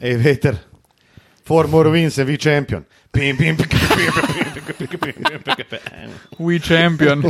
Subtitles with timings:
[0.00, 0.54] Ej, veter,
[1.44, 2.84] for more wins, vi šampion.
[3.10, 6.10] Pim, pim, pim, pim, pim, pim, pim, pim, pim, pim, pim.
[6.38, 7.22] We champion.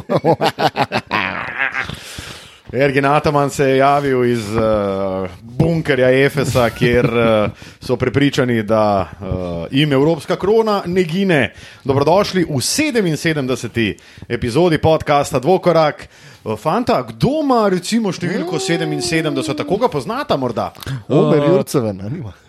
[2.73, 7.51] Ergin Ataman se je javil iz uh, bunkerja Efesa, kjer uh,
[7.81, 9.27] so prepričani, da uh,
[9.71, 11.55] jim Evropska krona ne gine.
[11.85, 13.95] Dobrodošli v 77.
[14.29, 16.09] epizodi podcasta Dvokorak.
[16.45, 20.73] Uh, Fanta, kdo ima recimo številko 77, tako ga poznata morda?
[21.09, 22.48] Omer Uh, Jurceve, ne ima.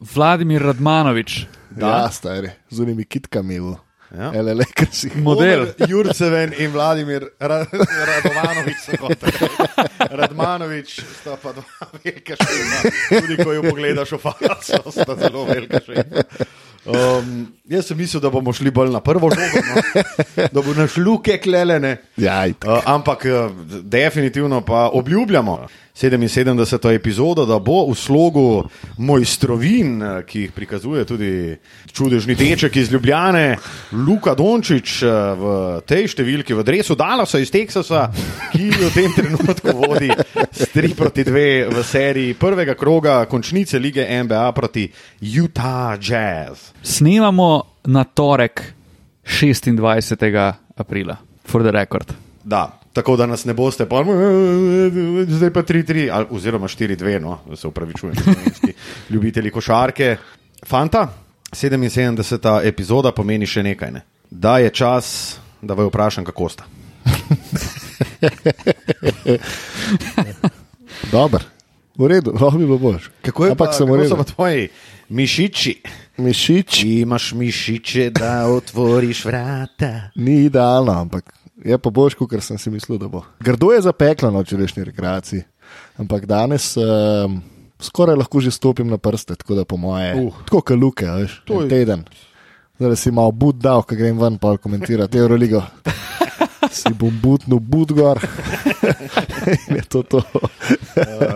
[0.00, 1.46] Vladimir Radmanovič.
[1.78, 3.76] Ja, stari, z unimi kitkami v
[4.08, 4.30] Ja.
[4.32, 5.66] LL, ker si Model.
[5.84, 8.78] Jurceven in Vladimir Ra Radovanovič.
[8.80, 9.20] so kot
[10.00, 12.78] Radmanovič sta pa dva velika šefa.
[13.20, 16.24] Tudi ko jo pogledaš faco, sta zelo velika šefa.
[16.88, 20.04] Um, jaz sem mislil, da bomo šli bolj na prvo žogo, no?
[20.54, 21.98] da bo naš luke klelene.
[22.16, 22.46] Ja.
[22.48, 23.52] Uh, ampak uh,
[23.84, 25.66] definitivno pa obljubljamo
[25.98, 26.94] 77.
[26.94, 28.68] epizodo, da bo v slogu
[29.02, 31.56] mojstrovin, ki jih prikazuje tudi
[31.90, 33.58] čudežni deček iz Ljubljane,
[34.06, 35.50] Luka Dončić v
[35.82, 38.04] tej številki, v dresu Dallasa iz Teksasa,
[38.54, 40.14] ki v tem trenutku vodi
[40.54, 44.86] s 3 proti 2 v seriji prvega kroga končnice lige NBA proti
[45.34, 46.78] Utah Jazz.
[46.78, 48.62] Snemamo na torek
[49.26, 50.14] 26.
[50.78, 52.14] aprila, for the record.
[52.44, 54.04] Da, tako da nas ne boste, pa,
[55.28, 58.14] zdaj pa 3-3, ali- oziroma 4-2, no, se upravičujem,
[59.10, 60.16] ljubitelji košarke.
[60.66, 61.08] Fanta,
[61.50, 62.60] 77.
[62.64, 63.90] epizoda pomeni še nekaj.
[63.90, 64.02] Ne?
[64.30, 66.64] Da je čas, da vaju vprašam, kako sta.
[71.08, 71.44] Dober,
[71.94, 73.10] v redu, lahko bi bilo boš.
[73.22, 74.08] Kako je Ampak pa, sem v kako redu.
[74.08, 74.68] so pa tvoji
[75.08, 75.82] mišiči?
[76.18, 80.10] Mišič Imaš mišiče, da otvoriš vrata.
[80.16, 83.22] ni idealno, ampak je pa boš, kot sem si mislil, da bo.
[83.40, 85.42] Grdo je zapeklo na včerajšnji rekreaciji,
[85.98, 87.40] ampak danes um,
[87.80, 90.14] skoraj lahko že stopim na prste, tako da po moje.
[90.14, 90.34] Uh.
[90.44, 92.04] Tako kot luke, veš, To je- teden.
[92.78, 95.62] Zdaj si malo bud dal, ko grem ven pa komentirati Euroligo.
[96.68, 98.18] Si bom butnil bud gor.
[98.66, 98.67] In
[99.76, 100.16] je to to.
[100.16, 100.44] Uh,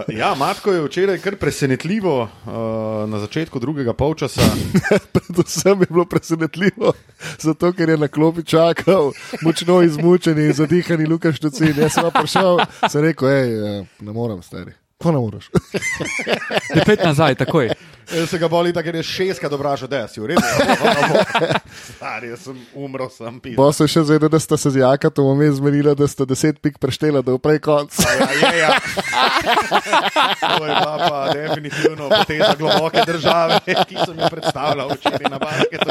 [0.08, 4.42] ja, Matko je včeraj kar presenetljivo uh, na začetku drugega polčasa.
[5.14, 6.92] Predvsem je bilo presenetljivo,
[7.38, 11.74] zato ker je na klopi čakal, močno izmučen in zadihani Lukaš Tucin.
[11.76, 14.72] Jaz sem pa prišel, sem rekel, hej, eh, ne morem, stari.
[15.02, 15.50] Ko ne moreš?
[16.74, 17.72] Je pet nazaj, takoj.
[18.10, 20.42] Jaz se ga boli, ker je šestka dobraža, da si v redu.
[21.94, 23.54] Stari, jaz sem umrl, sem pil.
[23.56, 26.78] Bo se še zvedel, da sta se z Jakatom vmes zmenila, da sta deset pik
[26.82, 27.94] preštela, da je prej konc.
[28.02, 28.70] Ja, je, ja.
[30.58, 35.88] To je bila pa definitivno poteza globoke države, ki sem jo predstavljal včeraj na basketu.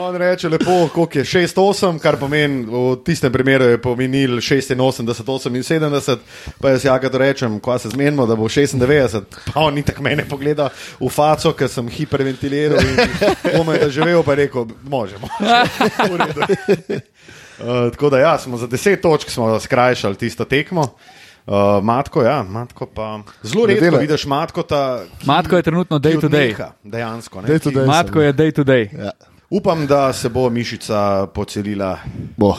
[0.00, 6.16] On reče lepo, koliko je 6-8, kar pomeni v tistem primeru je pomenil 86-78,
[6.60, 9.22] pa jaz jakatu rečem, ko se zmenimo, da bo 96,
[9.52, 12.96] pa on ni tako mene pogledal v faco, ker sem hiperventiliral in
[13.54, 15.28] komaj da živel, pa je rekel, možemo.
[16.18, 16.40] Redu.
[17.58, 20.88] Uh, tako da ja, smo za 10 točk smo skrajšali tisto tekmo.
[21.42, 23.20] Uh, matko, ja, matko pa.
[23.42, 23.98] Zelo redko dela.
[23.98, 24.82] vidiš matko, ta,
[25.18, 26.52] ki, Matko je trenutno day ki to day.
[26.52, 27.42] odneha, Dejansko.
[27.42, 27.86] Ne, Day to ki- day.
[27.86, 28.88] Matko je day to day.
[28.96, 29.10] Ja,
[29.50, 31.98] Upam, da se bo mišica pocelila
[32.36, 32.54] bo.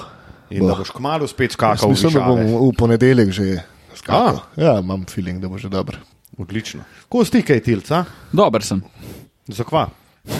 [0.49, 0.67] in bo.
[0.67, 1.87] da boš kmalo spet skakal.
[1.87, 3.63] v Mislim, da bom v ponedeljek že
[3.95, 4.39] skakal.
[4.55, 5.97] Ja, imam feeling, da bo že dobro.
[6.35, 6.83] Odlično.
[7.07, 8.81] Ko stikaj tilca, Dober sem.
[9.47, 9.89] zakva.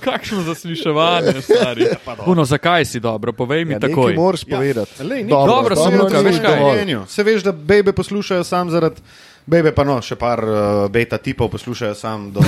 [0.00, 1.86] Kakšno zasliševanje, stari.
[2.26, 3.32] Uno, zakaj si dobro?
[3.32, 3.96] Povej mi Ja, takoj.
[4.06, 4.92] nekaj moraš povedati.
[4.98, 6.56] Ja, lej, ni- Dobro, sem Luka, veš kaj?
[6.56, 6.72] dovolj.
[6.72, 7.04] Življenju.
[7.06, 9.00] Se veš, da bebe poslušajo sam zaradi.
[9.46, 10.56] Bebe pa no, še par uh,
[10.90, 12.40] beta tipov poslušajo sam do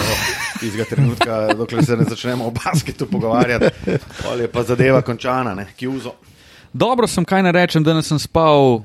[0.60, 3.70] tistega trenutka, dokler se ne začnemo o basketu pogovarjati.
[4.20, 6.12] Pol je pa zadeva končana, ne, kjuzo.
[6.72, 8.82] Dobro sem, kaj ne rečem, da sem spal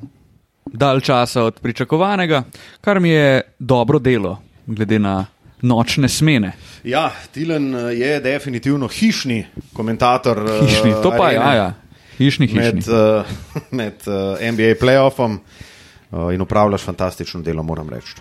[0.66, 2.44] dalj časa od pričakovanega,
[2.82, 5.26] kar mi je dobro delo, glede na
[5.62, 6.52] nočne smene.
[6.84, 10.38] Ja, Tilen eh, je definitivno hišni komentator.
[10.38, 11.74] eh, Hišni, to pa je, ja, ja.
[12.18, 12.62] Hišni, hišni.
[12.74, 13.26] Med, uh,
[13.72, 15.38] med uh, NBA playoffom
[16.34, 18.14] in upravljaš fantastično delo, moram reči.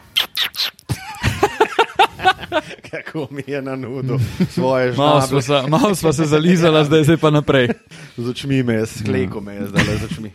[2.94, 4.18] Kako mi je na nudu
[4.50, 4.92] svoje
[5.42, 7.68] se, malo sva se zalizala, zdaj, zdaj pa naprej.
[8.16, 10.32] Z očmi me je, skleko me je zdaj z očmi.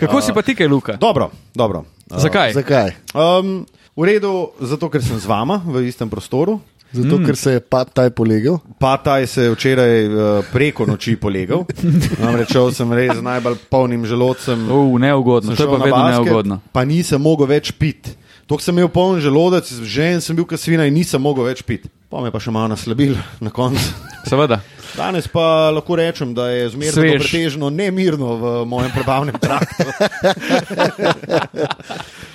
[0.00, 0.96] Kako si pa ti, kaj, Luka?
[0.96, 1.84] Dobro, dobro.
[2.10, 2.52] Uh, Zakaj?
[2.52, 2.90] Zakaj?
[3.14, 6.60] Um, v redu, zato ker sem z vama v istem prostoru.
[6.94, 7.26] Zato, mm.
[7.26, 8.56] ker se je pa taj polegel.
[8.78, 11.66] Pa taj se je včeraj uh, preko noči polegal.
[12.24, 14.70] Namreč sem res z najbolj polnim želodcem.
[14.70, 16.60] Uh, neugodno, to je pa vedno basket, neugodno.
[16.72, 18.23] Pa nisem mogel več piti.
[18.46, 21.88] Tok sem imel poln želodec, žen sem bil kasvina in nisem mogel več piti.
[22.12, 23.80] Pa me je pa še malo naslabil na koncu.
[24.28, 24.60] Seveda.
[24.94, 29.84] Danes pa lahko rečem, da je zmerno pretežno nemirno v mojem prebavnem traktu.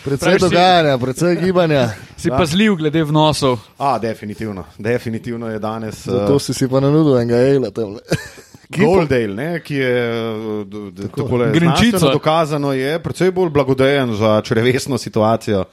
[0.04, 1.90] Predvsej dogajanja, predvsej gibanja.
[2.18, 3.60] Si pazljiv glede vnosov.
[3.78, 6.06] A, definitivno, definitivno je danes.
[6.08, 7.96] Zato Uh, si si pa nanudil enega ejla tam.
[8.78, 12.12] Goldale, ne, ki je eh, d- takole Grenčica.
[12.14, 15.64] dokazano, je precej bolj blagodejen za črevesno situacijo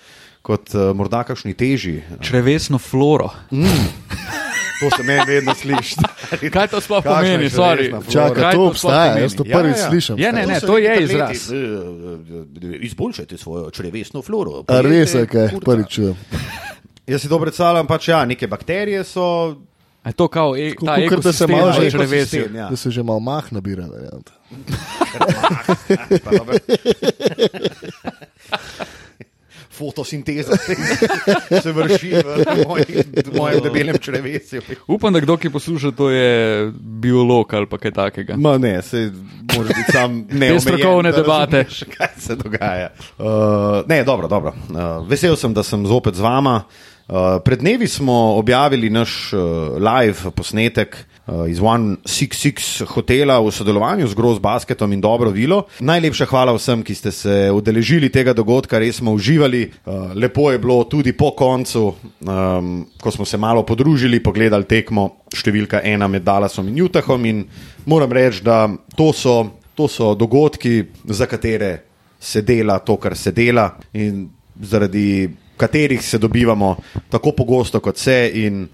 [0.47, 2.03] kot uh, morda kakšni težji.
[2.21, 3.31] Črevesno floro.
[4.77, 5.97] To se meni vedno sliši.
[6.53, 7.45] Kaj to sploh Kakšna pomeni?
[7.45, 7.51] je
[8.13, 9.89] Kaj to to obstaja, jaz to Ja, prvič ja.
[9.89, 10.19] slišim.
[10.19, 11.49] Ja, ne, ne, so to je izraz.
[11.49, 14.65] eh, eh, Izboljšajte svojo črevesno floro.
[14.69, 16.13] Res je, kaj prvič čujem.
[17.07, 19.57] Jaz si to predstavljam, pač ja, neke bakterije so.
[20.03, 22.69] A je to kao e, ta Kakor da se malo že- ekosistem, ja.
[22.69, 23.87] Da se že malo mah nabira.
[23.87, 24.33] varianta.
[29.77, 30.57] Fotosinteza
[31.63, 34.63] se vrši v moji- v mojem debelem črevesju.
[34.87, 38.37] Upam, da kdo, ki posluša, to je biolog ali kaj takega.
[38.37, 39.11] Ma ne, se
[39.57, 40.49] mora biti sam ne.
[40.57, 41.65] Te strokovne debate.
[41.97, 42.91] Kaj se dogaja?
[43.19, 43.27] Uh,
[43.89, 44.55] ne, dobro, dobro.
[44.69, 46.63] Uh, vesel sem, da sem zopet z vama.
[47.09, 49.41] Uh, pred dnevi smo objavili naš uh,
[49.77, 50.97] live posnetek
[51.49, 55.67] iz 166 hotela v sodelovanju z Groz Basketom in Dobro Vilo.
[55.83, 59.67] Najlepša hvala vsem, ki ste se udeležili tega dogodka, res smo uživali.
[59.67, 65.27] Uh, lepo je bilo tudi po koncu, um, ko smo se malo podružili, pogledali tekmo
[65.35, 67.27] številka ena med Dallasom in Utahom.
[67.27, 67.43] In
[67.91, 71.83] moram reči, da to so, to so dogodki, za katere
[72.23, 73.73] se dela to, kar se dela.
[74.63, 75.27] Zaradi
[75.57, 76.77] katerih se dobivamo
[77.11, 78.31] tako pogosto kot se.
[78.35, 78.69] In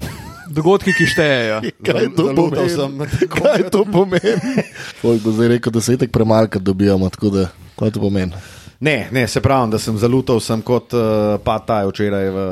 [0.53, 1.61] Dogodki, ki štejejo.
[1.87, 3.09] Kaj to pomeni?
[3.33, 4.67] Kaj to pomeni?
[5.01, 8.33] Folk bo zdaj rekel, da se itek premalka dobijamo, tako da kaj to pomeni?
[8.83, 12.47] Ne, ne, se pravi, da sem zalutal sem kot uh, pataj včeraj v,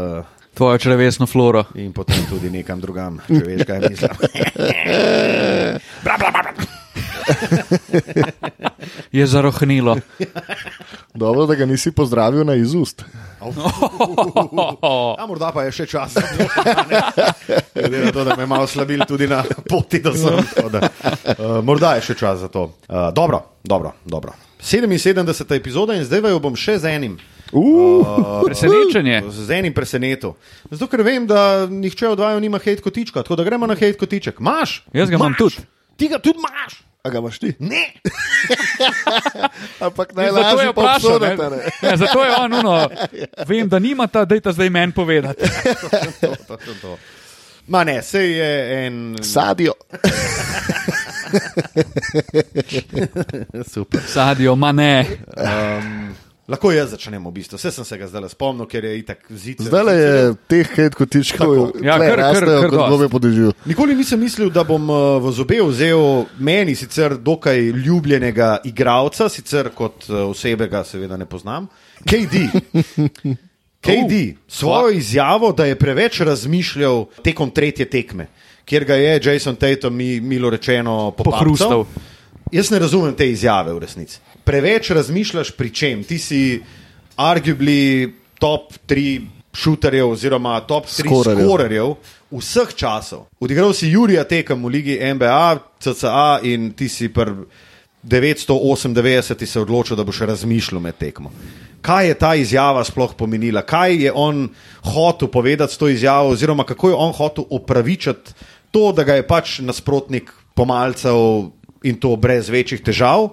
[0.55, 1.65] Tvojo črevesno floro.
[1.75, 4.11] in potem tudi nekam drugam, če veš, kaj mislim.
[6.05, 6.80] Bla, bla, bla, bla.
[9.13, 9.97] Je zarohnilo.
[11.15, 13.05] Dobro, da ga nisi pozdravil na izust.
[15.19, 16.15] A morda pa je še čas.
[17.75, 20.45] Glede na to, da me je malo slabil tudi na poti do sem.
[20.71, 22.63] Da, uh, morda je še čas za to.
[22.89, 24.33] Uh, dobro, dobro, dobro.
[24.61, 25.57] 77.
[25.57, 27.17] epizoda in zdaj jo bom še z enim.
[27.53, 29.25] Uh, Presenečenje.
[29.33, 30.37] Z enim presenetil.
[30.71, 33.99] Zato, ker vem, da nihče od vaju nima hate kotička, tako da gremo na hate
[33.99, 34.39] kotiček.
[34.39, 34.85] Maš?
[34.95, 35.65] Jaz ga imam tudi.
[35.97, 36.79] Ti ga tudi imaš?
[37.03, 37.55] A ga imaš ti?
[37.59, 37.93] Ne.
[39.87, 41.21] Ampak je najlažje pa vprašal.
[41.21, 41.33] ne.
[41.33, 41.57] obsoditi.
[41.57, 41.71] ne.
[41.91, 42.89] Ja, zato je on, uno,
[43.47, 45.45] vem, da nimata, dajte zdaj meni povedati.
[46.21, 46.99] To, to, to, to.
[47.67, 49.17] Ma ne, sej je en.
[49.23, 49.73] Sadijo.
[53.69, 54.01] Super.
[54.07, 55.07] Sadijo, ma ne.
[55.37, 56.15] Um,
[56.51, 57.59] lahko jaz začnem v bistvu.
[57.61, 59.63] Vse sem se ga zdaj spomnil, ker je itak zid.
[59.63, 60.15] Zdaj je
[60.51, 61.85] teh hate kotičkov, Tako.
[61.87, 62.91] Ja, kar- kar- kar kot dosti.
[62.91, 63.53] gobe podežju.
[63.71, 69.71] Nikoli nisem mislil, da bom uh, v zobe vzel meni sicer dokaj ljubljenega igralca, sicer
[69.75, 71.71] kot uh, osebega, seveda ne poznam,
[72.05, 72.45] KD.
[73.87, 78.27] KD, svojo izjavo, da je preveč razmišljal tekom tretje tekme,
[78.65, 81.87] kjer ga je Jason Tatum, mi, milo rečeno, pohrustal.
[82.53, 84.19] Jaz ne razumem te izjave v resnici.
[84.51, 86.01] Preveč razmišljaš pri čem?
[86.05, 86.39] Ti si
[87.17, 88.11] arguably
[88.43, 89.21] top 3
[89.55, 91.47] šuterjev oziroma top 3 Skorerjev.
[91.47, 91.93] skorerjev
[92.35, 93.29] vseh časov.
[93.41, 97.47] Odigral si Jurija tekem v ligi NBA, CCA in ti si pri
[98.03, 101.31] 998 se odločil, da boš razmišljal med tekmo.
[101.81, 103.63] Kaj je ta izjava sploh pomenila?
[103.63, 104.49] Kaj je on
[104.83, 108.35] hotel povedati s to izjavo, oziroma kako je on hotel opravičiti
[108.71, 111.51] to, da ga je pač nasprotnik pomalcev
[111.83, 113.31] in to brez večjih težav.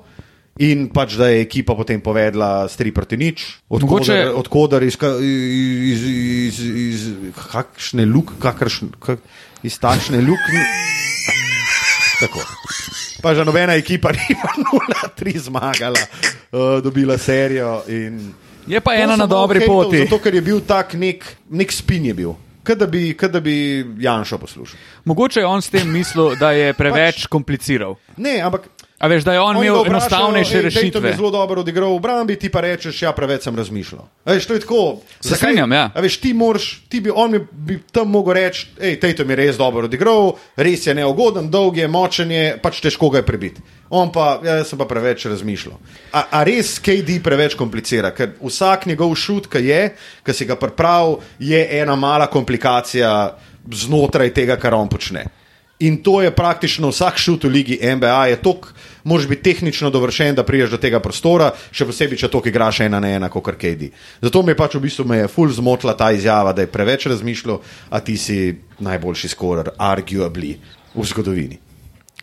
[0.57, 4.97] In pač, da je ekipa potem povedala s 3 proti nič, Mogoče- odkudar, odkudar iz,
[4.97, 6.03] iz, iz,
[6.57, 7.01] iz, iz
[7.37, 9.21] kakšne luk, kakršne, kak,
[9.61, 10.63] iz takšne luknje.
[12.17, 12.41] Tako.
[13.21, 14.25] Pa že nobena ekipa ni
[15.13, 16.01] 0-3 zmagala,
[16.51, 17.85] uh, dobila serijo.
[17.87, 18.33] In...
[18.67, 20.01] Je pa ena na dobri hejtal, poti.
[20.05, 22.33] Zato, ker je bil tak nek, nek spin je bil.
[22.67, 24.75] Kaj da bi, kaj da bi Janša poslušal.
[25.05, 27.95] Mogoče je on s tem mislil, da je preveč kompliciral.
[28.17, 31.09] Ne, ampak A veš, da je on Oni imel enostavnejše "Ej, Dayton rešitve.
[31.09, 34.01] je zelo dobro odigral v obrambi, ti pa rečeš, ja, preveč sem razmišljal.
[34.25, 34.97] A Veš, to je tako.
[35.21, 35.91] Se strinjam, ja.
[35.93, 39.35] A Veš, ti moraš, ti bi, on bi, bi tam mogel reči, hej, Tejtom je
[39.35, 43.61] res dobro odigral, res je neugoden, dolg je, močen je, pač težko ga je prebiti.
[43.89, 45.77] On pa, ja, jaz sem pa preveč razmišljal.
[46.11, 49.93] A, a res KD preveč komplicira, ker vsak njegov šut, ki je,
[50.25, 53.37] ki si ga pripravil, je ena mala komplikacija
[53.71, 55.27] znotraj tega, kar on počne.
[55.79, 58.71] In to je praktično vsak šut v ligi NBA, je tok,
[59.03, 62.99] moraš biti tehnično dovršen, da priješ do tega prostora, še posebej, če tok igraš ena
[62.99, 63.91] na ena, kot KD.
[64.21, 67.05] Zato me je pač v bistvu me je ful zmotila ta izjava, da je preveč
[67.13, 67.61] razmišljal,
[67.93, 68.39] a ti si
[68.81, 70.55] najboljši skorer, arguably,
[70.97, 71.61] v zgodovini.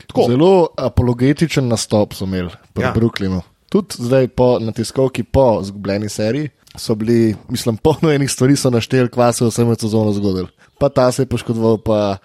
[0.09, 0.27] Tako.
[0.31, 2.91] Zelo apologetičen nastop so imeli v Ja.
[2.93, 3.43] Brooklynu.
[3.71, 8.71] Tudi zdaj po, na tiskovki po izgubljeni seriji so bili, mislim, polno enih stvari so
[8.71, 10.49] našteli, kva se je vsem sezono zgodilo.
[10.79, 12.17] Pa ta se je poškodoval, pa,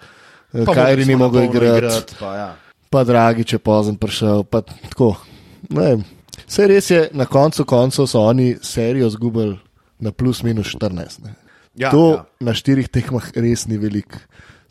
[0.52, 2.48] pa Pa Kajri ni mogel igrati, igrati, pa ja.
[2.90, 4.44] pa Dragi, če pozem prišel.
[6.46, 9.58] Vse res je, na koncu koncev so oni serijo izgubili
[10.00, 11.22] na plus minus 14.
[11.24, 11.34] Ne.
[11.74, 12.24] Ja, to ja.
[12.40, 14.18] na štirih tekmah res ni veliko.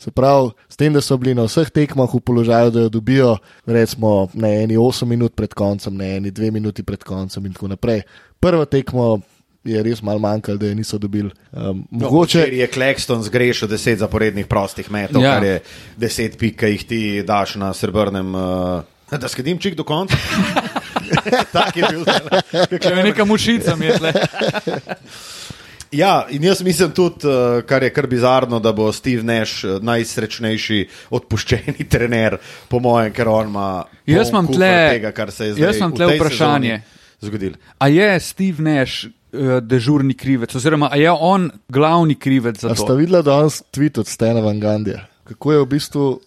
[0.00, 3.34] Se pravi, s tem, da so bili na vseh tekmah v položaju, da jo dobijo,
[3.68, 7.68] recimo, na eni 8 minut pred koncem, na eni 2 minuti pred koncem in tako
[7.68, 8.02] naprej.
[8.40, 9.20] Prvo tekmo
[9.64, 11.30] je res malo manjkalo, da je niso dobili.
[11.52, 15.34] Um, No, mogoče je Klekston zgrešil deset zaporednih prostih metov, Ja.
[15.34, 15.60] kar je
[15.96, 18.34] deset pik, ki jih ti daš na srebrnem.
[18.34, 20.16] Uh, da skedim čik do konca.
[21.52, 22.04] tak je bil.
[22.78, 24.12] Če me neka mušica mi je tle.
[25.90, 29.82] Ja, in jaz mislim tudi, uh, kar je kar bizarno, da bo Steve Nash uh,
[29.82, 30.78] najsrečnejši
[31.10, 32.36] odpuščeni trener,
[32.68, 33.84] po mojem, ker on ima.
[34.06, 36.80] Jaz imam tle- tega, kar se je jaz zdaj imam v tle tej vprašanje.
[37.20, 37.56] Zgodil.
[37.78, 39.10] A je Steve Nash
[39.62, 42.94] dežurni krivec, oziroma a je on glavni krivec za A sta to?
[42.94, 46.20] videla danes tweet od Stena Van Gandija, kako je v bistvu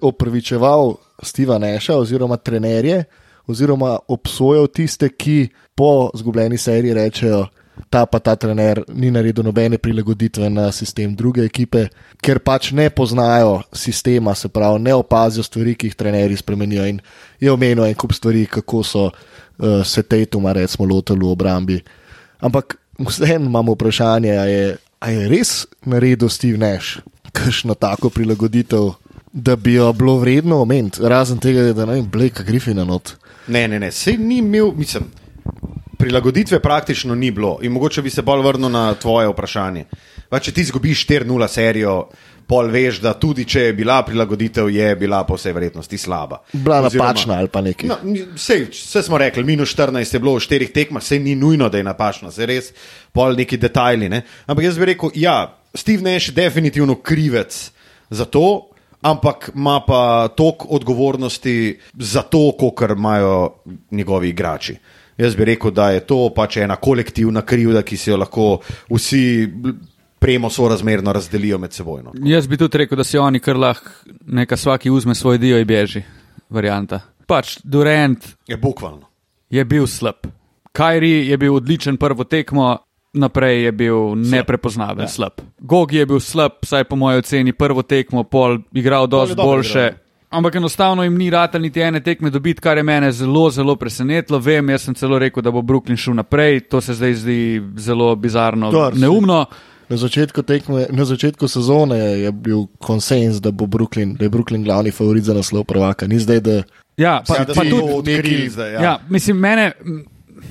[0.00, 3.04] opravičeval Steva Neša oziroma trenerje,
[3.46, 7.46] oziroma obsojal tiste, ki po zgubljeni seriji rečejo,
[7.90, 11.86] ta pa ta trener ni naredil nobene prilagoditve na sistem druge ekipe,
[12.20, 16.86] ker pač ne poznajo sistema, se pravi, ne opazijo stvari, ki jih trenerji spremenijo.
[16.86, 17.00] In
[17.40, 21.80] je omenil en kup stvari, kako so uh, se Tatuma, recimo, lotili v obrambi.
[22.40, 27.00] Ampak vseeno imamo vprašanje, ali je, je res naredil Steve Nash
[27.32, 28.92] kakšno tako prilagoditev,
[29.32, 33.14] da bi jo bilo vredno omeniti, razen tega, da ne vem, Blake Griffina not.
[33.48, 35.04] Ne, ne, ne, se ni imel, mislim,
[35.98, 37.58] prilagoditve praktično ni bilo.
[37.62, 39.84] In mogoče bi se bolj vrnil na tvoje vprašanje.
[40.28, 41.94] Pa, če ti zgubiš 4-0 serijo,
[42.50, 46.40] pol veš, da tudi če je bila prilagoditev, je bila po vsej verjetnosti slaba.
[46.52, 47.88] Bila Oziroma- napačna ali pa nekaj.
[47.88, 47.98] No,
[48.34, 51.78] vse, vse smo rekli, minus 14 je bilo v štirih tekmah, vse ni nujno, da
[51.78, 52.72] je napačno, se res
[53.12, 54.08] pol neki detajli.
[54.10, 54.24] Ne?
[54.46, 55.36] Ampak jaz bi rekel, ja,
[55.74, 57.70] Steve Nash je definitivno krivec
[58.10, 58.66] za to.
[59.00, 64.74] Ampak ima pa toliko odgovornosti za to, kot imajo njegovi igrači.
[65.16, 68.58] Jaz bi rekel, da je to pač ena kolektivna krivda, ki si jo lahko
[68.90, 69.48] vsi
[70.20, 72.02] premo sorazmerno razdelijo med seboj.
[72.02, 72.12] No.
[72.24, 73.90] Jaz bi tudi rekel, da si oni kar lahko
[74.26, 76.02] neka svaki vzme svoj dio in beži.
[76.50, 77.00] Varianta.
[77.26, 79.06] Pač Durant Je bukvalno.
[79.50, 80.26] je bil slab.
[80.72, 82.76] Kajri je bil odličen prvo tekmo,
[83.12, 85.08] naprej je bil neprepoznaven, Ja.
[85.08, 85.32] slab.
[85.58, 89.78] Gogi je bil slab, saj po mojem oceni prvo tekmo, pol igral dosti boljše.
[89.80, 89.98] igral.
[90.30, 94.38] Ampak enostavno jim ni ratelj niti ene tekme dobiti, kar je mene zelo, zelo presenetilo.
[94.38, 97.38] Vem, jaz sem celo rekel, da bo Brooklyn šel naprej, to se zdaj zdi
[97.76, 99.46] zelo bizarno, Dobro, saj- neumno.
[99.90, 104.62] Na začetku, tekme, na začetku sezone je bil konsens, da, bo Brooklyn, da je Brooklyn
[104.62, 106.06] glavni favorit za naslov prvaka.
[106.06, 106.62] Ni zdaj, da
[107.00, 108.72] Ja, pa, pa tudi odkrili neki- zdaj.
[108.72, 108.82] Ja.
[108.82, 109.72] Ja, mislim, mene,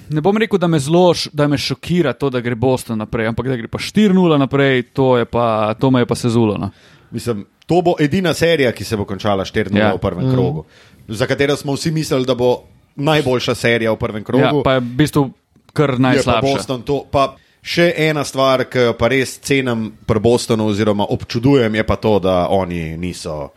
[0.09, 3.47] ne bom rekel, da me zelo, da me šokira to, da gre Boston naprej, ampak
[3.47, 6.57] da gre pa 4-0 naprej, to, je pa, to me je pa sezulo.
[6.57, 6.69] No.
[7.11, 9.93] Mislim, to bo edina serija, ki se bo končala 4-0 Ja.
[9.93, 10.33] v prvem mm.
[10.33, 10.65] krogu,
[11.07, 12.63] za katero smo vsi mislili, da bo
[12.95, 14.43] najboljša serija v prvem krogu.
[14.43, 15.29] Ja, pa je v bistvu
[15.73, 16.41] kar je pa najslabša.
[16.41, 17.05] Boston to.
[17.11, 21.95] Pa še ena stvar, ki jo pa res cenim pri Bostonu, oziroma občudujem, je pa
[21.95, 23.51] to, da oni niso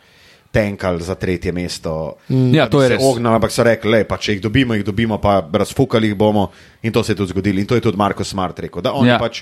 [0.49, 2.15] tenkali za tretje mesto.
[2.29, 3.03] Ja, da to je se res.
[3.03, 6.51] Ognali, ampak so rekli, le, pa če jih dobimo, jih dobimo, pa razfukali jih bomo.
[6.81, 7.57] In to se je tudi zgodilo.
[7.57, 8.81] In to je tudi Marko Smart rekel.
[8.81, 9.13] Da oni Ja.
[9.13, 9.19] ja.
[9.19, 9.41] pač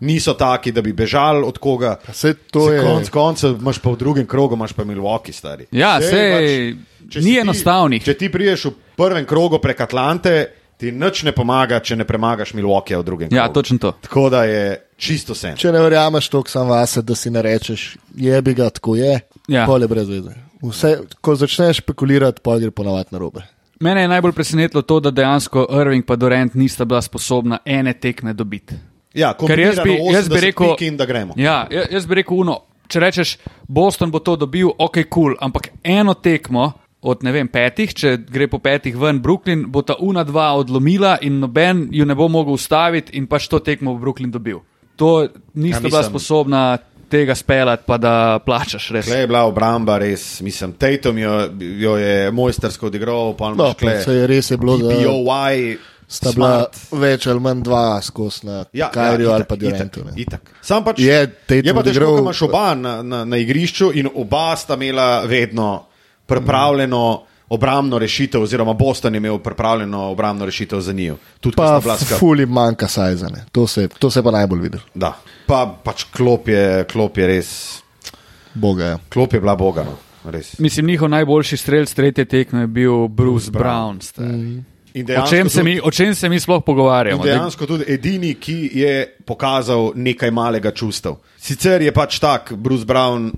[0.00, 1.96] niso taki, da bi bežali od koga.
[2.06, 5.66] Vse to Se je- Konec koncev imaš pa v drugem krogu, imaš pa Milwaukee stari.
[5.70, 6.30] Ja, Sej sej,
[7.00, 8.02] pač, ni si ti- enostavnih.
[8.02, 10.46] Če ti priješ v prvem krogu prek Atlante,
[10.80, 13.54] ti nič ne pomaga, če ne premagaš Milwaukeeja v drugem Ja, krogu.
[13.54, 13.92] točno to.
[14.00, 14.62] Tako da je
[14.96, 15.56] čisto sen.
[15.56, 19.20] če ne verjameš toliko sam vase, da si ne rečeš, je bi ga tako je,
[19.48, 19.66] Ja.
[19.66, 20.32] pole brez veze.
[20.62, 23.42] Vse, ko začneš špekulirati, pa gre ponovadi na robe.
[23.80, 28.32] Mene je najbolj presenetilo to, da dejansko Irving in Durant nista bila sposobna ene tekme
[28.32, 28.74] dobiti.
[29.14, 31.34] Ja, Ker jaz bi, jaz bi 80 rekel, da gremo.
[31.36, 33.36] Ja, ja- jaz bi rekel, uno, če rečeš,
[33.68, 36.72] Boston bo to dobil, ok, kul, cool, ampak eno tekmo
[37.02, 41.16] od ne vem, petih, če gre po petih ven Brooklyn, bo ta una dva odlomila
[41.24, 44.60] in noben ju ne bo mogel ustaviti in pač to tekmo bo Brooklyn dobil.
[45.00, 46.62] To nista Ja, bila sposobna
[47.10, 49.06] tega speljati, pa da plačaš res.
[49.08, 54.14] Tle je bila obramba res, mislim, Tatum jo, jo je mojstersko odigral, pa No, se
[54.14, 56.78] je res je bilo, da POY, sta bila smart.
[57.02, 60.00] več ali manj dva skozi na ja, Kajriju ja, ali pa Durantu.
[60.00, 60.22] Itak, ne.
[60.22, 60.52] itak.
[60.62, 64.10] Sam pač Je Tatum je pa težko, ko imaš oba na, na, na igrišču in
[64.14, 65.89] oba sta imela vedno
[66.30, 71.12] pripravljeno obrambno rešitev, oziroma Boston je imel pripravljeno obrambno rešitev za njih.
[71.40, 71.80] Tudi Pa
[72.18, 73.44] fuli manjka sajzane.
[73.52, 74.78] To se, to se pa najbolj vidi.
[74.94, 75.16] Da.
[75.46, 77.50] Pa pač klop je, klop je res,
[78.54, 78.96] Boga je.
[79.08, 79.82] klop je bila boga.
[79.84, 79.96] No.
[80.24, 80.58] res.
[80.58, 83.98] Mislim, njihov najboljši strelc tretje tekme je bil Bruce Brown.
[84.94, 87.22] In O dejansko čem, se tudi- mi, o čem se mi sploh pogovarjamo?
[87.22, 88.94] Da- dejansko tudi edini, ki je
[89.24, 91.14] pokazal nekaj malega čustev.
[91.38, 93.30] Sicer je pač tak, Bruce Brown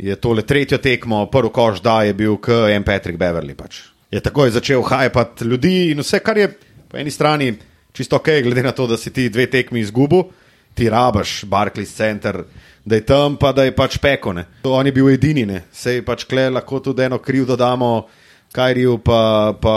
[0.00, 3.54] je tole tretjo tekmo, prvi koš da je bil k en Patrick Beverly.
[3.54, 3.82] Pač.
[4.10, 6.48] Je takoj začel hajpati ljudi in vse, kar je
[6.88, 7.52] po eni strani
[7.92, 10.24] čisto ok, glede na to, da si ti dve tekmi izgubil,
[10.74, 12.42] ti rabaš Barclays Center.
[12.84, 14.46] Da je tam, pa da je pač pekone.
[14.62, 15.62] To on je bil edini, ne.
[15.72, 18.06] Sej pač kle lahko tudi eno kriv dodamo
[18.52, 19.74] Kajriju, pa, pa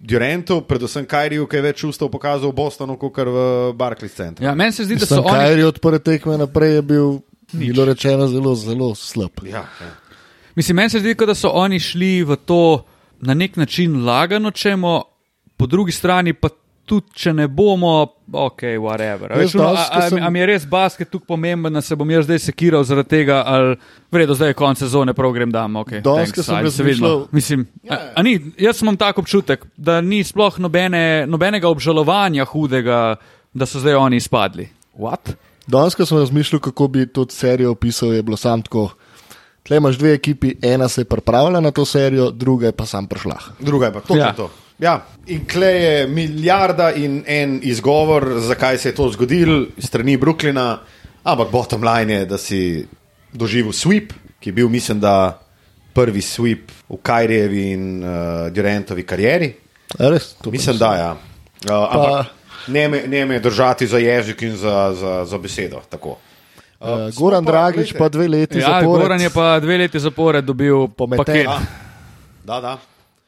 [0.00, 3.44] Durantu, predvsem Kajriju, ki je več čustev pokazal v Bostonu, kot v
[3.78, 4.44] Barclays Centru.
[4.44, 5.38] Ja, meni se zdi, da so Sam oni.
[5.38, 7.20] Kajri od prve tekme naprej je bil,
[7.52, 9.30] bilo rečeno, zelo, zelo slab.
[9.44, 9.90] Ja, ja.
[10.54, 12.84] Mislim, meni se zdi, da so oni šli v to
[13.20, 15.02] na nek način lagano, čemo,
[15.56, 16.48] po drugi strani pa
[16.84, 18.02] tudi, če ne bomo,
[18.32, 19.30] ok, whatever.
[19.30, 22.10] Veš, no, a, a, sem- a mi je res basket tukaj pomemben, da se bom
[22.10, 23.76] jaz zdaj sekiral zaradi tega, ali
[24.10, 25.76] vredo zdaj je konec sezone, prav grem dam.
[25.76, 30.00] Okay, Danes, ko thanks, sem razmišljal- Mislim, a, a ni, jaz imam tak občutek, da
[30.00, 33.16] ni sploh nobene, nobenega obžalovanja hudega,
[33.54, 34.68] da so zdaj oni izpadli.
[34.96, 35.34] What?
[35.70, 38.88] Danes, ko sem razmišljal, kako bi to serijo opisal, je bilo sam tako.
[39.62, 43.06] Tle imaš dve ekipi, ena se je pripravila na to serijo, druga je pa sam
[43.06, 43.36] prišla.
[43.60, 44.26] Druga je pa točno Ja.
[44.26, 44.32] ja.
[44.34, 44.50] to.
[44.78, 45.06] Ja.
[45.26, 50.78] In kle je milijarda in en izgovor, zakaj se je to zgodilo, strani Brooklyna,
[51.22, 52.86] ampak bottom line je, da si
[53.32, 55.38] doživel sweep, ki je bil, mislim, da
[55.92, 59.52] prvi sweep v Kajrijevi in uh, Durantovi karieri.
[59.98, 60.78] A Res, to Mislim, nisem.
[60.78, 61.12] da ja.
[61.12, 62.26] Uh, ampak
[62.66, 65.80] ne me, ne me držati za jezik in za, za, za besedo.
[65.88, 66.16] Tako.
[66.80, 69.02] Uh, Goran pa, Dragič glejte- pa dve leti Ja, zapored.
[69.02, 71.46] Goran je pa dve leti zapored dobil Pometen.
[72.44, 72.78] Da, da.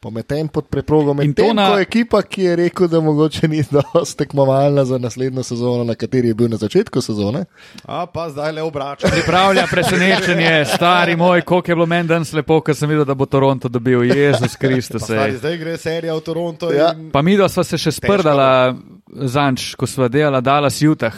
[0.02, 1.10] Pometen pod preprogo.
[1.22, 4.98] In to Medtem na- ko ekipa, ki je rekel, da mogoče ni dovolj tekmovalna za
[4.98, 7.44] naslednjo sezono, na kateri je bil na začetku sezone.
[7.86, 9.10] A pa zdaj le obračam.
[9.10, 13.26] Pripravlja presenečenje, stari moj, koliko je bilo meni danes lepo, ker sem videl, da bo
[13.26, 14.02] Toronto dobil.
[14.02, 15.02] Jezus Kristus.
[15.02, 16.72] Stari, zdaj gre serija v Toronto.
[16.72, 16.92] Ja.
[16.98, 17.10] In...
[17.14, 18.74] Pa mi dva sva se še sprdala
[19.06, 21.14] zanč, ko sva delala Dallas Jutah,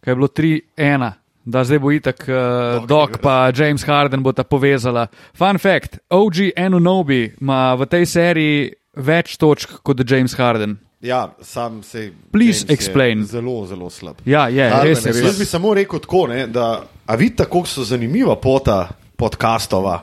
[0.00, 1.10] kaj je bilo 3-1.
[1.48, 5.06] Da zdaj bo itak uh, Doc pa James Harden bo ta povezala.
[5.32, 8.58] Fun fact: OG Enunobi ima v tej seriji
[9.00, 10.76] več točk kot James Harden.
[11.00, 12.10] Ja, sam se.
[12.32, 13.24] Please James explain.
[13.24, 14.20] Zelo, zelo slab.
[14.26, 15.14] Ja, je, Harden res je.
[15.14, 15.50] je Jaz bi Res.
[15.50, 20.02] samo rekel tako, ne, da a vidite, kako so zanimiva pota podcastova.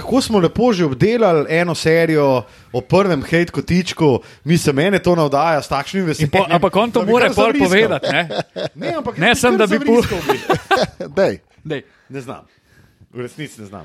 [0.00, 4.10] Kako smo lepo že obdelali eno serijo o prvem hate kotičku,
[4.44, 6.30] mi se mene to navdaja s takšnim veseljem.
[6.30, 8.28] Po, ampak on to kar pol povedati, ne?
[8.74, 10.38] Ne, ampak Ne, sem, da bi pu- zavriskal bi.
[11.18, 11.82] Dej, Dej.
[12.08, 12.46] Ne znam.
[13.10, 13.84] V resnici ne znam.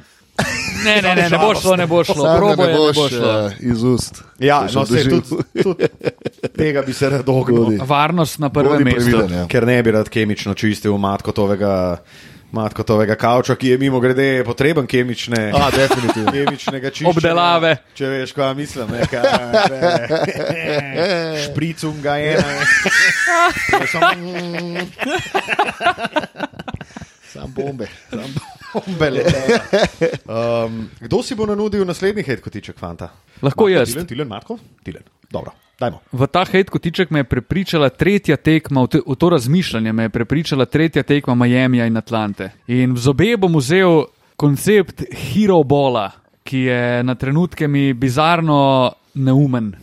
[0.85, 2.23] Ne, ne, ne, ne bo šlo, ne bo šlo.
[2.35, 3.45] Probo ne ne boš bo šlo.
[3.45, 4.23] uh, iz ust.
[4.39, 5.23] Ja, no, se tudi,
[5.63, 5.87] tudi
[6.51, 7.79] tega bi se rad ognil.
[7.81, 9.11] Varnost na prvem mestu.
[9.11, 9.47] previden, ja.
[9.47, 11.97] ker ne bi rad kemično čistil matkotovega,
[12.51, 15.51] matkotovega kavča, ki je mimo grede potreben kemične.
[15.55, 16.31] A, definitivno.
[16.31, 17.09] Kemičnega čiščenja.
[17.09, 17.77] Obdelave.
[17.97, 19.23] Če veš, kaj mislim, ne, kaj,
[19.73, 22.37] ne, špricum ga je.
[26.65, 26.74] Ne,
[27.35, 27.87] Sam bombe.
[28.73, 29.57] bombe letejo.
[30.25, 33.09] Um, kdo si bo nanudil naslednji hit kotiček, fanta?
[33.43, 33.91] Lahko Marko, jaz.
[33.91, 34.55] Tilen, Tilen, Marko?
[34.83, 35.03] Tilen.
[35.31, 35.99] Dobro, dajmo.
[36.11, 40.07] V ta hate kotiček me je prepričala tretja tekma, v, te, v to razmišljanje me
[40.07, 42.51] je prepričala tretja tekma Miamija in Atlante.
[42.71, 44.05] In v zobe bom vzel
[44.39, 46.07] koncept hero bola,
[46.47, 49.73] ki je na trenutke mi bizarno neumen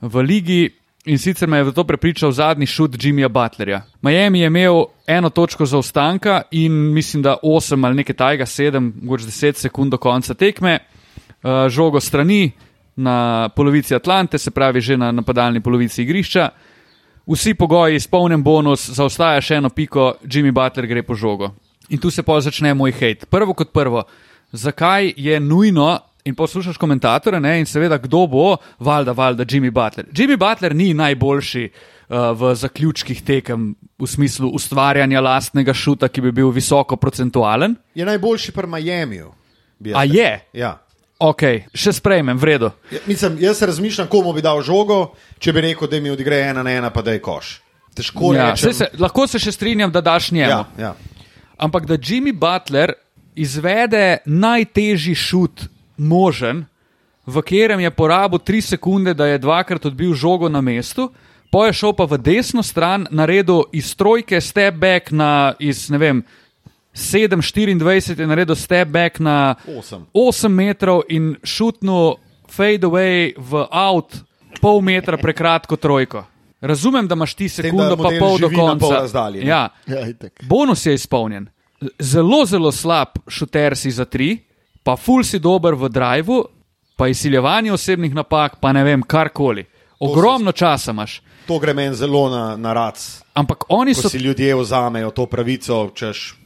[0.00, 0.62] v ligi.
[1.10, 3.82] In sicer me je v to prepričal zadnji šut Jimmyja Butlerja.
[4.02, 9.24] Miami je imel eno točko zaostanka in mislim, da 8 ali nekaj tajega, 7, mogoče
[9.24, 12.52] 10 sekund do konca tekme, uh, žogo strani
[12.96, 16.48] na polovici Atlante, se pravi že na napadalni polovici igrišča.
[17.26, 21.50] Vsi pogoji, izpolnjen bonus, zaostaja še eno piko, Jimmy Butler gre po žogo.
[21.88, 23.26] In tu se pa začne moj hate.
[23.26, 24.04] Prvo kot prvo,
[24.52, 30.06] zakaj je nujno, in poslušaš komentatorje, ne, in seveda kdo bo, valjda, valjda, Jimmy Butler.
[30.12, 36.32] Jimmy Butler ni najboljši uh, v zaključkih tekem v smislu ustvarjanja lastnega šuta, ki bi
[36.32, 37.74] bil visoko procentualen.
[37.94, 39.32] Je najboljši pri Miamiju.
[39.94, 40.40] A je?
[40.52, 40.76] Ja.
[41.20, 41.42] Ok,
[41.76, 42.70] še sprejmem, v redu.
[42.90, 46.62] Ja, Mislim, jaz razmišljam, komu bi dal žogo, če bi rekel, da mi odigra ena
[46.62, 47.58] na ena, pa da je koš.
[47.94, 48.72] Težko Ja, rečem.
[48.72, 50.50] se, lahko se še strinjam, da daš njemu.
[50.50, 50.94] ja, ja.
[51.58, 52.94] Ampak da Jimmy Butler
[53.36, 55.66] izvede najtežji šut
[56.00, 56.64] možen,
[57.26, 61.10] v katerem je porabil 3 sekunde, da je dvakrat odbil žogo na mestu,
[61.52, 65.98] pa je šel pa v desno stran, naredil iz trojke step back na iz, ne
[65.98, 66.24] vem,
[66.94, 70.06] 7-24 je naredil step back na Osem.
[70.14, 72.16] 8 metrov in šutnil
[72.50, 74.16] fade away v out
[74.60, 76.24] pol metra prekratko trojko.
[76.60, 78.80] Razumem, da imaš ti sekundo pa model pol do konca.
[78.86, 79.46] pol razdalje, ne?
[79.48, 80.42] ja, Ja, itak.
[80.44, 81.46] Bonus je izpolnjen.
[81.98, 84.38] Zelo, zelo slab šuter si za tri,
[84.82, 86.44] pa ful si dober v drivu,
[86.96, 89.64] pa izsiljevanje osebnih napak, pa ne vem, karkoli.
[90.00, 91.20] Ogromno časa imaš.
[91.46, 93.22] To gre meni zelo na, na rac.
[93.34, 94.08] Ampak oni Ko so.
[94.08, 96.36] si ljudje vzamejo to pravico, češ.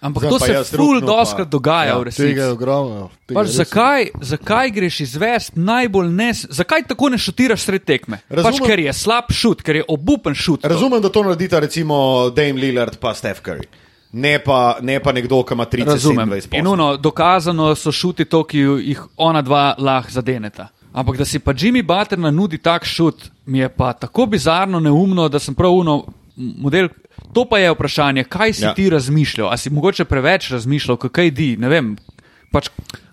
[0.00, 2.28] Ampak zdaj to se ful pa- doskrat dogaja Ja, v resnici.
[2.28, 3.10] Tega je ogromno.
[3.26, 8.20] tega Pač zakaj, zakaj greš izvest najbolj nes, zakaj tako ne šutiraš sred tekme?
[8.20, 10.62] Pač, Razumem- ker je slab šut, ker je obupen šut.
[10.62, 13.66] Razumem, da to naredita recimo Dame Lillard pa Steph Curry.
[14.12, 16.30] Ne pa, ne pa nekdo, ki ima 30 Razumem.
[16.30, 20.68] 27 In uno, dokazano so šuti to, ki jih ona dva lahko zadeneta.
[20.92, 25.28] Ampak da si pa Jimmy Butler nudi tak šut, mi je pa tako bizarno neumno,
[25.28, 26.04] da sem prav uno
[26.36, 26.88] model.
[27.34, 28.74] To pa je vprašanje, kaj si Ja.
[28.74, 29.52] ti razmišljal?
[29.52, 31.96] A si mogoče preveč razmišljal, kaj di, ne vem.
[32.52, 32.70] Pač,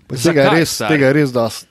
[0.08, 1.68] Pa Tega je zakaj, res, tega je res dosti.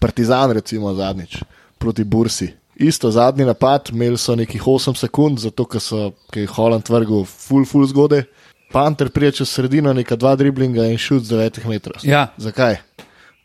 [0.00, 1.38] Partizan, recimo, zadnjič
[1.78, 2.48] proti Bursi.
[2.76, 7.24] Isto zadnji napad, imeli so nekih 8 sekund, zato ker so, ker je Holland vrgel
[7.24, 8.24] full, full zgode.
[8.74, 12.02] Panter prije čez sredino, neka dva driblinga in šut z 9 metrov.
[12.02, 12.26] Ja.
[12.36, 12.76] Zakaj?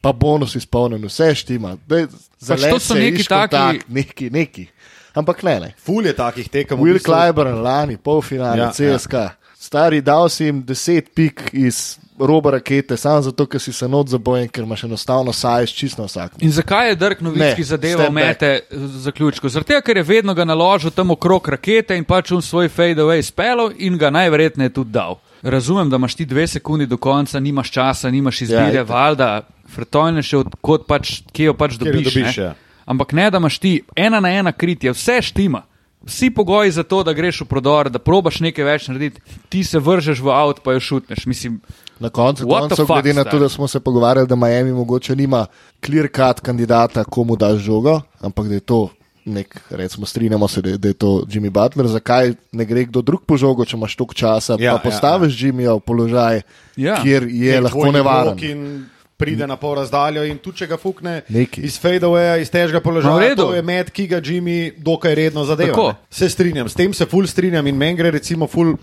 [0.02, 1.76] Pa bonus izpolnjen, vse štima.
[1.86, 2.08] Dej,
[2.40, 4.68] Pač to so neki taki- Kontakt, neki, neki.
[5.14, 5.70] Ampak ne, ne.
[5.78, 6.80] Ful je takih tekem.
[6.80, 7.00] Will.
[7.00, 9.14] Clyburn, lani, polfinale, ja, CSK.
[9.14, 9.30] Ja.
[9.60, 14.08] Stari, dal si jim 10 pik iz roba rakete, samo zato, ker si se not
[14.08, 16.32] zabojen, ker imaš enostavno sajš čisto vsak.
[16.40, 18.60] In zakaj je Dirk Novitski zadeval mete
[19.04, 19.50] zaključku?
[19.50, 23.22] Tega, ker je vedno ga naložil tam okrog rakete in pač on svoj fade away
[23.22, 25.20] spelal in ga najverjetneje tudi dal.
[25.44, 30.24] Razumem, da imaš ti dve sekundi do konca, nimaš časa, nimaš izbire, Ja, valjda, fretojne
[30.24, 32.14] še od kot pač, kje jo pač dobiš.
[32.14, 32.44] dobiš, ne.
[32.44, 32.54] ja.
[32.86, 35.64] Ampak ne, da imaš ti ena na ena kritje, vse štima.
[36.06, 39.80] Vsi pogoji za to, da greš v prodor, da probaš nekaj več narediti, ti se
[39.80, 41.26] vržeš v avto, pa jo šutneš.
[41.26, 41.60] Mislim,
[42.00, 45.16] Na koncu, What the koncev, glede na to, da smo se pogovarjali, da Miami mogoče
[45.16, 45.46] nima
[45.86, 48.90] clear cut kandidata, komu daš žogo, ampak da je to
[49.26, 53.02] nek, recimo, strinjamo se, da je, da je to Jimmy Butler, zakaj ne gre kdo
[53.02, 56.42] drug po žogo, če imaš toliko časa, Ja, ja, pa postaviš ja, Jimmyja v položaj,
[56.76, 56.96] Ja.
[56.96, 57.04] ja.
[57.04, 58.40] kjer je Nek lahko nevaren.
[58.40, 58.86] In
[59.20, 61.66] pride na pol razdaljo in tu če ga fukne Neki.
[61.68, 65.76] iz fadeawaya, iz težkega položaja, to je med, ki ga Jimmy dokaj redno zadeva.
[65.76, 65.90] Tako.
[66.10, 68.78] Se strinjam, s tem se ful strinjam in meni gre recimo ful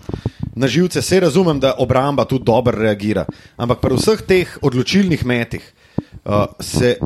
[0.55, 1.01] na živce.
[1.01, 3.25] Se razumem, da obramba tudi dobro reagira,
[3.57, 5.65] ampak pri vseh teh odločilnih metih
[6.23, 6.97] uh, se.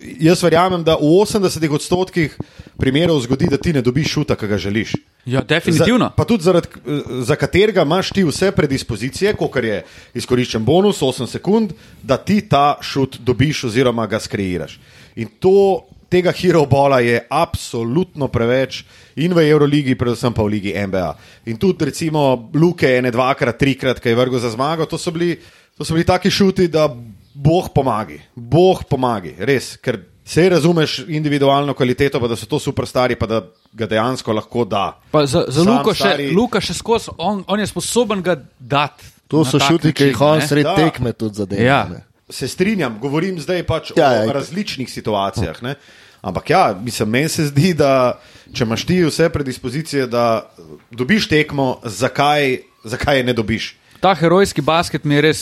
[0.00, 2.34] Jaz verjamem, da v 80 odstotkih
[2.80, 4.94] primerov zgodi, da ti ne dobiš šuta, ki ga želiš.
[5.26, 6.04] ja, definitivno.
[6.04, 11.02] Za, pa tudi zaradi, eh, za katerega imaš ti vse predispozicije, kot je izkoriščen bonus
[11.02, 14.78] 8 sekund, da ti ta šut dobiš oziroma ga skreiraš.
[15.16, 18.84] In to, tega hero bola je absolutno preveč
[19.16, 21.14] in v Euroligi, predvsem pa v Ligi NBA.
[21.46, 25.36] In tudi recimo Luke ene dvakrat, trikrat, ki je vrgel za zmago, to so bili,
[25.78, 26.88] to so bili taki šuti, da
[27.34, 33.16] Bog pomagi, Bog pomagi, res, ker se razumeš individualno kvaliteto, pa da so to superstari,
[33.16, 33.40] pa da
[33.72, 34.84] ga dejansko lahko da.
[35.10, 38.36] Pa za za Sam Luko še, stari- Luka še skozi, on, on je sposoben ga
[38.58, 39.04] dati.
[39.28, 40.74] To so šuti, ki jih on sred Da.
[40.76, 41.62] tekme tudi zadeva.
[41.62, 41.80] Ja.
[41.86, 42.04] ne.
[42.28, 44.34] Se strinjam, govorim zdaj pač Ja, ja, ja, o itak.
[44.36, 45.62] različnih situacijah.
[45.62, 45.74] Ne?
[46.20, 48.20] Ampak ja, mislim, meni se zdi, da
[48.52, 50.50] če imaš ti vse predispozicije, da
[50.90, 53.70] dobiš tekmo, zakaj, zakaj je ne dobiš?
[54.00, 55.40] Ta herojski basket mi je res,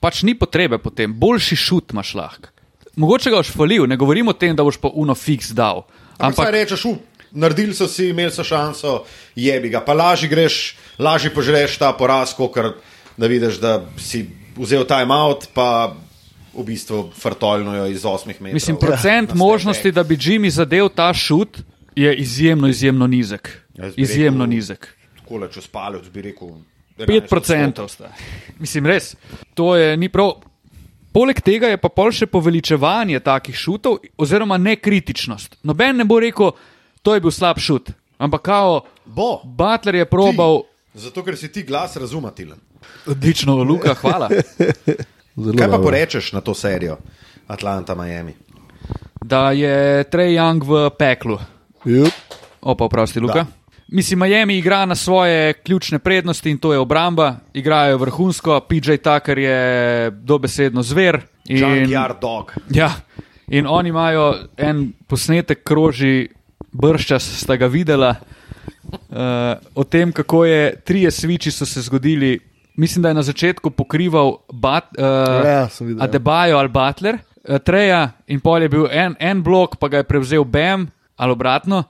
[0.00, 2.53] pač ni potrebe potem, boljši šut imaš lahko.
[2.96, 5.84] Mogoče ga boš falil, ne govorim o tem, da boš pa uno fiks dal.
[6.18, 7.02] Ampak kaj rečeš, up,
[7.32, 9.02] naredili so si, imeli so šanso,
[9.36, 12.72] jebi ga, pa lažje greš, lažje požreš ta poraz, ker
[13.16, 14.26] da vidiš, da si
[14.56, 15.94] vzel timeout, pa
[16.54, 18.54] v bistvu frtoljno jo iz osmih metrov.
[18.54, 21.58] Mislim, procent na možnosti, da bi Jimmy zadev ta šut,
[21.96, 23.50] je izjemno, izjemno nizek.
[23.74, 24.78] Bi Izjemno rekel- nizek.
[24.78, 25.20] back.
[25.20, 26.48] Takole, če spalec bi rekel.
[26.98, 28.12] 5 procentov sta.
[28.58, 29.16] Mislim, res,
[29.54, 30.36] to je ni prav.
[31.14, 35.60] Poleg tega je pa pol še poveličevanje takih šutov, oziroma nekritičnost.
[35.62, 36.50] Noben ne bo rekel,
[37.02, 37.94] to je bil slab šut.
[38.18, 39.38] Ampak kao, Bo.
[39.44, 42.58] Butler je probal, Ti, zato, ker si ti glas razumatilen.
[43.06, 44.28] odlično, Luka, hvala.
[45.36, 45.82] Zelo Kaj pa dobro.
[45.84, 46.98] porečeš na to serijo
[47.46, 48.34] Atlanta, Miami?
[49.20, 51.38] Da je Trey Young v peklu.
[51.84, 52.12] Jup.
[52.60, 53.44] Opa, oprosti, Luka.
[53.44, 53.63] Da.
[53.88, 57.36] Mislim, Miami igra na svoje ključne prednosti in to je obramba.
[57.54, 61.20] Igrajo vrhunsko, PJ Tucker je dobesedno zver.
[61.48, 62.52] In, Junkyard dog.
[62.70, 62.92] ja,
[63.48, 66.28] in oni imajo en posnetek, kroži
[66.72, 69.16] brščas, sta ga videla, uh,
[69.74, 72.38] o tem, kako je trije sviči so se zgodili.
[72.76, 75.04] Mislim, da je na začetku pokrival bat, uh,
[75.46, 76.08] Ja, sem videl, ja.
[76.08, 77.18] Adebayo ali Butler,
[77.48, 81.32] uh, Treja in pol je bil en, en blok, pa ga je prevzel Bam ali
[81.32, 81.84] obratno.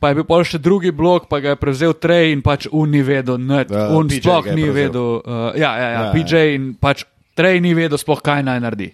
[0.00, 2.88] Pa je bil pol še drugi blok, pa ga je prevzel Trej in pač un
[2.88, 3.68] ni vedel, nič.
[3.68, 7.04] Ja, un PJ sploh ni vedel, uh, ja, ja, ja, Ja, ja, PJ in pač
[7.36, 8.88] Trej ni vedel sploh, kaj naj naredi.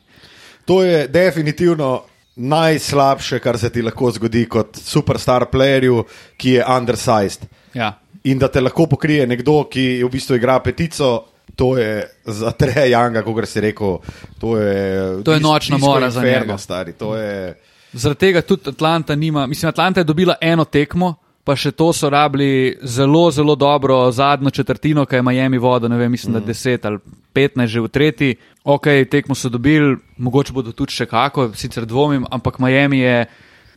[0.66, 2.02] To je definitivno
[2.36, 6.02] najslabše, kar se ti lahko zgodi kot superstar playerju,
[6.36, 7.46] ki je undersized.
[7.74, 7.94] Ja.
[8.26, 11.14] In da te lahko pokrije nekdo, ki v bistvu igra petico,
[11.56, 13.98] To je za Treja Janga, kot si rekel,
[14.38, 16.58] to je, To je nočna disco mora za njega.
[16.58, 17.54] Stari, to je,
[17.96, 19.46] Zaradi tega tudi Atlanta nima.
[19.46, 22.48] Mislim, Atlanta je dobila eno tekmo, pa še to so rabili
[22.82, 26.98] zelo, zelo dobro zadnjo četrtino, kaj je Miami vodo, ne vem, mislim, da 10 ali
[27.32, 28.30] 15 že v tretji.
[28.64, 33.26] Ok, tekmo so dobili, mogoče bodo tudi še kako, sicer dvomim, ampak Miami je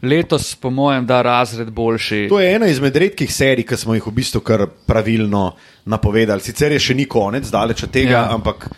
[0.01, 2.25] letos, po mojem, da razred boljši.
[2.29, 5.53] to je ena izmed redkih serij, ki smo jih v bistvu kar pravilno
[5.85, 6.41] napovedali.
[6.41, 8.27] Sicer je še ni konec, daleč od tega, Ja.
[8.31, 8.69] ampak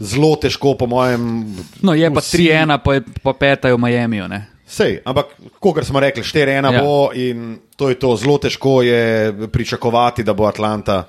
[0.00, 1.54] zelo težko, po mojem.
[1.82, 4.28] No, je pa vsi- 3-1, pa, je- pa petajo v Miamiju.
[4.28, 4.46] Ne?
[4.70, 6.82] Sej, ampak, kot smo rekli, 4-1 Ja.
[6.82, 8.14] bo in to je to.
[8.16, 11.08] Zelo težko je pričakovati, da bo Atlanta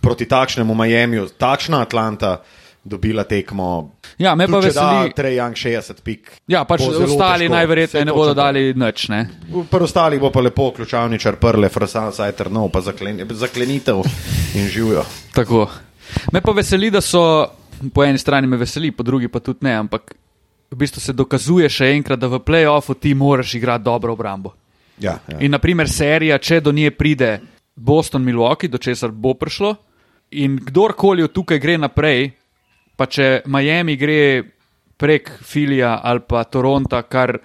[0.00, 2.42] proti takšnemu Miamiju, takšna Atlanta,
[2.84, 3.96] dobila tekmo.
[4.18, 5.12] Ja, me pa če da veseli.
[5.16, 6.30] Trey Young 60 pik.
[6.48, 7.54] Ja, pač ostali težko.
[7.54, 9.08] najverjetneje ne bodo dali nič.
[9.08, 9.20] Ne?
[9.70, 14.04] Pri ostalih bo pa lepo ključavničar, prle, frsan, sajter, no, pa zaklen, zaklenitev
[14.54, 15.04] in živijo.
[15.36, 15.66] Tako.
[16.32, 17.24] Me pa veseli, da so,
[17.94, 20.14] po eni strani me veseli, po drugi pa tudi ne, ampak
[20.70, 24.54] v bistvu se dokazuje še enkrat, da v playoffu ti moraš igrati dobro obrambo.
[25.00, 25.38] Ja, ja.
[25.40, 27.38] In naprimer serija, če do nje pride
[27.76, 29.76] Boston Milwaukee, do česar bo prišlo,
[30.30, 32.32] in kdorkoli od tukaj gre naprej,
[32.98, 34.42] pa če Miami gre
[34.98, 37.38] prek Filija ali pa Toronta, kar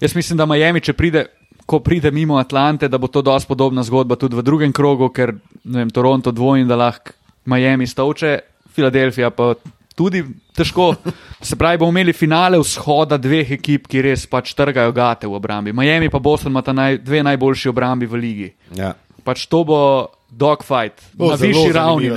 [0.00, 1.26] jaz mislim, da Miami, če pride.
[1.70, 5.36] Ko pride mimo Atlante, da bo to dosti podobna zgodba tudi v drugem krogu, ker
[5.62, 7.14] vem, Toronto dvojni, da lahko
[7.46, 8.32] Miami stavče,
[8.74, 9.52] Filadelfija pa
[9.94, 10.24] tudi
[10.56, 10.94] težko.
[11.40, 15.72] Se pravi, bomo imeli finale vzhoda dveh ekip, ki res pač trgajo gate v obrambi.
[15.76, 18.50] Miami pa Boston imata naj, dve najboljši obrambi v ligi.
[18.76, 18.94] ja.
[19.20, 22.08] Pač to bo dogfight Bo na višji ravni.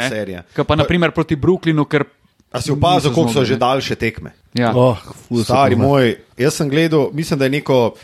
[0.56, 2.06] Kaj pa naprimer proti Brooklynu, ker.
[2.54, 4.32] A si opazil, koliko so že daljše tekme?
[4.54, 4.70] Ja.
[4.78, 4.96] Oh,
[5.28, 7.96] ful so Stari moj, jaz sem gledal, mislim, da je neko,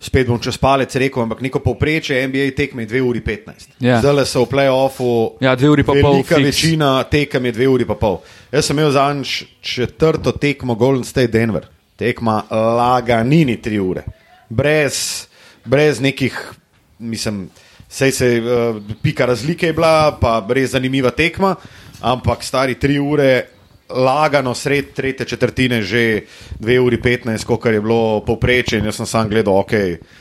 [0.00, 3.80] spet bom čez palec rekel, ampak neko povprečje NBA tekme je 2 uri 15.
[3.80, 4.00] Ja.
[4.00, 5.10] Zdaj so v playoffu.
[5.40, 6.46] Ja, dve uri pa pol Velika fiks.
[6.46, 8.20] večina tekem je 2 uri pa pol.
[8.52, 11.66] Jaz sem imel zadnjič četrto tekmo Golden State Denver.
[11.96, 14.04] Tekma laganini 3 ure.
[14.48, 15.26] Brez,
[15.64, 16.52] brez nekih,
[16.98, 17.48] mislim,
[17.88, 21.56] sej se uh, pika razlike je bila, pa res zanimiva tekma,
[22.00, 23.55] ampak stari 3 ure.
[23.88, 26.20] Lagano sred tretje četrtine, že
[26.58, 28.78] 2 uri 15, kot je bilo povprečje.
[28.78, 29.72] in Jaz sem sam gledal, ok,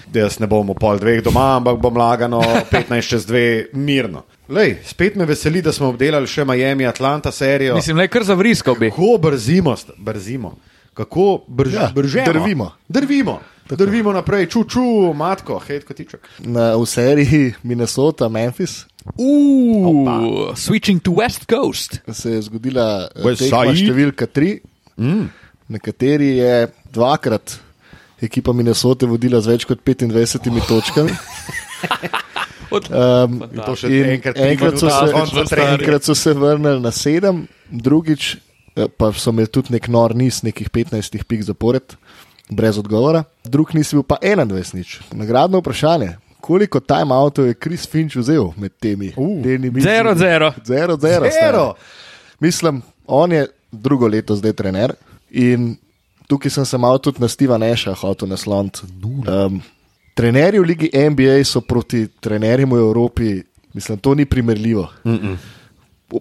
[0.08, 4.24] da jaz ne bom v pol dveh doma, ampak bom lagano 15 čez 2 mirno.
[4.48, 7.76] Lej, spet me veseli, da smo obdelali še Miami, Atlanta serijo.
[7.76, 8.90] Mislim, le kar zavriskal bi.
[8.90, 10.54] Kako brzimo, brzimo.
[10.94, 12.26] Kako brž, Ja, bržemo.
[12.26, 12.72] drvimo.
[12.88, 13.40] Drvimo.
[13.68, 16.22] Drvimo naprej, čuču, matko, hej, kotiček.
[16.40, 18.86] Na, v seriji Minnesota, Memphis
[19.18, 22.00] Uuu, switching to West Coast.
[22.12, 23.36] se je zgodila eh,
[23.76, 24.60] številka 3,
[24.98, 25.28] Mm.
[25.68, 27.60] na kateri je dvakrat
[28.24, 31.12] ekipa Minnesota vodila z več kot 25 točkami.
[32.72, 36.92] Od, Um, In to še enkrat, tri enkrat, so se, enkrat so se vrnili na
[36.92, 38.38] sedem, drugič
[38.76, 41.96] eh, pa so imeli tudi nek nor niz, nekih 15 pik zapored,
[42.50, 43.26] brez odgovora.
[43.44, 45.00] Drug niz je bil pa 21 nič.
[45.14, 46.16] Nagradno vprašanje.
[46.46, 49.14] Koliko timeoutov je Chris Finch vzel med temi?
[49.18, 50.52] Uh, delnimi Zero, zero.
[50.66, 51.30] Zero, zero.
[51.42, 51.74] Zero.
[52.40, 54.94] Mislim, on je drugo leto zdaj trener
[55.30, 55.76] in
[56.28, 58.86] tukaj sem se malo tudi na Steva Neša hotel nasloniti.
[59.02, 59.62] Um,
[60.14, 63.42] trenerji v ligi NBA so proti trenerjem v Evropi,
[63.74, 64.90] mislim, to ni primerljivo.
[65.04, 65.38] Mm -mm.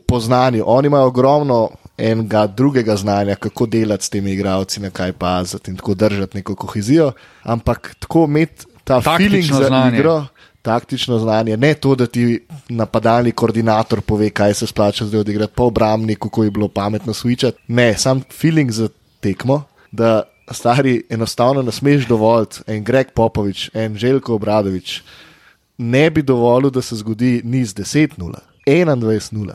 [0.06, 5.12] Po znanju, oni imajo ogromno enega drugega znanja, kako delati s temi igravci, na kaj
[5.12, 9.98] paziti in tako držati neko kohezijo, ampak tako imeti ta feeling za znanje.
[9.98, 10.26] igro,
[10.62, 15.64] taktično znanje, ne to, da ti napadalni koordinator pove, kaj se splača zdaj odigrati, po
[15.64, 17.56] obrambni, kako je bilo pametno switchati.
[17.68, 18.88] Ne, sam feeling za
[19.20, 25.02] tekmo, da stari enostavno ne smeš dovoliti, en Greg Popovič, en Željko Obradovič,
[25.78, 28.34] ne bi dovolil, da se zgodi niz 10-0,
[28.66, 29.52] 21-0.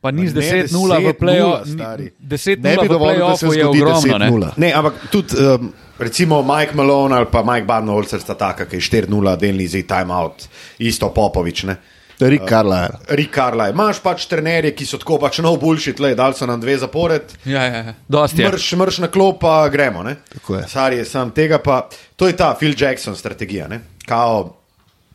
[0.00, 1.72] Pa ni z Pa ne 10-0 v 10:0, playoffu.
[1.72, 2.10] stari.
[2.18, 4.18] 10-0 Ne bi v dovolil, da se je ogromno.
[4.18, 4.30] ne.
[4.30, 4.52] 10-0.
[4.56, 8.80] Ne, ampak tudi um, recimo Mike Malone ali pa Mike Badnoholzer sta taka, ki je
[8.80, 11.64] 4-0 delni zid timeout, isto Popovič.
[11.64, 11.76] Ne?
[12.20, 12.98] Rick Carlisle.
[13.08, 13.70] Rick Carlisle.
[13.72, 17.22] Imaš pač trenerje, ki so tako pač no bullshit, le, dal so nam dve zapored.
[17.48, 17.94] Ja, ja, ja.
[18.08, 18.48] Dosti je.
[18.48, 20.02] Mrš, mrš na klop, pa gremo.
[20.02, 20.16] Ne?
[20.28, 20.68] Tako je.
[20.68, 23.68] Sar je sam tega, pa to je ta Phil Jackson strategija.
[23.68, 23.80] Ne?
[24.06, 24.59] Kao,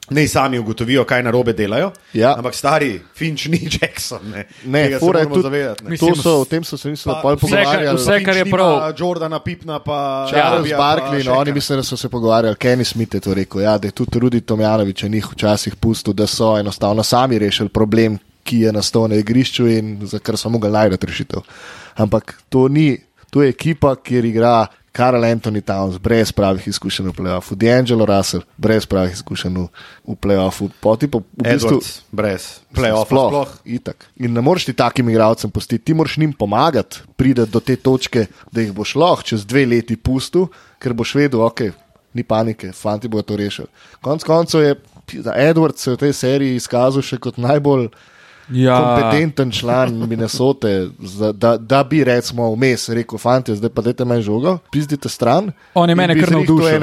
[0.10, 1.92] ne sami ugotovijo, kaj narobe delajo.
[2.14, 2.36] Ja.
[2.38, 4.20] Ampak stari Finch ni Jackson.
[4.30, 5.84] Ne, Ne, fora je moramo tudi, zavedati.
[5.86, 7.98] Mislim, so, o tem so se mislim, Pa pol vse, pogovarjali.
[7.98, 8.94] vse, kar je prav.
[8.98, 13.20] Jordana Pipna, pa Charles Barkley in oni mislim, da so se pogovarjali, Kenny Smith je
[13.20, 17.04] to rekel, ja, da je tudi Rudi Tomjanovič je njih včasih pustil, da so enostavno
[17.04, 21.40] sami rešili problem, ki je nastal na igrišču in za kar so mogli najti rešitev.
[21.96, 22.98] Ampak to ni,
[23.30, 28.46] to je ekipa, kjer igra Karl Anthony Towns, brez pravih izkušenj v playoffu, D'Angelo Russell,
[28.58, 31.76] brez pravih izkušenj v, playoffu, poti pa v bistvu.
[31.76, 33.10] Edwards, brez play-offa.
[33.12, 33.52] Sploh, Sploh.
[33.66, 34.08] itak.
[34.16, 38.28] In ne moreš ti takim igralcem pustiti, ti moraš njim pomagati, priti do te točke,
[38.52, 40.48] da jih boš lahko čez dve leti pustil,
[40.80, 41.68] ker boš vedel, ok,
[42.16, 43.68] ni panike, fanti bodo to rešili.
[44.02, 44.76] Konec koncev je
[45.36, 47.90] Edward se v tej seriji izkazal še kot najbolj
[48.54, 50.90] Ja, kompetenten član Minnesote,
[51.34, 55.52] da, da bi recimo vmes rekel, fanti, zdaj pa dajte meni žogo, pizdite stran.
[55.74, 56.82] On je mene kar navdušil.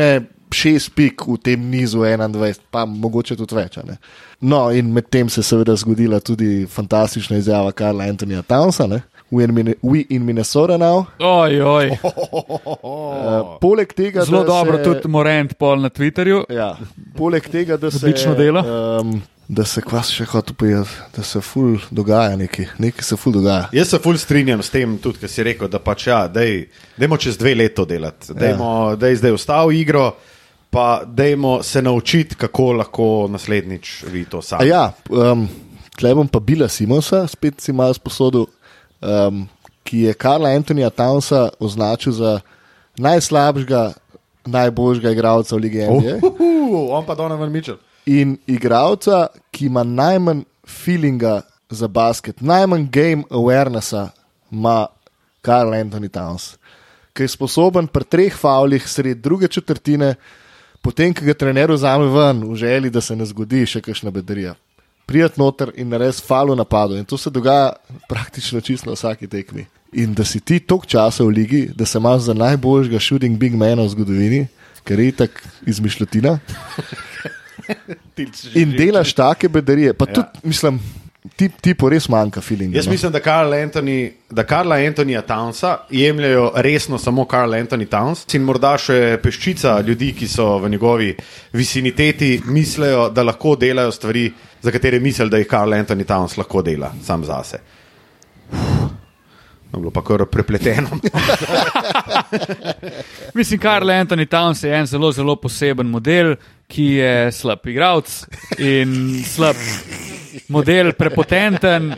[0.52, 3.76] Šest pik v tem nizu 21, pa mogoče tudi več.
[3.88, 3.96] ne.
[4.40, 9.00] No, in medtem se je seveda zgodila tudi fantastična izjava Karla Antonija Townsa, ne?
[9.30, 11.06] We in, Mine- we in Minnesota now.
[11.18, 11.90] oj, oj.
[12.02, 16.44] Uh, poleg tega, Zelo dobro se, tudi Morant pol na Twitterju.
[16.52, 16.76] Ja,
[17.16, 18.12] poleg tega, da se.
[18.36, 18.60] Delo.
[19.00, 23.34] Um, da se kvas še hotel povedati, da se ful dogaja nekaj, nekaj se ful
[23.34, 23.68] dogaja.
[23.74, 27.18] Jaz se fulj strinjam s tem, tudi kar si rekel, da pač ja, dej, dejmo
[27.20, 28.32] čez dve leti to delati.
[28.38, 29.00] Dejmo, ja.
[29.02, 30.12] Dej zdaj ustav igro,
[30.72, 34.70] pa dejmo se naučiti, kako lahko naslednjič vi to A sami.
[34.70, 35.44] ja, um,
[35.98, 38.46] tle bom pa Bila Simonsa, spet si malo sposodil,
[39.02, 39.44] um,
[39.84, 42.40] ki je Karla Antonija Townsa označil za
[42.96, 43.92] najslabšega,
[44.46, 46.18] najboljšega igralca v Ligi NBA.
[46.22, 47.78] Uhuhu, on pa Donovan Mitchell.
[48.06, 54.08] In igralca, ki ima najmanj feelinga za basket, najmanj game awarenessa,
[54.50, 54.86] ima
[55.40, 56.56] Karl Anthony Towns,
[57.12, 60.14] ki je sposoben pri treh faulih sred druge četrtine,
[60.82, 64.54] potem, ko ga trener vzame ven, v želji, da se ne zgodi še kakšna bedarija.
[65.06, 66.96] Prijeti noter in narediti falu napadu.
[66.96, 67.72] In to se dogaja
[68.08, 69.66] praktično čisto na vsaki tekmi.
[69.92, 73.54] In da si ti toliko časa v ligi, da se imaš za najboljšega shooting big
[73.54, 74.42] mana v zgodovini,
[74.86, 76.38] ker je tako izmišljotina.
[78.60, 80.14] In delaš take bedarije, pa ja.
[80.14, 80.80] tudi, mislim,
[81.36, 82.74] ti, ti po res manjka feeling.
[82.74, 88.26] Jaz mislim, da Karla Anthony, da Karla Antonija Townsa jemljajo resno samo Karl Anthony Towns
[88.34, 91.12] in morda še peščica ljudi, ki so v njegovi
[91.52, 96.62] viciniteti, mislijo, da lahko delajo stvari, za katere mislijo, da jih Karl Anthony Towns lahko
[96.62, 97.62] dela sam zase.
[99.72, 100.88] Je bilo pa kar prepleteno.
[103.34, 106.34] Mislim, Karl Anthony Towns je en zelo, zelo poseben model,
[106.68, 108.10] ki je slab igralec
[108.58, 109.56] in slab
[110.48, 111.94] model, prepotenten,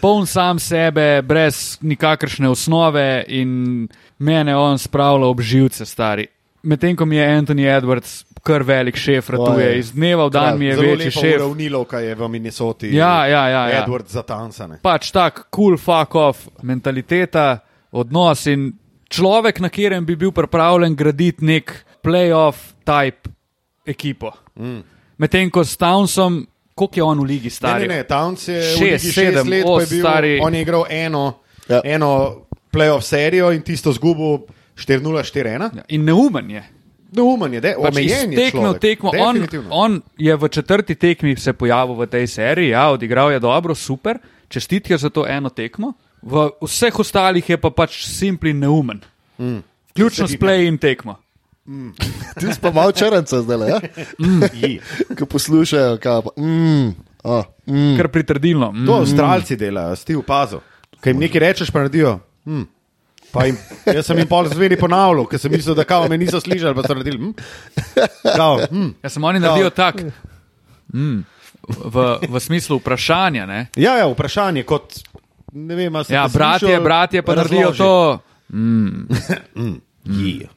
[0.00, 6.26] poln sam sebe, brez nikakršne osnove in mene on spravlja ob živce, stari.
[6.62, 9.78] Medtem ko mi je Anthony Edwards kar velik šef, ratuje Oj.
[9.78, 11.36] iz dneva v dan mi je Zelo večji šef.
[11.38, 12.90] uravnilovka je v Minnesoti.
[12.92, 13.78] Ja, ja, ja, ja.
[13.80, 14.78] Edward za Townsane.
[14.78, 17.58] pač tak cool fuck off mentaliteta,
[17.90, 18.72] odnos in
[19.08, 23.32] človek, na katerem bi bil pripravljen graditi nek playoff type
[23.84, 24.32] ekipo.
[24.54, 24.82] Mm.
[25.16, 27.80] Medtem ko s Townsom, koliko je on v ligi Ne, star?
[27.80, 30.38] ne, ne, Towns je Šest, v ligi šest sedem, let, je bil, stari.
[30.42, 31.80] on je igral eno, ja.
[31.82, 32.10] eno
[32.68, 34.44] playoff serijo in tisto zgubo
[34.76, 35.76] 4-0-4-1.
[35.76, 36.64] Ja, In neumen je.
[37.14, 38.50] Neumen je, de, Pač omejen je.
[38.50, 38.80] človek.
[38.80, 39.10] tekmo.
[39.18, 39.68] On, Definitivno.
[39.70, 44.18] on je v četrti tekmi se pojavil v tej seriji, ja, odigral je dobro, super,
[44.48, 45.92] čestitke za to eno tekmo.
[46.22, 49.00] V vseh ostalih je pa pač simpli neumen.
[49.38, 49.60] Mm.
[49.94, 51.16] Ključno s play in tekmo.
[52.40, 53.78] Ti si pa malo črnca zdaj, ja?
[54.60, 54.80] Ji.
[55.18, 55.98] ko poslušajo.
[56.02, 56.88] Kao, pa, mm,
[57.24, 57.96] oh, mm.
[57.96, 58.72] Kar pritrdilno.
[58.72, 58.86] Mm.
[58.86, 60.60] To avstralci delajo, si ti upazil.
[61.00, 62.18] Kaj jim nekaj rečeš, pa naredijo.
[62.44, 62.64] Hm.
[63.34, 63.56] Pa jim,
[63.90, 66.84] jaz sem jim pol zveri ponavljal, ker sem mislil, da kao me niso slišali, pa
[66.86, 67.18] so naredili.
[67.18, 67.32] Hm.
[68.30, 68.90] Kao, hm.
[69.04, 70.00] Ja, samo oni naredijo tak.
[70.94, 71.24] Mm,
[71.68, 73.46] v, v smislu vprašanja.
[73.50, 73.66] Ne?
[73.76, 75.00] Ja, ja, vprašanje kot.
[75.54, 77.78] Ne vem, ali ste Ja, bratje, slišali, bratje pa naredijo razloži.
[77.78, 78.18] to.
[80.04, 80.50] Yeah.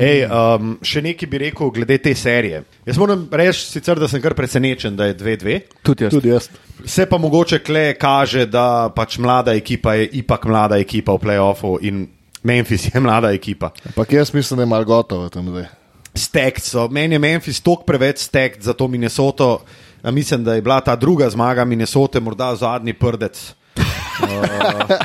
[0.00, 2.62] Ej, um, še nekaj bi rekel glede te serije.
[2.88, 5.58] Jaz moram reči, sicer, da sem kar presenečen, da je 2-2.
[5.84, 6.14] Tudi jaz.
[6.16, 6.48] Tudi jaz.
[6.88, 11.76] Se pa mogoče kle kaže, da pač mlada ekipa je ipak mlada ekipa v playoffu
[11.84, 12.06] in
[12.46, 13.72] Memphis je mlada ekipa.
[13.86, 15.66] Ampak jaz mislim, da je malo gotovo tam zdaj.
[16.14, 19.64] Stekt so, meni je Memphis toliko preveč stekt za to Minnesoto.
[20.02, 24.96] Mislim, da je bila ta druga zmaga Minnesote morda zadnji prdec uh,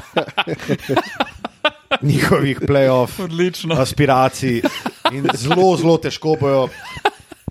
[2.02, 3.76] njihovih playoff Odlično.
[3.76, 4.62] aspiracij.
[5.12, 6.68] In zelo, zelo težko bojo,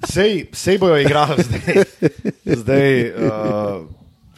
[0.04, 1.84] sej, sej bojo igrali zdaj.
[2.44, 3.84] zdaj uh,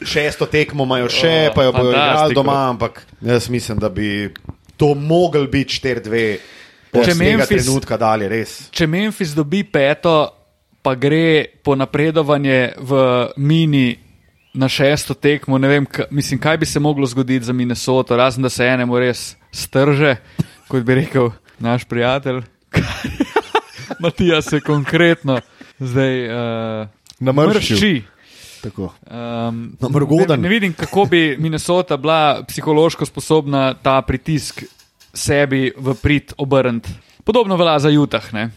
[0.01, 2.41] šesto tekmo imajo še, pa jo bojo igrali fantastiko.
[2.41, 4.33] doma, ampak jaz mislim, da bi
[4.77, 6.37] to mogel biti 4-2.
[6.93, 8.69] Od Če Memphis- trenutka dalje, res.
[8.71, 10.29] Če Memphis dobi peto,
[10.81, 13.01] pa gre po napredovanje v
[13.37, 13.97] mini
[14.53, 18.49] na šesto tekmo, ne vem, mislim, kaj bi se moglo zgoditi za Minnesoto, razen da
[18.49, 20.15] se enemu res strže,
[20.67, 22.43] kot bi rekel naš prijatelj.
[24.03, 25.39] Matija se konkretno
[25.79, 26.87] zdaj uh,
[27.19, 28.01] Namrščil.
[28.63, 28.93] Tako.
[29.11, 30.39] Um, Namrgodan.
[30.39, 34.63] ne, ne vidim, kako bi Minnesota bila psihološko sposobna ta pritisk
[35.13, 36.89] sebi v prid obrniti.
[37.23, 38.49] Podobno velja za Utah, ne?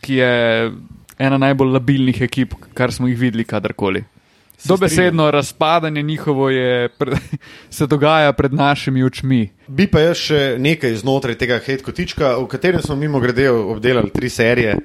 [0.00, 0.72] ki je
[1.18, 4.04] ena najbolj labilnih ekip, kar smo jih videli kadarkoli.
[4.64, 6.88] Dobesedno razpadanje njihovo je,
[7.76, 9.48] se dogaja pred našimi očmi.
[9.66, 14.30] Bi pa jaz še nekaj znotraj tega hitkotička, v katerem smo mimo grede obdelali tri
[14.32, 14.76] serije,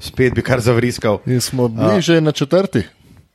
[0.00, 1.20] spet bi kar zavriskal.
[1.26, 2.82] In smo bliže na četrti.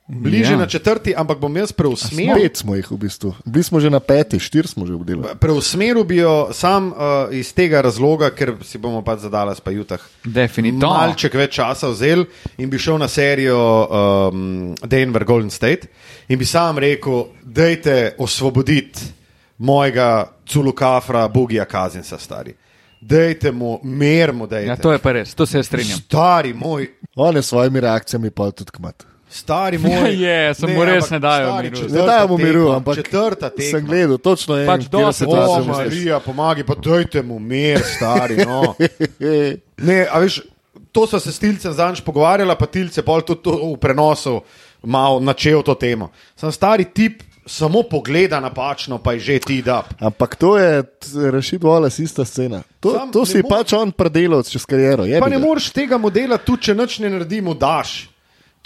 [0.08, 0.58] Bliže Ja.
[0.58, 2.34] na četrti, ampak bom jaz preusmeril.
[2.38, 3.34] Pet smo jih v bistvu.
[3.44, 5.34] Bili smo že na peti, štiri smo že obdelali.
[5.40, 6.94] Preusmeril bi jo sam uh,
[7.34, 9.98] iz tega razloga, ker si bomo pač zadala pa jutah.
[10.24, 10.86] Definitivno.
[10.94, 12.22] Malček več časa vzel
[12.58, 15.90] in bi šel na serijo um, Denver Golden State
[16.28, 19.02] in bi sam rekel, dajte osvoboditi
[19.58, 22.54] mojega Culukafra, Bogija Kazinsa, stari.
[23.00, 24.68] Dajte mu, mer mu, dajte.
[24.68, 25.98] Ja, to je pa res, to se strinjam.
[25.98, 26.86] Stari moj,
[27.16, 29.06] On je s svojimi reakcijami pa tudi kmat.
[29.36, 30.10] Stari moj.
[30.14, 31.82] Je, samo mu res ne dajo miru.
[31.84, 33.70] Ne dajemo miru, tekma, ampak četrta tekma.
[33.70, 35.84] sem gledal točno en, Pač katera dosti situacija O, časa bo zdaj.
[35.84, 38.36] Marija, pomagi, pa dajte mu mir, stari.
[38.38, 38.74] No.
[39.78, 40.40] Ne, a veš,
[40.90, 44.40] to so se s Tilcem zadnjič pogovarjala, pa Tilce pol tudi to v prenosu
[44.82, 46.08] malo načel to temo.
[46.32, 49.84] Sem stari tip, samo pogleda napačno, pa je že ti da.
[50.00, 50.82] Ampak to je
[51.30, 52.62] rešit Wallace ista scena.
[52.80, 55.04] To, Sam to si mo- pač on predelal čez kariero.
[55.04, 58.08] jebi Pa ne moreš tega modela, tudi če nič ne naredimo, daš.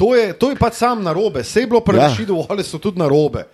[0.01, 2.09] To je, to je pač sam na robe, vse je bilo pri Ja.
[2.09, 3.44] Rešidu Wallace tudi na robe.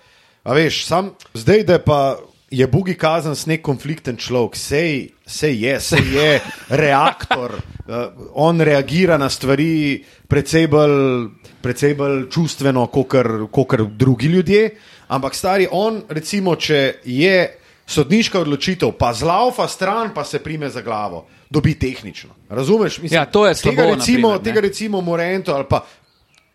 [0.47, 2.17] Veš, sam zdaj, da pa
[2.51, 6.29] je Bugi kazan s nek konflikten človek, sej, sej je, sej je
[6.71, 7.95] reaktor, uh,
[8.47, 14.71] on reagira na stvari precej bolj, precej bolj čustveno, kot drugi ljudje.
[15.09, 20.83] Ampak stari on, recimo, če je sodniška odločitev, pa zlaufa stran, pa se prime za
[20.83, 22.31] glavo, dobi tehnično.
[22.51, 23.03] Razumeš?
[23.03, 24.45] Mislim, Ja, to je slabo, Tega recimo, na primer, ne.
[24.45, 25.83] tega recimo Morento ali pa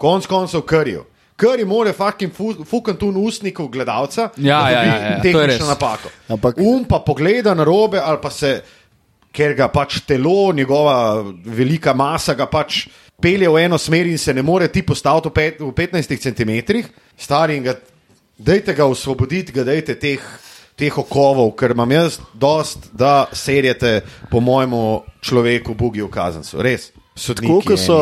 [0.02, 1.06] konc koncev Krjo.
[1.36, 5.28] Kri more fucking fu- fukant v ustnikov gledalca, Ja, da ja, dobi ja, ja, to
[5.28, 6.10] je tehnično napako.
[6.30, 8.62] Ampak- Um pa pogleda na robe ali pa se,
[9.32, 12.88] ker ga pač telo, njegova velika masa ga pač
[13.22, 16.84] pelje v eno smer in se ne more ti postaviti v, pet, v 15 cm,
[17.18, 17.74] stari in ga,
[18.38, 20.22] dajte ga osvoboditi, ga dajte teh.
[20.72, 26.58] Teh okovov, ker imam jaz dost, da serjete po mojemu človeku, Bugi v Kazancu.
[26.58, 26.88] Res.
[27.14, 27.98] Sodniki Tako kot so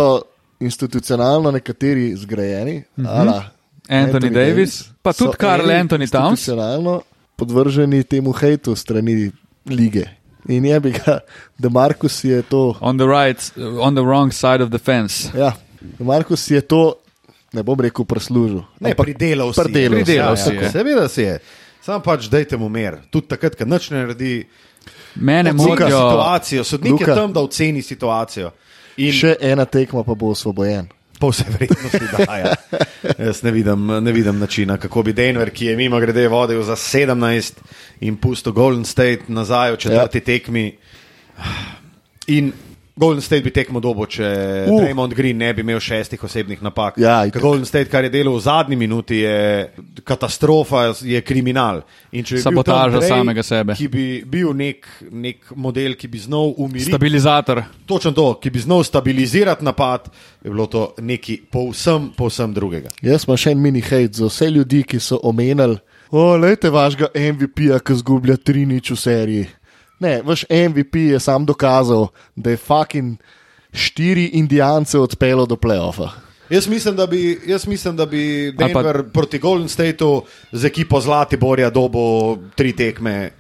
[0.60, 3.44] institucionalno nekateri zgrajeni, mm -hmm.
[3.90, 6.40] Anthony Davis, pa tudi Karl Anthony Towns.
[6.40, 7.02] Institucionalno
[7.36, 9.32] podvrženi temu hejtu strani
[9.66, 10.06] lige.
[10.48, 11.20] In je bi ga,
[11.62, 12.76] da Markus je to.
[12.82, 15.30] On the right, on the wrong side of the fence.
[15.38, 15.54] Ja,
[16.00, 16.94] Markus je to,
[17.54, 18.64] ne bom rekel, preslužil.
[18.80, 19.64] Ne, ampak pridelal si.
[19.64, 20.04] pridelal je.
[20.04, 20.62] si, Pridelal ja, si ja.
[20.62, 20.72] je.
[20.72, 21.40] Seveda si je.
[21.82, 23.00] Sam pač dajte mu mir.
[23.12, 24.34] Tudi takrat, ko nič ne naredi.
[25.16, 25.88] Mene motijo.
[25.88, 26.64] situacijo.
[26.64, 27.12] Sodnik Luka.
[27.12, 28.52] je tam, da oceni situacijo.
[29.00, 30.90] In Še ena tekma, pa bo osvobojen.
[31.20, 32.36] po vsej verjetnosti da.
[32.38, 32.54] Ja.
[33.28, 36.76] Jaz ne vidim, ne vidim načina, kako bi Denver, ki je mimo grede vodil za
[36.76, 37.60] 17
[38.00, 40.24] in pusto Golden State nazaj v četrti ja.
[40.24, 40.78] tekmi.
[42.28, 42.54] In
[43.00, 44.28] Golden State bi tekmo dobo, če
[44.68, 44.82] uh.
[44.84, 46.98] Raymond Green ne bi imel šestih osebnih napak.
[47.00, 47.42] Ja, itak.
[47.42, 49.70] Golden State, kar je delal v zadnji minuti, je
[50.04, 51.80] katastrofa, je kriminal.
[52.12, 53.78] In če bi bil tam Sabotaža Dray, samega sebe.
[53.80, 56.90] Ki bi bil nek, nek model, ki bi znal umiriti.
[56.92, 57.64] Stabilizator.
[57.88, 60.12] Točno to, ki bi znal stabilizirati napad,
[60.44, 62.92] je bilo to nekaj povsem, povsem drugega.
[63.06, 65.80] Jaz imam še en mini hate za vse ljudi, ki so omenjali,
[66.12, 69.48] o, lejte vašega MVP-ja, ki zgublja tri nič v seriji.
[70.00, 73.18] Ne, vaš MVP je sam dokazal, da je fucking
[73.74, 76.10] štiri indijance odpeljal do playoffa.
[76.50, 79.10] Jaz mislim, da bi, jaz mislim, da bi pa- Denver pa...
[79.10, 80.22] proti Golden Stateu
[80.52, 83.32] z ekipo Zlatiborja dobo tri tekme.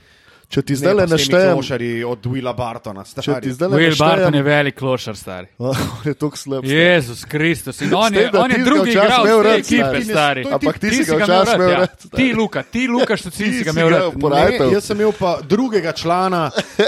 [0.49, 3.03] Če ti zdaj le ne naštejem, Košari od Willa Bartona.
[3.05, 5.47] če ti zdaj le Will Barton je naštejem, velik klošar, stari.
[5.61, 6.65] on je tako slab.
[6.65, 7.81] Jezus Kristus.
[7.85, 10.43] In on je, da on je ti drugi včasih igralec imel te rad, ekipe, stari.
[10.43, 11.77] To je Ampak ti si ga včasih imel ja.
[11.83, 12.17] rad, stari.
[12.17, 14.73] Ti, Luka, ti, Luka, Ti si ga imel rad.
[14.73, 16.43] jaz sem imel pa drugega člana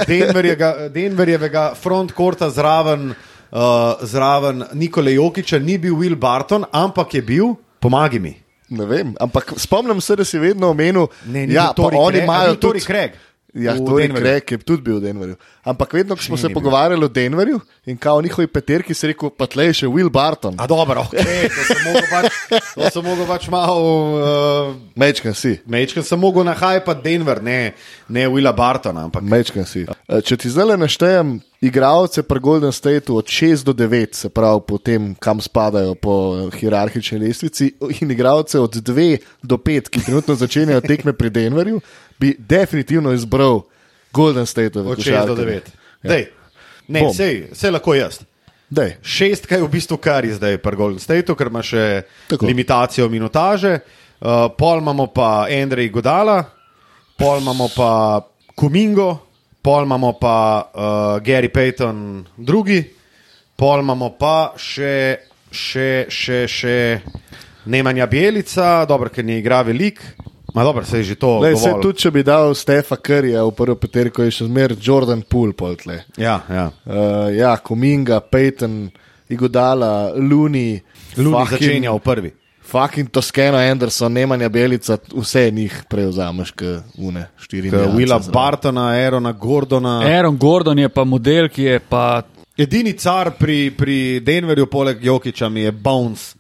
[0.10, 3.62] Denverjega, Denverjevega frontkorta zraven, uh,
[4.02, 8.40] zraven Nikole Jokiča, ni bil Will Barton, ampak je bil, pomagi mi.
[8.72, 12.56] Ne vem, ampak spomnim se, da si vedno omenil, Ne, ni ja, bil oni imajo
[12.56, 13.20] bil tudi Craig
[13.54, 14.24] Ja, to je Denverju?
[14.24, 15.36] Krek, je tudi bil v Denverju.
[15.68, 19.48] Ampak vedno, ko smo se pogovarjali o Denverju in kao njihovi peterki, si rekel, pa
[19.48, 20.56] tleh še Will Barton.
[20.56, 22.40] A dobro, okay, to sem mogel pač,
[22.76, 23.92] to sem mogel pač malo.
[24.16, 25.58] Uh, Mečkan si.
[25.68, 27.74] Mečkam sem mogel nahajati Denver, ne,
[28.08, 29.10] ne Willa Bartona.
[29.12, 29.84] Ampak Mečkan si.
[29.84, 34.30] Eh, Če ti zdaj le naštejem igralce pri Golden Stateu od 6 do 9, se
[34.30, 40.04] pravi po tem, kam spadajo po hierarhični lestvici, in igralce od 2 do 5, ki
[40.06, 41.82] trenutno začenjajo tekme pri Denverju,
[42.20, 43.62] bi definitivno izbral
[44.14, 44.80] Golden State.
[44.80, 45.62] od 6 do 9.
[46.04, 46.28] Dej,
[46.88, 48.26] ne, sej, sej lahko jaz.
[48.72, 48.96] Dej.
[49.04, 52.08] Šestka je v bistvu kar je zdaj pri Golden Stateu, ker ima še.
[52.32, 52.48] Tako.
[52.48, 53.80] limitacijo minutaže.
[54.22, 56.46] Uh, pol imamo pa Andrej Godala,
[57.18, 58.22] pol imamo pa
[58.56, 59.31] Kumingo,
[59.62, 60.38] pol imamo pa
[60.74, 60.82] uh,
[61.22, 62.82] Gary Payton drugi,
[63.56, 64.96] pol imamo pa še,
[65.52, 66.78] še, še, še
[67.66, 70.02] Nemanja Bjelica, dobro, ker ne igra velik.
[70.54, 71.40] Ma dobro, se je že to.
[71.40, 75.22] Lej, se, tudi če bi dal Stefa Curryja v prvo peterko, je še zmer Jordan
[75.24, 76.02] Poole poltle.
[76.20, 76.68] Ja, ja.
[76.84, 78.90] Uh, ja, Kominga, Peyton,
[79.32, 80.76] Igodala, Luni,
[81.22, 82.32] Luni začenja v prvi.
[82.72, 90.00] Fucking Toskeno, Anderson, Nemanja Belica, vse njih prevzameš, kot une, štiri Willa Bartona, Aerona Gordona.
[90.00, 92.22] Aaron Gordon je pa model, ki je pa.
[92.58, 96.36] Edini car pri, pri Denverju, poleg Jokiča, mi je Bones.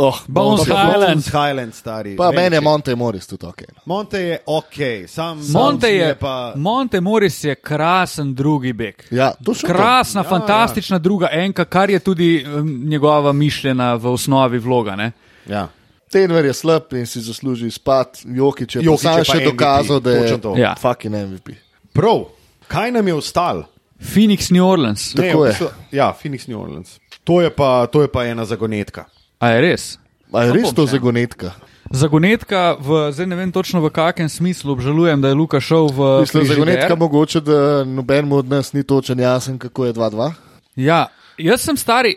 [0.00, 1.14] Oh, Bones Bones Highland.
[1.14, 2.16] Bones Highland, stari.
[2.16, 3.62] Pa meni je Monte Morris tudi ok.
[3.74, 3.82] no.
[3.84, 4.76] Monte je ok,
[5.06, 6.52] sam Monte, sam je, pa.
[6.56, 9.06] Monte Morris je krasen drugi bek.
[9.10, 9.74] Ja, točno to.
[9.74, 10.98] Krasna, Ja, ja, fantastična ja.
[10.98, 14.96] druga enka, kar je tudi um, njegova mišljena v osnovi vloga.
[14.96, 15.12] Ne?
[15.48, 15.68] Ja.
[16.08, 19.44] Denver je slab in si zasluži izpad, Jokič je, Jokić Jokič je je še MVP,
[19.46, 20.54] dokazal, da je to.
[20.56, 20.74] Ja.
[20.74, 21.48] fucking MVP.
[21.92, 22.24] Prav,
[22.66, 23.64] kaj nam je ostalo?
[23.98, 25.14] Phoenix, New Orleans.
[25.14, 25.52] Ne, Tako je.
[25.52, 26.98] bistvu- Ja, Phoenix New Orleans.
[27.24, 29.04] To je pa, to je pa ena zagonetka.
[29.38, 29.98] A je res?
[30.30, 30.90] A je Pa res to še.
[30.90, 31.52] zagonetka?
[31.90, 36.20] Zagonetka, v, zdaj ne vem točno v kakem smislu, obžalujem, da je Luka šel v.
[36.20, 36.56] Mislim, frižider.
[36.56, 40.32] zagonetka mogoče, da nobenemu od nas ni točen jasen, kako je 2-2.
[40.76, 42.14] Ja, jaz sem stari.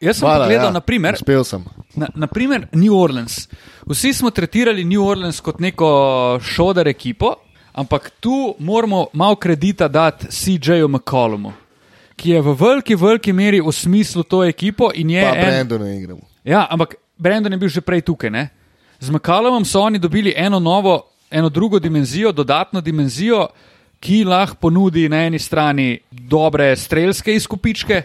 [0.00, 1.64] Jaz sem Hvala, pogledal, ja, ja, naprimer, Uspel sem.
[1.96, 3.48] na, naprimer New Orleans.
[3.86, 5.88] Vsi smo tretirali New Orleans kot neko
[6.42, 7.34] šodar ekipo,
[7.72, 11.52] ampak tu moramo malo kredita dati CJ-ju McCollumu,
[12.16, 15.22] ki je v veliki, veliki meri v smislu to ekipo je.
[15.22, 16.20] Pa en- Brandon ne igramo.
[16.44, 18.30] Ja, ampak Brandon je bil že prej tukaj.
[18.30, 18.48] Ne?
[19.00, 23.48] Z McCallumom so oni dobili eno novo, eno drugo dimenzijo, dodatno dimenzijo,
[24.00, 28.02] ki lahko ponudi na eni strani dobre strelske izkupičke,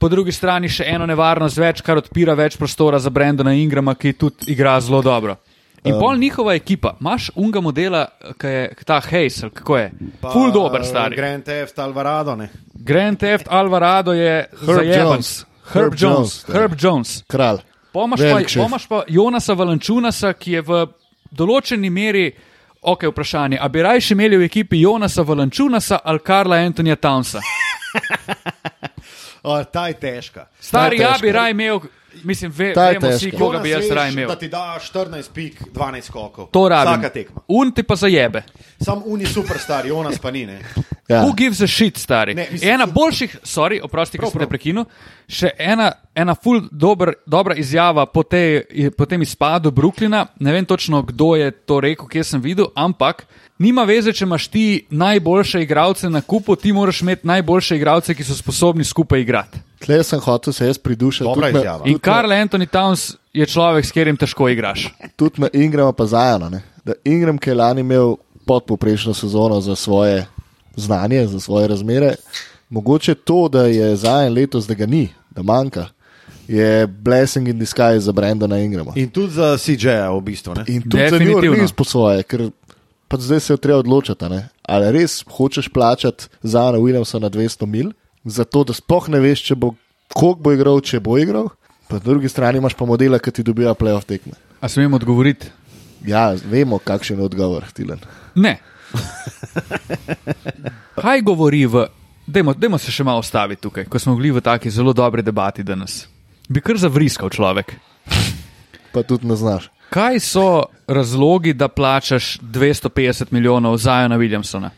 [0.00, 4.14] po drugi strani še eno nevarnost več, kar odpira več prostora za Brandona Ingrama, ki
[4.16, 5.36] tudi igra zelo dobro.
[5.84, 8.06] In um, pol njihova ekipa, imaš unga modela,
[8.40, 9.90] ki je ta Hayes, kako je,
[10.20, 11.16] Pa, full dober stari.
[11.16, 12.50] Grand Theft Alvarado, ne.
[12.74, 14.88] Grand Theft Alvarado je Herb.
[14.88, 15.44] Jones.
[15.72, 16.56] Herb Herb Jones, Jones.
[16.56, 17.14] Herb Jones.
[17.28, 17.62] Kralj.
[17.92, 20.82] Pomaš pa, pomaš pa Jonasa Valančunasa, ki je v
[21.32, 22.28] določeni meri,
[22.80, 27.40] ok, vprašanje, a bi rajši imeli v ekipi Jonasa Valančunasa ali Karla Antonija Townsa?
[29.42, 30.46] O, ta je težka.
[30.60, 31.22] Stari, Ta je ja težka.
[31.22, 31.80] bi raj imel,
[32.24, 33.38] mislim, ve, je vemo vsi, težka.
[33.38, 34.28] koga bi jaz Jonas raj veš, imel.
[34.28, 36.46] Da ti da 14 pik, 12 skokov.
[36.50, 36.92] To rabim.
[36.92, 37.40] Vsaka tekma.
[37.48, 38.42] Un ti pa zajebe.
[38.80, 40.46] Sam uni superstar, Jonas pa ni.
[40.46, 40.60] Ne.
[41.08, 41.24] Ja.
[41.24, 42.34] Who gives a shit, stari?
[42.34, 44.84] Ne, mislim, ena ful- boljših, sorry, oprosti, ker sem te prekinil,
[45.26, 48.62] še ena, ena ful dober, dobra izjava po, tej,
[48.96, 50.26] po tem izpadu Brooklyna.
[50.38, 53.24] Ne vem točno, kdo je to rekel, kje sem videl, ampak
[53.58, 58.24] nima veze, če imaš ti najboljše igralce na kupu, ti moraš imeti najboljše igralce, ki
[58.24, 59.58] so sposobni skupaj igrati.
[59.80, 61.24] Tle sem hotel se jaz pridušati.
[61.24, 61.86] Dobra tudi me- izjava.
[61.88, 64.88] In Karl Anthony Towns je človek, s katerim težko igraš.
[65.16, 66.48] Tudi me Ingrama pa zajana.
[66.50, 66.62] Ne?
[66.84, 68.16] Da Ingram, ki je lani imel
[68.46, 70.26] podpoprečno sezono za svoje
[70.76, 72.14] znanje, za svoje razmere,
[72.68, 75.86] mogoče to, da je zajen letos, da ga ni, da manjka,
[76.48, 78.92] je blessing in disguise za Brendana Ingrama.
[78.96, 80.54] In tudi za CJ-ja v bistvu.
[80.54, 80.64] Ne.
[80.68, 81.50] In tudi za New Definitivno.
[81.52, 82.50] Orleans po svoje, ker
[83.08, 84.24] pa zdaj se je treba odločiti.
[84.62, 87.90] Ali res hočeš plačati za Ana Williamsa na 200 mil,
[88.24, 89.74] zato da sploh ne veš, če bo,
[90.14, 91.50] koliko bo igral, če bo igral.
[91.90, 94.36] Po drugi strani imaš pa modela, ki ti dobijo playoff tekme.
[94.60, 95.48] A smem odgovoriti?
[96.06, 98.00] Ja, vemo, kakšen je odgovor, Tilen.
[98.34, 98.58] Ne.
[101.00, 101.88] Kaj govori v.
[102.30, 105.64] Dajmo, dajmo se še malo ustaviti tukaj, ko smo bili v taki zelo dobri debati
[105.66, 106.04] danes.
[106.48, 107.74] Bi kar zavriskal človek.
[108.94, 109.70] Pa tudi ne znaš.
[109.90, 110.46] Kaj so
[110.86, 114.70] razlogi, da plačaš 250 milijonov za Jana Williamsona?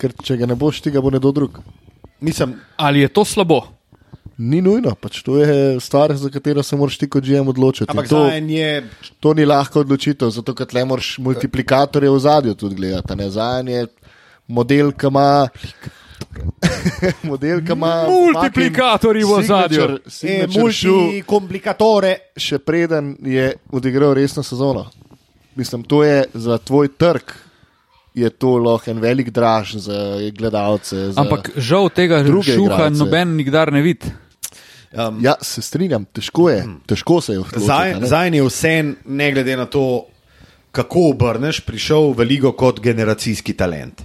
[0.00, 1.60] Ker če ga ne boš, ti ga bo nekdo drug.
[2.20, 3.62] Mislim, Ali je to slabo?
[4.38, 7.90] Ni nujno, pač to je stvar, za katero se moraš ti kot GM odločiti.
[7.90, 8.88] Ampak To, je
[9.20, 13.12] to ni lahka odločitev, zato ker tle moraš multiplikatorje v zadju tudi gledati.
[13.12, 13.30] a ne.
[13.30, 13.86] Za en je
[14.48, 15.48] model, ki ima.
[17.22, 18.08] model, ki ima.
[18.08, 22.16] Multiplikatorji v signature- e, multikomplikatore.
[22.36, 24.88] še preden je odigral resno sezono.
[25.54, 27.49] Mislim, to je za tvoj trg.
[28.20, 29.98] Je to lahko en velik draž za
[30.36, 31.12] gledalce.
[31.12, 31.20] Za...
[31.22, 32.98] Ampak žal tega druge šuha igralce.
[33.00, 34.10] noben nikdar ne vidi.
[34.90, 38.00] Um, Ja, se strinjam, težko je, težko se je odločiti.
[38.00, 38.06] ne.
[38.10, 38.72] Zdaj je vse,
[39.06, 40.06] ne glede na to,
[40.74, 44.02] kako obrneš, prišel v ligo kot generacijski talent,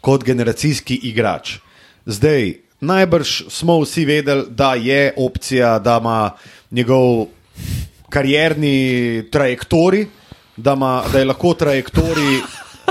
[0.00, 1.58] kot generacijski igrač.
[2.06, 6.30] Zdaj, najbrž smo vsi vedeli, da je opcija, da ima
[6.70, 7.26] njegov
[8.08, 10.06] karierni trajektori,
[10.56, 12.40] da, ima, da je lahko trajektori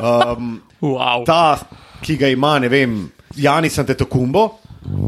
[0.01, 1.23] um, Wow.
[1.25, 1.59] ta,
[2.03, 4.59] ki ga ima, ne vem, Janis Antetokumbo,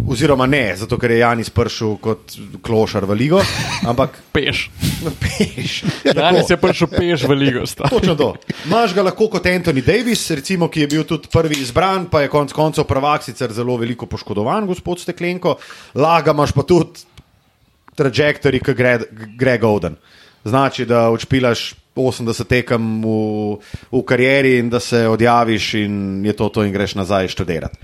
[0.07, 2.31] oziroma ne, zato ker je Janis prišel kot
[2.63, 3.41] klošar v ligo,
[3.83, 4.69] ampak Peš.
[5.19, 5.83] peš.
[6.15, 7.65] Danes je prišel peš v ligo.
[7.71, 7.89] sta.
[7.91, 8.29] Točno to.
[8.65, 12.31] Imaš ga lahko kot Anthony Davis, recimo, ki je bil tudi prvi izbran, pa je
[12.31, 15.57] konec koncev prvak, sicer zelo veliko poškodovan, gospod Steklenko.
[15.99, 17.03] Laga imaš pa tudi
[17.95, 18.99] trajektorij, ki gre,
[19.39, 19.95] gre Golden.
[20.45, 23.57] Znači, da odšpilaš 80 tekem v,
[23.91, 27.77] v karieri in da se odjaviš in je to to in greš nazaj študirati.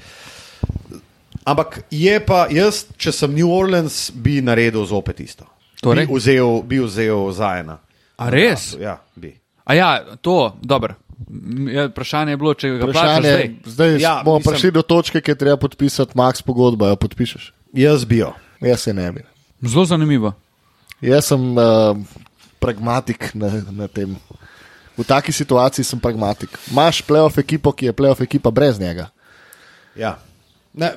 [1.43, 5.45] Ampak je pa jaz, če sem New Orleans, bi naredil zopet isto.
[5.81, 6.05] Torej?
[6.05, 7.79] Bi vzel, bi vzel Zajena.
[8.17, 8.75] A res?
[8.77, 9.33] Ja, bi.
[9.65, 9.89] A ja,
[10.21, 10.93] to, dobro.
[11.29, 13.49] M, Ja, vprašanje je bilo, če ga plačaš Vprašanje, zdaj.
[13.65, 16.95] zdaj Ja, ja, bomo mislim- prišli do točke, ki je treba podpisati max pogodbo, jo
[16.95, 17.53] podpišeš.
[17.73, 18.33] Jaz bi jo.
[18.61, 19.21] Jaz se ne bi.
[19.61, 20.33] Zelo zanimivo.
[21.01, 21.97] Jaz sem uh,
[22.61, 24.13] pragmatik na, na tem.
[24.97, 26.53] V taki situaciji sem pragmatik.
[26.69, 29.07] Imaš playoff ekipo, ki je playoff ekipa brez njega.
[29.97, 30.19] Ja.
[30.73, 30.91] Ne,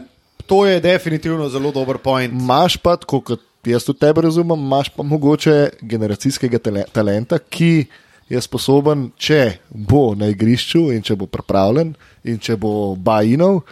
[0.47, 2.33] to je definitivno zelo dober point.
[2.33, 7.87] Imaš pa, kot jaz tudi tebe razumem, imaš pa mogoče generacijskega tale- talenta, ki
[8.29, 11.95] je sposoben, če bo na igrišču in če bo pripravljen
[12.25, 13.63] in če bo bajinov,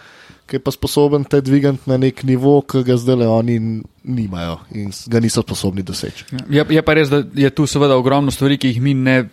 [0.47, 3.55] ki je pa sposoben te dvigati na nek nivo, ki ga zdaj le oni
[4.03, 6.25] nimajo in ga niso sposobni doseči.
[6.49, 9.23] Je, je pa res, da je tu seveda ogromno stvari, ki jih mi ne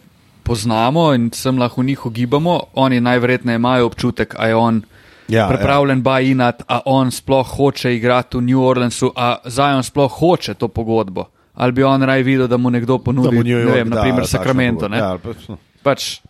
[0.43, 2.61] poznamo in sem lahko v njih ugibamo.
[2.75, 4.83] Oni najverjetneje imajo občutek, a je on
[5.29, 10.55] Ja, pripravljen bajinati, a on sploh hoče igrati v New Orleansu, a Zion sploh hoče
[10.55, 11.25] to pogodbo.
[11.55, 13.91] Ali bi on raj videl, da mu nekdo Da ponudi, mu New ne York vem,
[13.91, 14.89] da naprimer Sacramento.
[14.89, 14.99] Ne?
[14.99, 16.21] Ja, ali pa- Pač,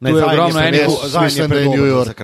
[0.00, 0.80] Ne, tu je ogromno enih,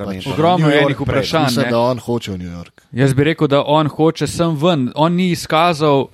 [0.04, 0.26] pač.
[0.26, 1.44] ogromno enih vprašanj.
[1.44, 2.82] Mislim, da on hoče v New York.
[2.92, 4.92] Jaz bi rekel, da on hoče sem ven.
[4.94, 6.08] On ni izkazal,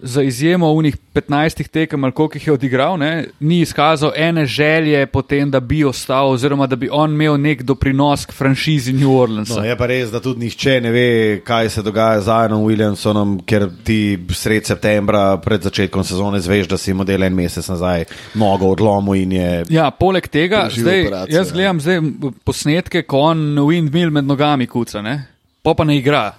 [0.00, 5.50] za izjemo unih 15 tekem, koliko jih je odigral, ne, ni izkazal ene želje potem,
[5.50, 9.60] da bi ostal, oziroma da bi on imel nek doprinos k franšizi New Orleansa.
[9.60, 13.38] No, je pa res, da tudi nihče ne ve, kaj se dogaja z Aaronom Williamsonom,
[13.46, 18.70] ker ti sred septembra, pred začetkom sezone, zveš, da si model en mesec nazaj nogo
[18.72, 19.64] odlomil in je.
[19.74, 21.54] Ja, poleg tega, zdaj, operacijo, jaz ja.
[21.54, 22.00] gledam zdaj
[22.44, 25.18] posnetke, ko on windmill med nogami kuca, ne?
[25.62, 26.32] pa pa ne igra.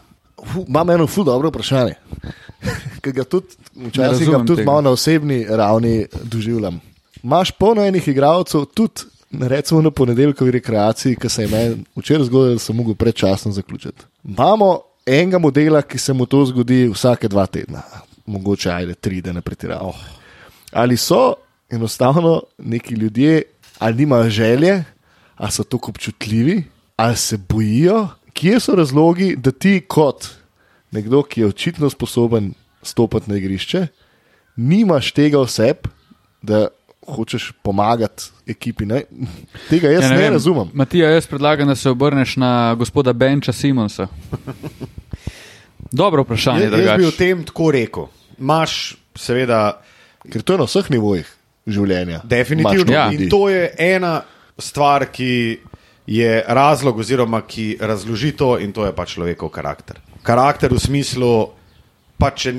[0.46, 1.94] Fu, Imam eno ful dobro vprašanje,
[3.04, 4.72] ki ga tudi včasih ga tudi tega.
[4.72, 6.80] malo na osebni ravni doživljam.
[7.24, 12.54] Imaš polno enih igralcev, tudi recimo na ponedeljkovi rekreaciji, ki se je meni včeraj zgodilo,
[12.54, 14.06] da sem mogel predčasno zaključiti.
[14.24, 17.82] Imamo enega modela, ki se mu to zgodi vsake dva tedna,
[18.26, 19.88] mogoče ajde tri, da ne pretiravam.
[19.90, 19.96] Oh.
[20.72, 21.34] Ali so
[21.70, 23.42] enostavno neki ljudje,
[23.80, 24.84] ali nimajo želje,
[25.36, 26.64] ali so tako občutljivi,
[26.96, 28.08] ali se bojijo,
[28.40, 30.30] kje so razlogi, da ti kot
[30.96, 33.88] nekdo, ki je očitno sposoben stopiti na igrišče,
[34.56, 35.88] nimaš tega oseb,
[36.42, 36.68] da
[37.10, 38.86] hočeš pomagati ekipi.
[38.86, 39.02] Ne?
[39.70, 40.34] Tega jaz ja, ne, ne vem.
[40.34, 40.70] razumem.
[40.74, 44.08] Matija, jaz predlagam, da se obrneš na gospoda Benča Simonsa.
[45.92, 48.08] Dobro vprašanje, Jaz, jaz bi o tem tako rekel.
[48.40, 49.82] Imaš, seveda,
[50.32, 51.30] Ker to je na vseh nivojih
[51.68, 52.22] življenja.
[52.24, 52.94] definitivno.
[52.94, 53.08] Ja.
[53.12, 54.22] In to je ena
[54.60, 55.60] stvar, ki
[56.10, 60.00] je razlog, oziroma ki razloži to, in to je pač človekov karakter.
[60.26, 61.32] Karakter v smislu,
[62.18, 62.56] pa če.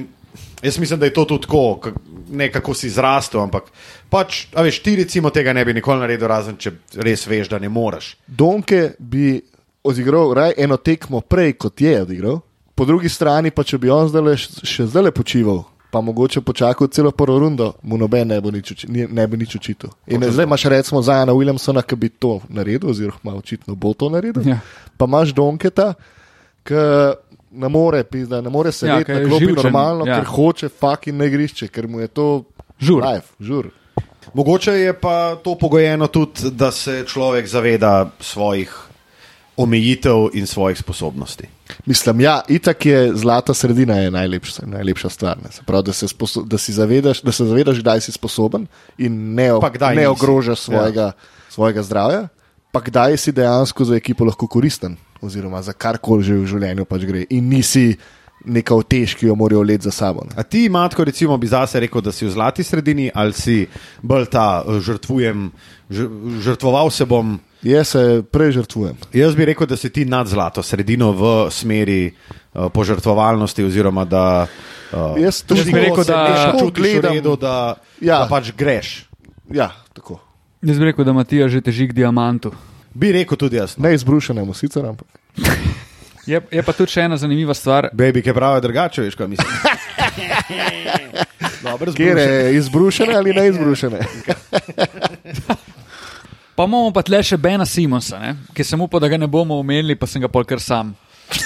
[0.62, 1.90] Jaz mislim, da je to tudi tako,
[2.30, 3.72] ne kako si zrastel, ampak
[4.12, 7.68] pač, veš, ti recimo tega ne bi nikoli naredil, razen če res veš, da ne
[7.72, 8.12] moreš.
[8.26, 9.40] Donke bi
[9.82, 12.38] odigral raj eno tekmo prej, kot je odigral,
[12.76, 14.36] po drugi strani pa če bi on zdaj
[14.68, 15.64] še zdaj počival.
[15.90, 19.56] Pa mogoče počakal celo prvo rundo, mu noben ne, bo nič, uči- ne bi nič
[19.56, 19.90] očital.
[20.06, 24.46] In zdaj imaš recimo Zajana Williamsona, ki bi to naredil, oziroma očitno bo to naredil.
[24.46, 24.60] Ja.
[24.96, 25.94] Pa imaš Donketa,
[26.62, 26.74] ki
[27.50, 30.12] ne more, pizda, ne more sedeti ja, je na klopi živčen, normalno, ja.
[30.12, 30.18] ja.
[30.20, 32.44] ker hoče fucking na igrišče, ker mu je to
[32.80, 33.02] Žur.
[33.02, 33.70] life, žur.
[34.34, 38.70] Mogoče je pa to pogojeno tudi, da se človek zaveda svojih
[39.56, 41.44] omejitev in svojih sposobnosti.
[41.86, 45.36] Mislim, ja, itak je zlata sredina je najlepša, najlepša stvar.
[45.44, 45.52] Ne.
[45.52, 48.66] Se Pravi, da, se sposo, da, si zavedaš, da se zavedaš, kdaj si sposoben
[48.98, 50.06] in ne, o- ne nisi.
[50.06, 51.12] ogrožaš svojega, ja.
[51.48, 52.28] svojega zdravja,
[52.72, 57.04] pa kdaj si dejansko za ekipo lahko koristen, oziroma za karkoli že v življenju pač
[57.04, 57.26] gre.
[57.30, 57.96] In nisi
[58.44, 60.24] neka otež, ki jo morajo let za sabo.
[60.24, 60.32] Ne.
[60.36, 63.66] A ti, Matko, recimo, bi zase rekel, da si v zlati sredini ali si
[64.02, 65.50] bolj ta eh, žrtvujem,
[65.90, 67.36] žr- žrtvoval se bom.
[67.62, 68.96] Jaz se prej žrtvujem.
[69.12, 74.46] Jaz bi rekel, da si ti nad zlato sredino v smeri uh, požrtvovalnosti, oziroma da.
[74.90, 78.18] Uh, Jaz tudi Jaz bi rekel, da- čutiš gledam- v redu, da, Ja.
[78.18, 79.04] da pač greš.
[79.50, 80.20] Ja, tako.
[80.62, 82.52] Jaz bi rekel, da Matija že teži k diamantu.
[82.92, 83.76] Bi rekel tudi jaz.
[83.78, 85.06] Ne izbrušenemu sicer, ampak.
[86.26, 87.88] Je, je pa tudi še ena zanimiva stvar.
[87.92, 89.48] Baby, ki pravi drugače, veš, kaj mislim.
[91.94, 94.00] Kjer je izbrušene ali ne izbrušene?
[96.60, 98.34] Pa imamo pa tle še Bena Simonsa, ne?
[98.52, 100.92] ki sem upal, da ga ne bomo omenili, pa sem ga pol kar sam.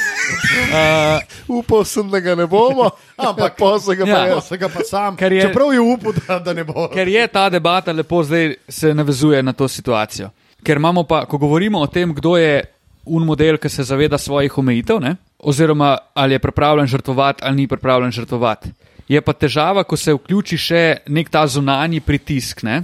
[0.74, 1.20] Uh,
[1.60, 4.40] Upal sem, da ga ne bomo, ampak pa se ga Ja.
[4.40, 6.88] pa ga pa sam, Ker je- čeprav je upal, da, da ne bo.
[6.88, 10.30] ker je ta debata lepo zdaj se navezuje na to situacijo.
[10.64, 12.64] Ker imamo pa, ko govorimo o tem, kdo je
[13.04, 15.16] un model, ki se zaveda svojih omejitev, ne?
[15.38, 18.72] oziroma ali je pripravljen žrtvovati ali ni pripravljen žrtvovati.
[19.08, 22.62] Je pa težava, ko se vključi še nek ta zunanji pritisk.
[22.62, 22.82] Ne?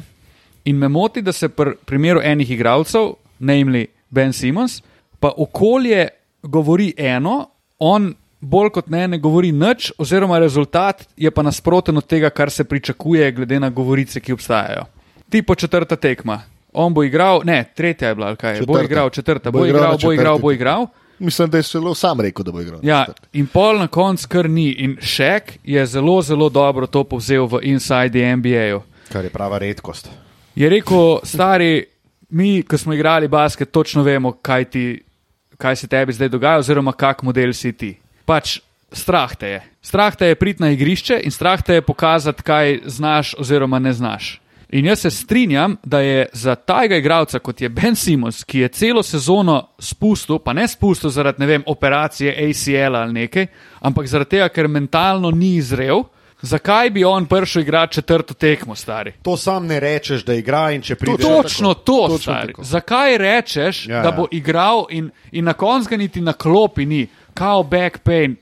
[0.71, 4.83] In me moti, da se pri primeru enih igralcev, namely Ben Simons,
[5.21, 6.09] pa okolje
[6.43, 7.49] govori eno,
[7.79, 12.51] on bolj kot ne, ne govori nič, oziroma rezultat je pa nasproten od tega, kar
[12.51, 14.87] se pričakuje, glede na govorice, ki obstajajo.
[15.31, 16.41] Tipo četrta tekma.
[16.73, 18.63] On bo igral, ne, tretja je bila, kaj je.
[18.63, 18.85] Bo Četrta.
[18.93, 20.87] igral četrta, Bo bo igral igral, bo igral, bo igral.
[21.19, 22.81] Mislim, da je celo sam rekel, da bo igral.
[22.83, 24.71] Ja, in pol na koncu kar ni.
[24.73, 28.83] In Šek je zelo, zelo dobro to povzel v Inside the NBA-ju.
[29.13, 30.09] Kar je prava redkost.
[30.55, 31.85] Je rekel, stari,
[32.31, 35.03] mi, ko smo igrali basket, točno vemo, kaj, ti,
[35.59, 37.95] kaj se tebi zdaj dogaja, oziroma kak model si ti.
[38.25, 38.59] Pač
[38.93, 39.63] strah te je.
[39.83, 43.93] Strah te je priti na igrišče in strah te je pokazati, kaj znaš oziroma ne
[43.93, 44.41] znaš.
[44.73, 48.69] In jaz se strinjam, da je za tajega igralca, kot je Ben Simons, ki je
[48.69, 53.47] celo sezono spustil, pa ne spustil zaradi ne vem, operacije ACL ali nekaj,
[53.81, 56.05] ampak zaradi tega, ker mentalno ni izrev,
[56.43, 59.13] zakaj bi on prišel igrati četrto tekmo, stari?
[59.23, 61.27] To sam ne rečeš, da igra in če prideš.
[61.27, 62.47] Točno to, Točno stari.
[62.47, 62.65] tako.
[62.65, 64.13] Zakaj rečeš, Ja, ja, da ja.
[64.13, 68.37] bo igral in, in na koncu ga niti na klopi ni, kao back pain.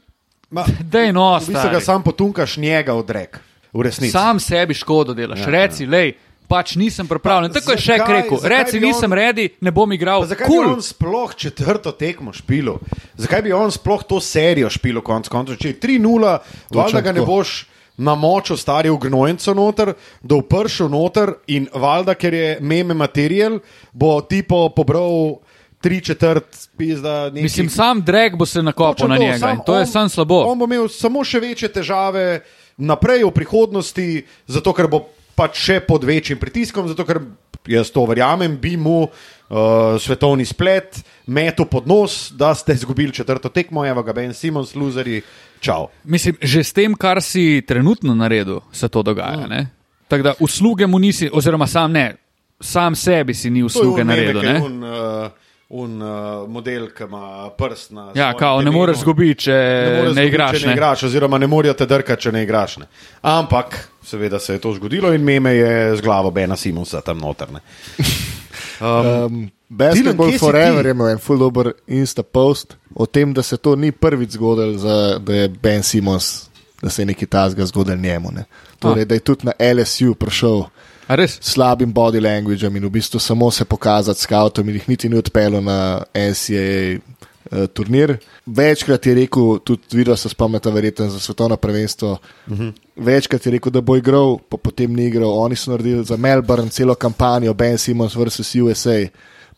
[0.51, 3.41] Ma, Dej no, v bistvu ga sam potunkaš njega odrek.
[3.73, 4.13] V resnici.
[4.13, 5.39] Sam sebi škodo delaš.
[5.39, 5.91] Ja, Ja, Reci, ja.
[5.91, 6.13] lej,
[6.49, 7.53] pač nisem pripravljen.
[7.53, 8.39] Pa Tako je še rekel.
[8.43, 10.25] Reci, on- nisem redi, ne bom igral.
[10.25, 10.65] Zakaj cool.
[10.65, 12.79] bi on sploh četrto tekmo špilo?
[13.17, 15.57] Zakaj bi on sploh to serijo špilo konc koncev?
[15.57, 16.39] Če je 3-0,
[16.71, 17.67] valjda ga ne boš
[17.99, 19.93] namočil stari v gnojnico noter,
[20.23, 23.59] da vpršil noter in valjda, ker je meme material,
[23.93, 25.41] bo tipo pobral
[25.79, 27.27] tri četrt pizda.
[27.27, 30.09] nekih- Mislim, sam drag bo se nakopal na njega sam in to je on- sam
[30.09, 30.43] slabo.
[30.43, 32.41] On bo imel samo še večje težave
[32.77, 34.09] naprej v prihodnosti,
[34.47, 35.05] zato ker bo
[35.37, 37.21] pač še pod večjim pritiskom, zato ker
[37.65, 39.57] jaz to verjamem, bi mu uh,
[39.97, 45.23] svetovni splet metu pod nos, da ste izgubili četrto tekmo, evo ga Ben Simons, luzeri,
[45.61, 45.89] čau.
[46.05, 49.47] Mislim, že s tem, kar si trenutno naredil, se to dogaja.
[49.47, 49.51] Mm.
[49.51, 49.67] ne?
[50.09, 52.17] Tako da usluge mu nisi, oziroma sam ne,
[52.61, 54.43] sam sebi si ni usluge naredil.
[54.43, 54.61] ne?
[54.65, 55.31] Un, uh,
[55.69, 58.13] un uh, model, ki ima prst na.
[58.15, 60.61] Ja, kao, ne moreš zgubiti, če ne, ne izgubiti, igraš.
[60.61, 60.77] Če ne Ne?
[60.77, 62.77] igraš, oziroma ne morajo te drkati, če ne igraš.
[62.77, 62.87] Ne.
[63.23, 67.61] Ampak, seveda se je to zgodilo in meme je z glavo Bena Simonsa tam notrne.
[68.81, 70.87] Um, Basketball kje si Forever ti?
[70.87, 74.79] je imel en full dobro Insta post o tem, da se to ni prvič zgodilo,
[74.79, 76.49] za, da je Ben Simons,
[76.83, 78.31] da se je nekaj tazga zgodil njemu.
[78.35, 78.45] Ne.
[78.79, 80.65] Torej, da je tudi na LSU prišel
[81.09, 85.17] s slabim body languageom in v bistvu samo se pokazati skautom in jih niti ni
[85.17, 88.17] odpeljal na NCAA uh, turnir.
[88.47, 92.19] Večkrat je rekel, tudi videl se spomnite, verjetno za svetovno prvenstvo.
[92.47, 92.73] Uh -huh.
[92.97, 95.39] Večkrat je rekel, da bo igral, pa potem ni igral.
[95.39, 98.55] Oni so naredili za Melbourne celo kampanjo, Ben Simons vs.
[98.55, 99.07] USA.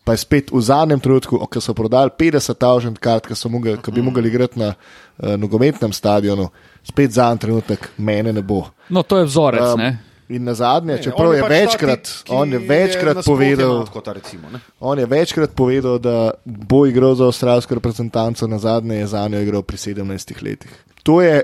[0.03, 3.91] Pa je spet v zadnjem trenutku, ko so prodali 50.000 kart, ki, so mogli, ki
[3.93, 6.49] bi mogli igrati na uh, nogometnem stadionu,
[6.83, 8.63] spet zadnji trenutek, mene ne bo.
[8.89, 9.75] No, to je vzorec.
[9.75, 9.91] Um, ne?
[10.31, 13.15] In na zadnje, Ne, čeprav on je pač ta večkrat, tip, ki on je večkrat
[13.19, 14.61] nasprotje povedal, Matkota, recimo, ne.
[14.79, 19.41] on je večkrat povedal, da bo igral za avstralsko reprezentanco, na zadnje je za njo
[19.43, 20.71] igral pri 17 letih.
[21.03, 21.41] To je,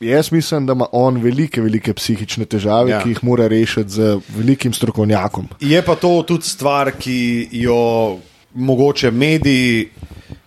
[0.00, 3.02] jaz mislim, da ima on velike, velike psihične težave, Ja.
[3.02, 3.98] ki jih mora rešiti z
[4.30, 5.48] velikim strokovnjakom.
[5.60, 7.18] Je pa to tudi stvar, ki
[7.52, 8.18] jo
[8.52, 9.88] mogoče mediji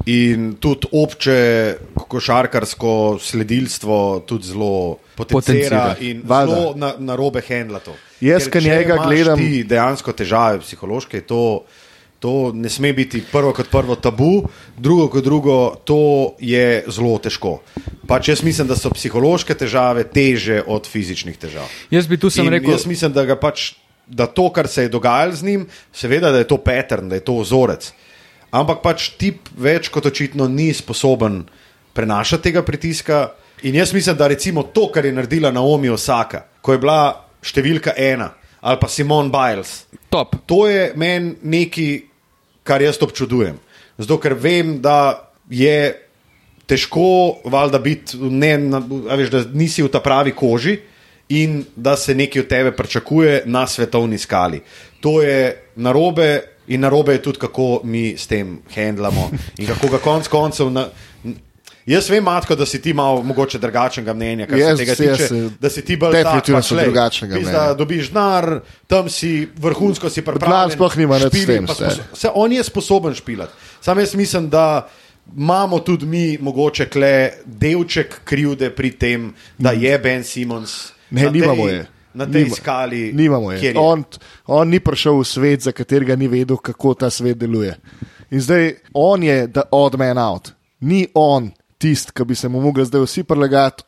[0.07, 2.91] in tudi obče košarkarsko
[3.21, 4.71] sledilstvo tudi zelo
[5.15, 5.95] potencira Potencira.
[6.01, 6.55] in Valjda.
[6.55, 7.93] zelo na, na robe handla to.
[8.21, 11.63] Jaz, če njega gledam- Ti dejansko težave psihološke, to,
[12.19, 14.43] to ne sme biti prvo kot prvo tabu,
[14.77, 17.59] drugo kot drugo, to je zelo težko.
[18.07, 21.67] Pač jaz mislim, da so psihološke težave teže od fizičnih težav.
[21.91, 23.73] Jaz bi tu sem In rekel, Jaz mislim, da, pač,
[24.07, 27.23] da to, kar se je dogajalo z njim, seveda, da je to pattern, da je
[27.23, 27.91] to vzorec.
[28.51, 31.43] Ampak pač tip več kot očitno ni sposoben
[31.93, 33.29] prenašati tega pritiska.
[33.63, 36.99] In jaz mislim, da recimo to, kar je naredila Naomi Osaka, ko je bila
[37.43, 40.35] številka ena, ali pa Simon Biles, top.
[40.47, 42.08] to je meni nekaj,
[42.69, 43.57] kar jaz občudujem.
[43.97, 45.95] Zato, ker vem, da je
[46.69, 48.81] težko, valjda, biti, ne, na,
[49.17, 50.77] veš, da nisi v ta pravi koži
[51.33, 54.61] in da se nekaj od tebe pričakuje na svetovni skali.
[55.01, 56.29] To je narobe
[56.69, 60.69] in narobe je tudi, kako mi s tem handlamo in kako ga konc koncev.
[60.73, 60.87] Na,
[61.89, 65.27] Jaz vem, Matko, da si ti malo mogoče drugačnega mnenja, kar Jaz- se tega tiče.
[65.27, 67.73] se- Da si ti bolj definitivno pač, drugačnega pizda, mnenja.
[67.73, 68.47] dobiš denar,
[68.87, 70.59] tam si vrhunsko si pripravljen.
[70.59, 71.65] Denar sploh nima nič s tem,
[72.13, 73.51] Vse, on je sposoben špilati.
[73.81, 74.87] Sam jaz mislim, da,
[75.35, 77.13] imamo tudi mi, mogoče, kle
[77.45, 79.25] delček krivde pri tem,
[79.57, 81.85] da je Ben Simons Ne, nimamo tej, je.
[82.13, 83.11] na tej Nima- skali.
[83.13, 83.59] Nimamo je.
[83.59, 84.03] kjer On,
[84.47, 87.75] on ni prišel v svet, za katerega ni vedel, kako ta svet deluje.
[88.29, 90.51] In zdaj on je the odd man out.
[90.81, 93.83] Ni on tisti, ki bi se mu mogli zdaj vsi prilagajati.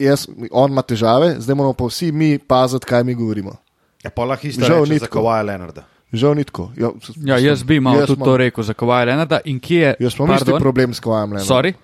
[0.00, 3.58] Jaz, on ima težave, zdaj moramo pa vsi mi paziti, kaj mi govorimo.
[4.04, 5.10] Ja, pa lahko isto Žal reče ni za.
[5.12, 5.84] Kovaja Leonarda.
[6.12, 6.70] Žal ni tako.
[6.76, 6.90] Ja,
[7.24, 9.40] Ja, jaz bi malo jaz tudi to rekel za Kovaja Lenarda.
[9.44, 9.94] In kje je?
[10.00, 11.56] Jaz imam isti problem s Kovajem Leonardom.
[11.56, 11.74] Sorry.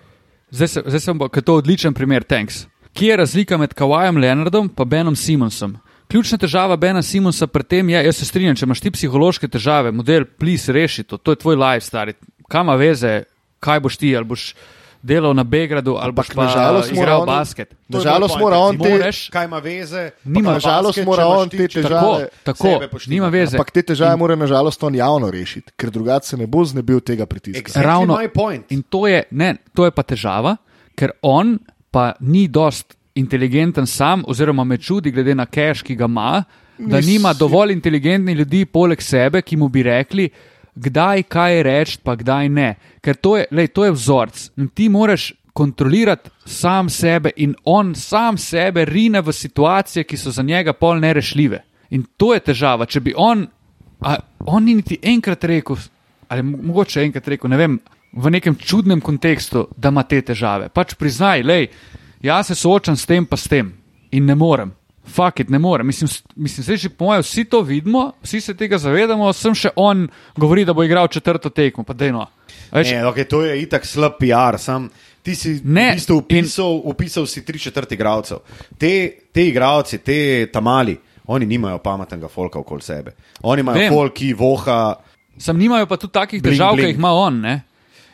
[0.49, 2.65] Zdaj, se, zdaj sem bo, ker to je odličen primer, thanks.
[2.97, 5.77] Kje je razlika med Kawajem Leonardom in Benom Simonsom?
[6.07, 9.91] Ključna težava Bena Simonsa pri tem je, jaz se strinjam, če imaš ti psihološke težave,
[9.91, 12.15] model, plis, reši to, to je tvoj life, stari.
[12.47, 13.11] Kaj ima veze,
[13.59, 14.53] kaj boš ti, ali boš
[15.01, 17.69] delal na Begradu, ali boš pa žalost igral on- basket.
[17.69, 20.11] To je Na žalost moj mora on te- Moraš- Kaj ima veze?
[20.25, 20.49] Nima.
[20.49, 23.57] Pa Na žalost basket, mora on te težave- Tako, tako, nima veze.
[23.57, 27.25] Ampak te težave mora nažalost on javno rešiti, ker drugače se ne bo znebil tega
[27.25, 27.61] pritiska.
[27.63, 28.15] Exactly Ravno.
[28.15, 28.71] my point.
[28.71, 30.57] In to je, ne, to je pa težava,
[30.95, 31.59] ker on
[31.91, 36.43] pa ni dost inteligenten sam, oziroma me čudi, glede na cache, ki ga ima,
[36.77, 40.29] da Nis- nima dovolj inteligentnih ljudi poleg sebe, ki mu bi rekli,
[40.77, 42.69] kdaj kaj reči, pa kdaj ne.
[43.01, 44.43] Ker to je, lej, to je vzorc.
[44.61, 50.31] In ti moraš kontrolirati sam sebe, in on sam sebe rine v situacije, ki so
[50.31, 51.63] za njega pol nerešljive.
[51.89, 52.85] In to je težava.
[52.85, 53.47] Če bi on,
[54.01, 54.15] a,
[54.45, 55.79] on ni niti enkrat rekel,
[56.29, 57.79] ali mo- mogoče enkrat rekel, ne vem,
[58.13, 60.69] v nekem čudnem kontekstu, da ima te težave.
[60.69, 61.69] Pač priznaj, lej,
[62.21, 63.73] jaz se soočam s tem, pa s tem
[64.11, 64.71] in ne morem.
[65.07, 65.87] Fakit, ne morem.
[65.87, 69.69] Mislim, mislim zdaj že po mojem vsi to vidimo, vsi se tega zavedamo, sem še
[69.75, 72.27] on govori, da bo igral četrto tekmo, pa dejno.
[72.71, 74.57] Veš, Ne, okay, to je itak slab PR.
[74.59, 74.89] Sam,
[75.23, 76.81] ti si Ne, v bistvu upisal, in...
[76.91, 78.37] upisal si tri četrt igralcev.
[78.77, 78.91] Te,
[79.31, 80.97] te igralci, te tamali,
[81.27, 83.11] oni nimajo pametnega folka okoli sebe.
[83.43, 83.93] Oni imajo Vem.
[83.93, 84.95] folk, ki voha.
[85.37, 86.89] Sam nimajo pa tudi takih Bling, težav, ki bling.
[86.89, 87.41] jih ima on.
[87.41, 87.61] Ne?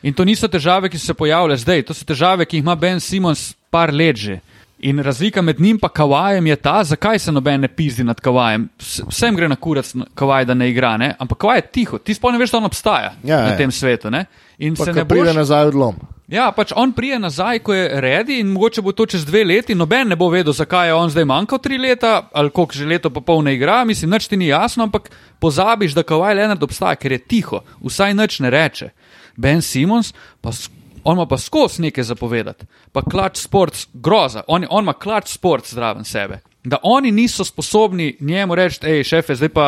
[0.04, 2.76] In to niso težave, ki so se pojavile zdaj, to so težave, ki jih ima
[2.76, 4.40] Ben Simons par let že.
[4.84, 8.68] In razlika med njim in Kawajem je ta, zakaj se noben ne pizdi nad Kawajem.
[8.80, 11.16] Vs- Vsem gre na kurac na Kavaj, da ne igra, ne?
[11.18, 13.58] ampak Kavaj je tiho, ti sploh ne veš, da on obstaja Ja, na ja.
[13.58, 14.10] tem svetu.
[14.10, 14.26] Ne?
[14.60, 15.36] In Pa se ne pride boš.
[15.36, 15.96] nazaj odlom.
[16.28, 19.76] Ja, pač on prije nazaj, ko je redi in mogoče bo to čez dve leti,
[19.76, 23.10] noben ne bo vedel, zakaj je on zdaj manjkal tri leta ali koliko že leto
[23.10, 23.84] pa pol ne igra.
[23.86, 25.10] Mislim, nič ti ni jasno, ampak
[25.40, 28.90] pozabiš, da Kawhi Leonard obstaja, ker je tiho, vsaj nič ne reče.
[29.38, 30.52] Ben Simons pa.
[30.52, 30.70] s-
[31.04, 35.74] On ima pa skozi nekaj zapovedati, pa klač sports, groza, on, on ima klač sports
[35.74, 36.40] zraven sebe.
[36.64, 39.68] Da oni niso sposobni njemu reči, hej, šefe, zdaj pa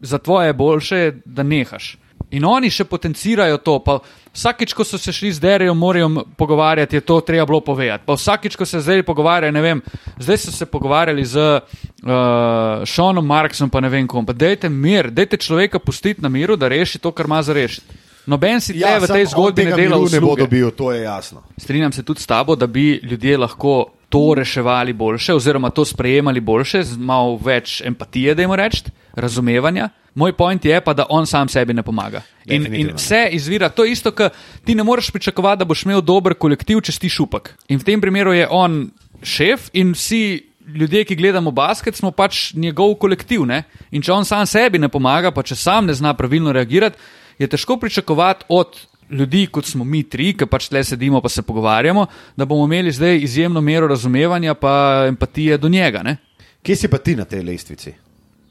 [0.00, 1.96] za tvoje je boljše, da nehaš.
[2.30, 3.78] In oni še potencirajo to.
[3.82, 3.96] Pa
[4.30, 8.04] vsakič, ko so se šli z Derijo Morijem pogovarjati, je to treba bilo povedati.
[8.06, 9.82] Pa vsakič, ko se zdaj pogovarjajo, ne vem,
[10.18, 14.26] zdaj so se pogovarjali z uh, Seanom Marksom, pa ne vem kom.
[14.26, 17.98] Pa dajte mir, dajte človeka pustiti na miru, da reši to, kar ima za rešiti.
[18.26, 20.42] Noben si ja, v tej zgodbi ne dela miru ne bo usluge.
[20.42, 21.42] dobil, to je jasno.
[21.58, 26.40] Strinjam se tudi s tabo, da bi ljudje lahko to reševali boljše, oziroma to sprejemali
[26.40, 29.88] boljše, z malo več empatije, da jim rečem, razumevanja.
[30.14, 32.22] Moj point je pa, da on sam sebi ne pomaga.
[32.46, 36.02] In, in vse izvira, to je isto, kot ti ne moreš pričakovati, da boš imel
[36.02, 37.54] dober kolektiv, če si šupak.
[37.68, 38.86] In v tem primeru je on
[39.22, 40.46] šef in vsi.
[40.70, 43.42] Ljudje, ki gledamo basket, smo pač njegov kolektiv.
[43.48, 43.64] Ne?
[43.90, 47.00] In če on sam sebi ne pomaga, pa če sam ne zna pravilno reagirati,
[47.40, 48.76] je težko pričakovati od
[49.10, 52.04] ljudi, kot smo mi tri, ki pač tle sedimo pa se pogovarjamo,
[52.36, 54.74] da bomo imeli zdaj izjemno mero razumevanja pa
[55.08, 56.02] empatije do njega.
[56.02, 56.16] Ne?
[56.62, 57.94] Kje si pa ti na tej lestvici?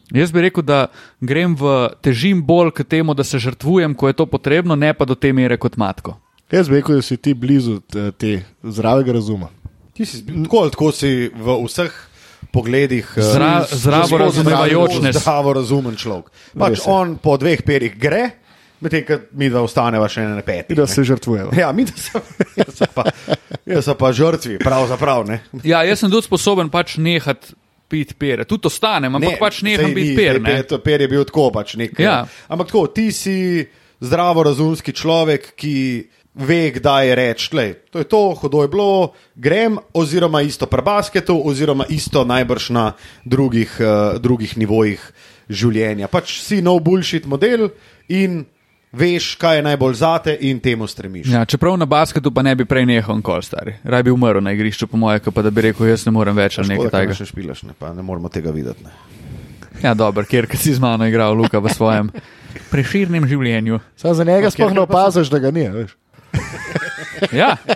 [0.09, 0.87] Jaz bi rekel, da
[1.21, 1.69] grem v
[2.01, 5.29] težim bolj k temu, da se žrtvujem, ko je to potrebno, ne pa do te
[5.31, 6.17] mere kot matko.
[6.49, 8.31] Jaz bi rekel, da si ti blizu te, te
[8.65, 9.51] zdravega razuma.
[9.93, 11.93] Ti si tako, ali tako si v vseh
[12.49, 15.15] pogledih eh, Zra- zdravo razumevajoč zdravo- nes.
[15.15, 16.33] Zdravo razumen človek.
[16.57, 18.31] Pač on po dveh perih gre,
[18.79, 20.75] medtem ko mi dva ostaneva še na petih.
[20.75, 21.55] In da se žrtvujemo.
[21.57, 21.85] Ja, mi
[22.77, 23.05] so pa,
[23.99, 25.25] pa žrtvi, pravzaprav.
[25.29, 25.41] Ne.
[25.63, 27.55] Ja, jaz sem tudi sposoben pač nehati
[27.89, 28.45] piti pere.
[28.45, 30.39] Tudi ostanem, ampak ne, pač neham biti per.
[30.43, 30.61] Ne?
[30.61, 31.97] Per, per je bil tako pač nek.
[31.99, 32.21] Ja.
[32.47, 33.65] Ampak tako, ti si
[33.99, 35.75] zdravorazumski človek, ki
[36.39, 40.81] ve, kdaj je reči, "Glej, to je to, hodo je bilo, grem, oziroma isto pri
[40.81, 42.93] basketu, oziroma isto najbrž na
[43.25, 45.01] drugih, uh, drugih nivojih
[45.49, 46.07] življenja.
[46.07, 47.69] Pač si nov bullshit model
[48.07, 48.45] in
[48.91, 51.27] veš, kaj je najbolj zate in temu stremiš.
[51.27, 53.75] Ja, čeprav na basketu pa ne bi prej nehal nikoli stari.
[53.83, 56.57] Raj bi umrl na igrišču, po mojem, pa da bi rekel, jaz ne morem več
[56.59, 57.13] ali nekaj takega.
[57.13, 58.83] da še špilaš, ne, pa ne moramo tega videti.
[58.83, 58.91] Ne.
[59.83, 62.09] Ja, dober, kjer si z mano igral, Luka, v svojem
[62.73, 63.79] preširnem življenju.
[63.97, 65.67] Sam za njega sploh ne opaziš, da ga ni.
[65.67, 65.95] a Veš.
[67.35, 67.57] Ja,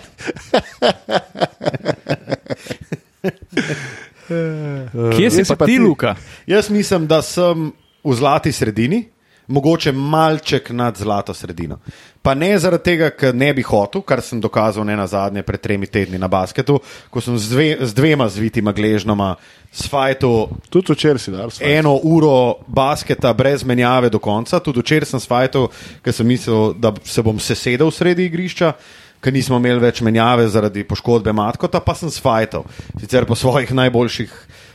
[5.16, 5.78] kje si pa ti?
[5.78, 6.16] Luka?
[6.46, 7.72] Jaz mislim, da sem
[8.04, 9.04] v zlati sredini,
[9.46, 11.78] mogoče malček nad zlato sredino.
[12.22, 15.60] Pa ne zaradi tega, ker ne bi hotel, kar sem dokazal ne na zadnje pred
[15.60, 16.78] tremi tedni na basketu,
[17.10, 19.34] ko sem z, dve, z dvema zvitima gležnoma
[19.72, 21.78] s fajto Tudi včeraj si dal svoje.
[21.78, 24.60] eno uro basketa brez menjave do konca.
[24.60, 25.68] Tudi včeraj sem svajal,
[26.02, 28.72] ker sem mislil, da se bom sesedel sredi igrišča,
[29.20, 32.64] ker nismo imeli več menjave zaradi poškodbe matkota, pa sem svajal.
[33.00, 34.32] Sicer po svojih najboljših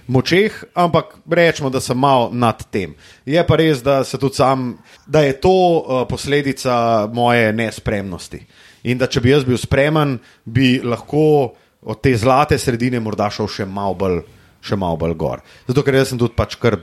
[0.10, 2.96] močeh, ampak rečemo, da sem mal nad tem.
[3.30, 4.74] Je pa res, da, tudi sam,
[5.06, 8.42] da je to uh, posledica moje nespremnosti.
[8.90, 13.48] In da če bi jaz bil spreman, bi lahko od te zlate sredine morda šel
[13.48, 14.22] še malo bolj
[14.62, 15.44] še malo bolj gor.
[15.68, 16.80] Zato, ker jaz sem tudi pač kar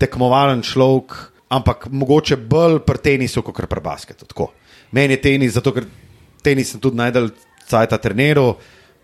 [0.00, 1.16] tekmovalen človek,
[1.56, 4.28] ampak mogoče bolj pri tenisu, kot pri basketu.
[4.30, 4.50] Tako.
[4.94, 5.86] Meni je tenis, zato ker
[6.46, 7.32] tenis sem tudi najdel
[7.66, 8.54] cajta treniral,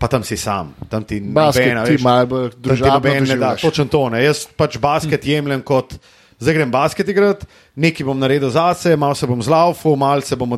[0.03, 3.53] pa tam si sam, tam ti Basket nobena, ti veš, malo bolj družabno ne da.
[3.55, 4.19] Točno to ne.
[4.19, 5.95] Jaz pač basket jemljem kot.
[6.43, 7.47] Zdaj grem basket igrati,
[7.79, 10.57] nekaj bom naredil zase, malo se bom zlaufal, malo se bomo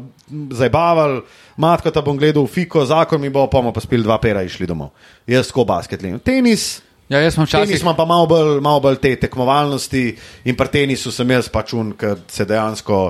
[0.50, 1.20] zabaval,
[1.62, 4.42] matka ta bom gledal v fiko, zakon mi bo, pa bomo pa spili dva pera
[4.42, 4.96] in šli domov.
[5.30, 6.18] Jaz tako basket lim.
[6.26, 7.82] Tenis, Ja, jaz sem Tenis včasih.
[7.82, 10.16] ima pa malo bolj, malo bolj te tekmovalnosti
[10.50, 13.02] in pri tenisu sem jaz pač un, ker se dejansko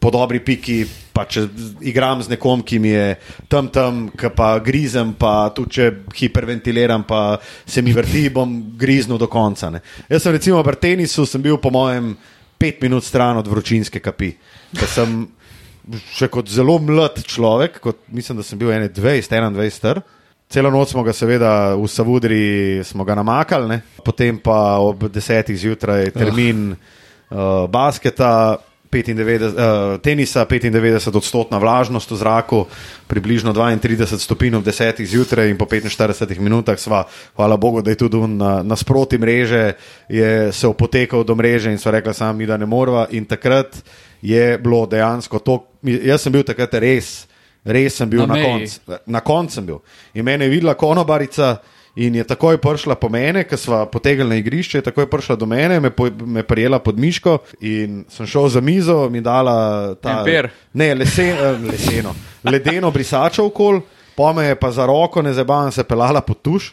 [0.00, 1.44] po dobri piki, pa če
[1.84, 3.18] igram z nekom, ki mi je
[3.52, 7.36] tam tam, ki pa grizem, pa tudi če hiperventiliram, pa
[7.66, 9.68] se mi vrti, bom griznil do konca.
[9.70, 9.82] Ne.
[10.08, 12.16] Jaz sem recimo pri tenisu sem bil po mojem
[12.58, 14.32] pet minut stran od vročinske kapi.
[14.72, 15.22] Ker sem
[16.16, 20.00] še kot zelo mlad človek, kot, mislim, da sem bil 21, 21 star.
[20.52, 22.44] Celo noč smo ga, seveda, v Savudri
[22.84, 23.78] smo ga namakali, ne?
[24.04, 28.60] potem pa ob desetih zjutraj termin uh, basketa,
[28.92, 32.60] 95, uh, tenisa, 95 odstotna vlažnost v zraku,
[33.08, 38.04] približno 32 stopinj ob desetih zjutraj in po 45 minutah sva, hvala Bogu, da je
[38.04, 39.72] tudi on na, nasproti mreže,
[40.12, 43.08] je se opotekal do mreže in sva rekla, sam mi da ne morva.
[43.16, 43.80] In takrat
[44.20, 47.31] je bilo dejansko to, jaz sem bil takrat res.
[47.64, 48.98] Res sem bil Na na, koncu.
[49.06, 49.78] Na koncu sem bil.
[50.14, 51.56] In mene je videla konobarica
[51.96, 55.46] in je takoj prišla po mene, ker smo potegnili na igrišče, je takoj prišla do
[55.46, 60.22] mene, me, po, me prijela pod miško in sem šel za mizo, mi dala ta
[60.22, 60.48] Empir.
[60.72, 63.82] Ne, lesen, eh, leseno, ledeno brisačo okol,
[64.16, 66.72] pa me je pa za roko, ne zabavam se, pelala pod tuš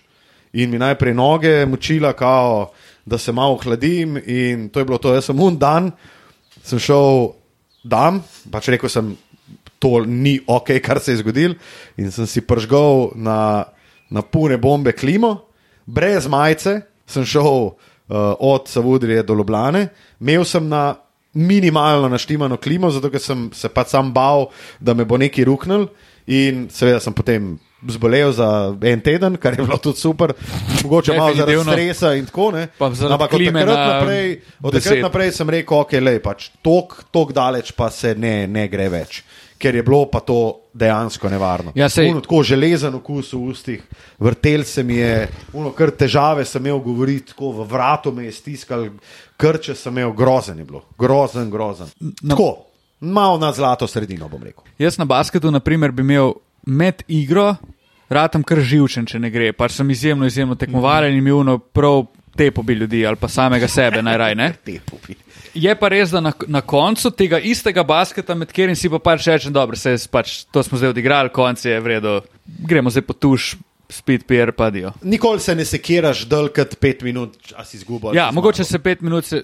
[0.54, 2.72] in mi najprej noge močila, kao,
[3.06, 4.18] da se malo hladim.
[4.26, 5.14] In to je bilo to.
[5.14, 5.92] Jaz sem un dan,
[6.64, 7.34] sem šel
[7.84, 8.22] dam,
[8.52, 9.14] pač rekel sem,
[9.80, 11.56] to ni ok, kar se je zgodilo.
[11.98, 13.66] In sem si pržgal na,
[14.10, 15.38] na pune bombe klimo,
[15.86, 17.74] brez majice, sem šel uh,
[18.40, 19.88] od Savudrije do Ljubljane,
[20.20, 20.96] imel sem na
[21.34, 24.50] minimalno naštimano klimo, zato ker sem se pač sam bal,
[24.80, 25.88] da me bo neki ruknil.
[26.30, 27.56] In seveda sem potem
[27.90, 30.34] zbolel za en teden, kar je bilo tudi super,
[30.84, 32.52] mogoče malo zaradi stresa in tako.
[32.78, 36.50] Pa zaradi Ampak od takrat na naprej, od takrat naprej sem rekel, ok, lej, pač
[36.62, 39.24] tok, tok daleč pa se ne, ne gre več.
[39.60, 40.36] Ker je bilo pa to
[40.74, 41.72] dejansko nevarno.
[41.76, 43.82] Ja, sej- Uno, tako železen okus v ustih,
[44.18, 48.32] vrtel se mi je, uno, kar težave sem imel govoriti, tako v vratu me je
[48.32, 48.88] stiskal,
[49.38, 51.88] krče sem imel, grozen je bilo, grozen, grozen.
[52.22, 52.56] Na- Tako,
[53.02, 54.64] malo na zlato sredino bom rekel.
[54.78, 56.34] Jaz na basketu, na primer, bi imel
[56.66, 57.56] med igro,
[58.10, 59.52] ratam kar živčen, če ne gre.
[59.54, 62.06] Pač sem izjemno, izjemno tekmovalen in imel prav
[62.40, 64.36] tepo bi ljudi ali pa samega sebe najraj.
[64.36, 64.54] Ne?
[64.66, 64.80] Te.
[65.54, 69.28] Je pa res, da na, na koncu tega istega basketa, med katerim si pa pač
[69.28, 72.20] rečem, dobro, se pač, to smo zdaj odigrali, konc je vredno,
[72.70, 73.56] gremo zdaj po tuš,
[73.90, 74.94] spet pier, padijo.
[75.02, 78.14] Nikoli se ne sekiraš dlje kot pet minut, a si izgubil.
[78.16, 79.26] Ja, mogoče se pet minut.
[79.26, 79.42] Se,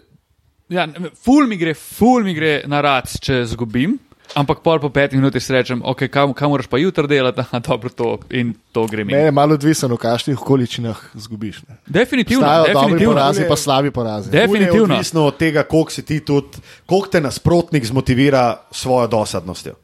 [0.70, 0.86] ja,
[1.26, 3.98] ful mi gre, ful mi gre na rad, če zgubim.
[4.34, 7.60] Ampak pol po petih minutah si rečem, ok, kam, kam moraš pa jutri delati, aha,
[7.60, 9.14] dobro to in to gre mi.
[9.14, 11.62] Ne, malo odvisen, v kakšnih okoliščinah zgubiš.
[11.64, 11.78] Ne.
[11.86, 13.14] Definitivno, Stajajo dobri definitivno.
[13.14, 14.30] porazi, pa slabi porazi.
[14.30, 14.90] De- Definitivno.
[14.90, 19.76] Je Odvisno od tega, koliko si ti tudi, koliko te nasprotnik zmotivira svojo dosadnostjo.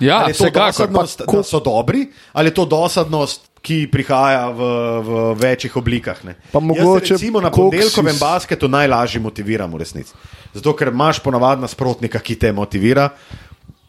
[0.00, 3.86] Ja, ali je to dosadnost, Pa ko- da so dobri, ali je to dosadnost, ki
[3.86, 4.60] prihaja v,
[5.00, 6.18] v večjih oblikah.
[6.24, 6.34] Ne?
[6.50, 10.10] Pa mogoče recimo na ponedeljkovem si basketu najlažje motiviram v resnici.
[10.50, 13.12] Zato, ker imaš ponavadi nasprotnika, ki te motivira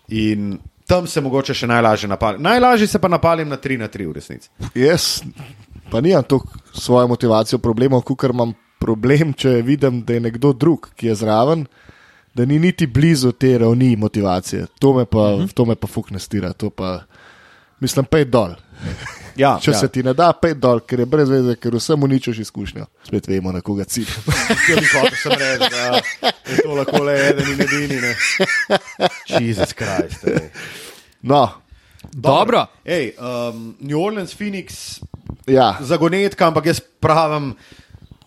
[0.07, 2.41] in tam se mogoče še najlažje napalim.
[2.43, 4.49] Najlažje se pa napalim na 3 na 3 v resnici.
[4.75, 5.23] Jaz
[5.91, 10.89] pa nimam toliko svojo motivacijo problemov, kot imam problem, če vidim, da je nekdo drug,
[10.97, 11.65] ki je zraven,
[12.33, 14.65] da ni niti blizu te ravni motivacije.
[14.79, 15.53] To me pa, uh -huh.
[15.53, 17.03] to me pa fuknestira, to pa
[17.79, 18.55] mislim, pej dol.
[19.35, 19.77] Ja, Če ja.
[19.79, 22.85] se ti ne da, pej dol, ker je brez veze, ker vsem uničiš izkušnjo.
[23.07, 24.09] Spet vemo, na koga cilj.
[24.69, 26.01] Ja, bi hotel sem reči, da
[26.51, 28.01] je to lahko le eden in edini.
[28.01, 28.13] ne.
[29.39, 30.27] Jezus Krist.
[31.21, 31.49] No,
[32.11, 32.65] Dobro.
[32.85, 34.99] Ej, um, New Orleans, Phoenix,
[35.47, 37.53] ja, zagonetka, ampak jaz pravim,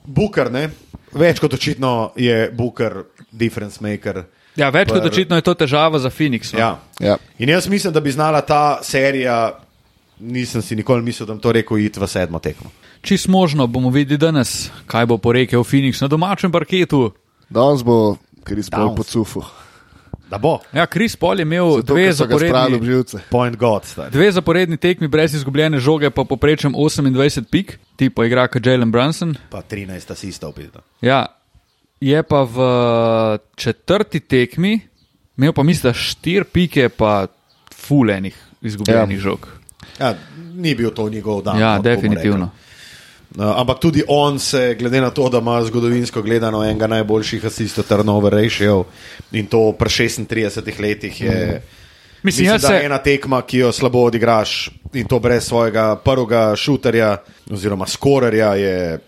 [0.07, 0.70] Booker, ne?
[1.16, 4.24] več kot očitno je Booker, difference maker.
[4.57, 6.52] Ja, več kot Pr- očitno je to težava za Phoenix.
[6.52, 6.59] No.
[6.59, 6.70] Ja.
[7.00, 7.16] Ja.
[7.38, 9.52] In jaz mislim, da bi znala ta serija,
[10.19, 12.71] nisem si nikoli mislil, da bom to rekel, iti v sedmo tekmo.
[13.01, 17.12] Čist možno bomo videli danes, kaj bo porekel Phoenix na domačem parketu.
[17.49, 19.45] Danes bo Kris Paul po cufu.
[20.31, 23.85] Da bo, Ja, Chris Paul je imel Zato, dve zaporedni, point God.
[23.85, 24.11] Stari.
[24.11, 28.91] dve zaporedni tekmi brez izgubljene žoge, pa poprečem 28 pik, ti pa igra kot Jalen
[28.91, 29.37] Brunson.
[29.51, 30.83] Pa 13 asistov pizda.
[31.01, 31.27] Ja,
[32.01, 32.59] je pa v
[33.57, 34.81] četrti tekmi,
[35.37, 37.27] imel pa mislim, da štiri pike, pa
[37.75, 39.23] fulenih izgubljenih ja.
[39.23, 39.49] žog.
[39.99, 40.14] Ja,
[40.55, 41.59] ni bil to njegov dan.
[41.59, 42.51] Ja, no, definitivno.
[43.32, 47.84] Uh, ampak tudi on se, glede na to, da ima zgodovinsko gledano enega najboljših asistov
[47.84, 48.84] turnover ratio
[49.32, 50.26] in to pri 36
[50.80, 51.32] letih je.
[51.32, 51.61] Mislim,
[52.22, 55.97] Mislim, jaz da se- je ena tekma, ki jo slabo odigraš in to brez svojega
[55.97, 57.16] prvega šuterja
[57.51, 58.99] oziroma skorerja je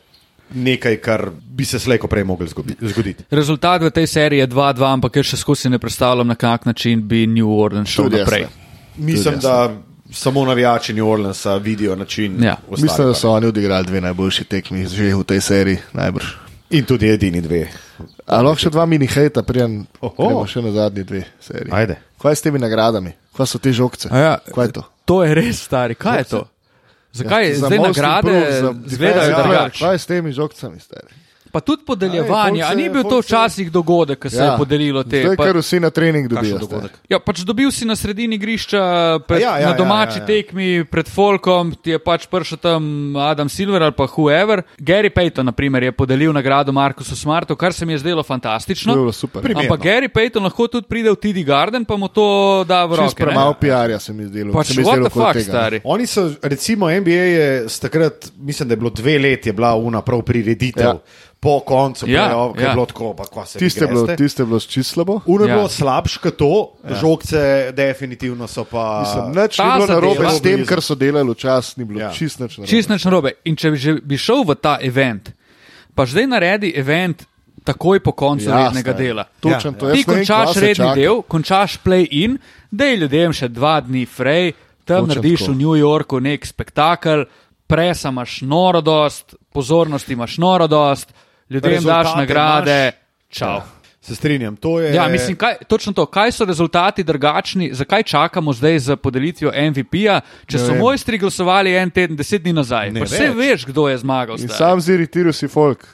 [0.50, 3.24] nekaj, kar bi se slejko prej moglo zgodi- zgoditi.
[3.30, 7.02] Rezultat v tej seriji je 2-2, ampak jaz še skozi ne predstavljam, na kak način
[7.02, 8.40] bi New Orleans šel Tudi naprej.
[8.40, 8.48] ne.
[8.98, 9.70] Mislim, da
[10.10, 12.44] samo navijači New Orleansa vidijo način.
[12.44, 12.56] Ja.
[12.70, 16.24] Mislim, da so oni odigrali dve najboljši tekmi že v tej seriji, najbrž.
[16.70, 17.68] In tudi edini dve.
[18.26, 20.14] A lahko še dva mini hejta, prijem, Oho.
[20.18, 21.72] gremo še na zadnji dve seriji.
[21.72, 21.96] Ajde.
[22.18, 23.12] Kaj je s temi nagradami?
[23.32, 24.08] Kaj so te žogce?
[24.08, 24.82] A Ja, Kaj je to?
[25.04, 26.42] To je res stari, kaj je to?
[27.12, 29.42] Zakaj Ja, za zdaj nagrade za izgledajo defensive player.
[29.42, 29.80] drugače?
[29.80, 31.08] Kaj je s temi žogcami, stari?
[31.52, 35.22] Pa tudi podeljevanje, Ej, a ni bil to včasih dogodek, ko se je podelilo te?
[35.22, 36.58] Zdaj, pa- ker vsi na trening dobijo.
[37.08, 38.82] Ja, pač dobil si na sredini igrišča,
[39.28, 40.26] pred, ja, ja, na domači ja, ja, ja.
[40.26, 44.62] tekmi, pred Folkom, ti je pač prišel tam Adam Silver ali pa whoever.
[44.78, 48.92] Gary Payton, na primer, je podelil nagrado Markusu Smartu, kar se mi je zdelo fantastično.
[48.92, 49.42] Je bilo super.
[49.42, 49.72] Primerno.
[49.72, 53.24] Ampak Gary Payton lahko tudi pride v TD Garden, pa mu to da v roke.
[53.24, 54.52] premalo PR-ja se mi zdelo.
[54.52, 55.80] Pač se mi je zdelo fuck, stari.
[55.84, 60.02] Oni so, recimo, NBA je takrat, mislim, da je bilo dve leti, je bila una
[60.02, 60.86] prav prireditev.
[60.86, 60.98] Ja.
[61.40, 62.62] Po koncu, Ja, playoff, ja.
[62.62, 65.20] je bilo tako, pa kva se Tiste je bilo, tiste je bilo čisto slabo.
[65.24, 65.54] Uno je Ja.
[65.54, 66.48] bilo slabše kot to,
[66.82, 66.94] ja.
[66.96, 67.38] žogce
[67.72, 69.00] definitivno so pa.
[69.00, 72.10] Mislim, Nič ni bilo narobe s tem, kar so delali včasih, ni bilo Ja.
[72.10, 72.68] čist nič narobe.
[72.68, 73.30] Čist nič narobe.
[73.44, 75.30] In če bi, že, bi šel v ta event,
[75.94, 77.22] pa zdaj naredi event
[77.64, 79.24] takoj po koncu Ja, rednega dela.
[79.38, 79.92] Točno Ja, to.
[79.92, 80.94] Ti končaš redni čaka.
[80.96, 84.52] del, končaš play-in, da je ljudem še dva dni frej,
[84.84, 85.52] tam Točno narediš tako.
[85.52, 87.24] v New Yorku nek spektakel,
[87.64, 91.14] presa imaš norodost, pozornosti imaš norodost,
[91.50, 92.80] ljudem daš nagrade.
[92.82, 92.94] imaš.
[93.30, 93.60] Čau.
[94.00, 94.94] Se strinjam, to je.
[94.94, 96.06] Ja, mislim, kaj, točno to.
[96.06, 100.78] Kaj so rezultati drugačni, zakaj čakamo zdaj z podelitvijo MVP-ja, če Ne so vem.
[100.78, 102.90] mojstri glasovali en teden, deset dni nazaj?
[102.90, 103.10] Ne več.
[103.34, 104.38] veš, kdo je zmagal.
[104.48, 105.84] Sam ziritiral si folk.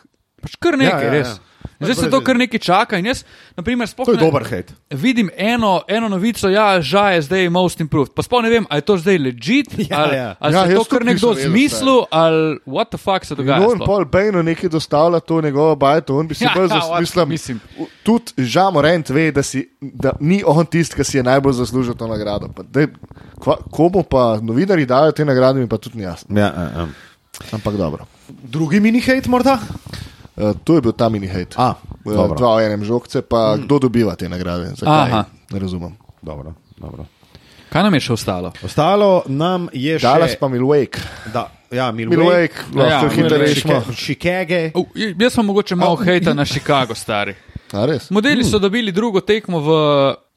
[0.43, 1.29] Pač kar nekaj, Ja, ja, res.
[1.29, 1.54] ja.
[1.77, 4.45] Zdaj se to kar nekaj čaka in jaz, na primer, sploh To je ne- dober
[4.45, 4.73] hejt.
[4.91, 8.13] Vidim eno, eno novico, ja, žal je zdaj most improved.
[8.13, 10.37] Pa sploh ne vem, ali je to zdaj legit, Ja, ali, ja.
[10.39, 13.59] ali Ja, se je to kar nekdo zmislil, ali what the fuck se dogaja.
[13.59, 17.27] No, pol Bejno nekaj dostavlja to njegovo bajto, on bi si Ja, bolj zas- what-
[17.27, 17.61] mislim,
[18.03, 21.95] Tudi Žamo Rent ve, da, si, da ni on tisti, ki si je najbolj zaslužil
[21.95, 22.49] to nagrado.
[22.49, 22.87] Pa daj,
[23.37, 26.31] kva, komu pa novinari dajo te nagrade, mi pa tudi ni jasno.
[26.31, 26.87] Ja, ja, ja.
[27.51, 28.07] Ampak dobro.
[28.29, 29.59] Drugi mini hejt morda?
[30.37, 31.55] Uh, to je bil ta mini hate.
[31.57, 31.75] A,
[32.05, 33.65] Uh, dva v enem žogce, pa mm.
[33.65, 34.75] kdo dobiva te nagrade?
[34.77, 35.09] Zakaj?
[35.09, 35.25] Aha.
[35.53, 35.95] Ne razumem.
[36.21, 37.07] Dobro, dobro.
[37.73, 38.51] Kaj nam je še ostalo?
[38.61, 40.05] Ostalo nam je še.
[40.05, 41.01] Dallas pa Milwaukee.
[41.33, 42.21] Da, ja, Milwaukee.
[42.21, 43.81] Milwaukee, lahko Ja, hitro rešimo.
[43.97, 44.61] Chicago.
[44.75, 47.33] Uh, jaz sem mogoče malo hejta na Chicago, stari.
[47.73, 48.11] A res?
[48.13, 49.79] Modeli so dobili drugo tekmo v?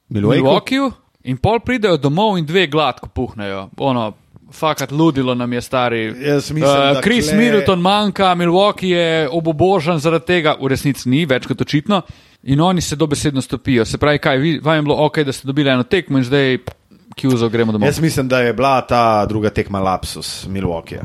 [0.07, 0.87] Milwaukeeju
[1.27, 3.67] in pol pridejo domov in dve gladko puhnejo.
[3.77, 4.13] Ono,
[4.51, 6.11] fakat ludilo nam je stari.
[6.11, 11.25] Mislim, Eh, da Chris kle- Middleton manjka, Milwaukee je obobožen zaradi tega, v resnici ni,
[11.25, 12.01] več kot očitno.
[12.43, 13.85] In oni se dobesedno stopijo.
[13.85, 16.57] Se pravi, kaj, vam je bilo ok, da ste dobili eno tekmo in zdaj
[17.15, 17.87] kjuzo gremo domov.
[17.87, 21.01] Jaz mislim, da je bila ta druga tekma lapsus Milwaukee.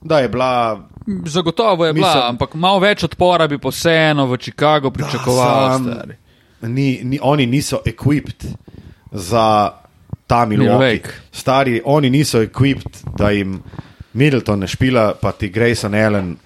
[0.00, 0.80] Da je bila.
[1.24, 5.72] Zagotovo je bila, Mislim- ampak malo več odpora bi pa vseeno v Chicago pričakoval.
[5.72, 6.14] sam- stari.
[6.62, 8.44] Ni, ni, oni niso equipped
[9.12, 9.70] za
[10.26, 11.12] ta Milwaukee.
[11.32, 13.58] Stari, oni niso equipped, da jim
[14.12, 16.36] Middleton ne špila, pa ti Grayson Allen,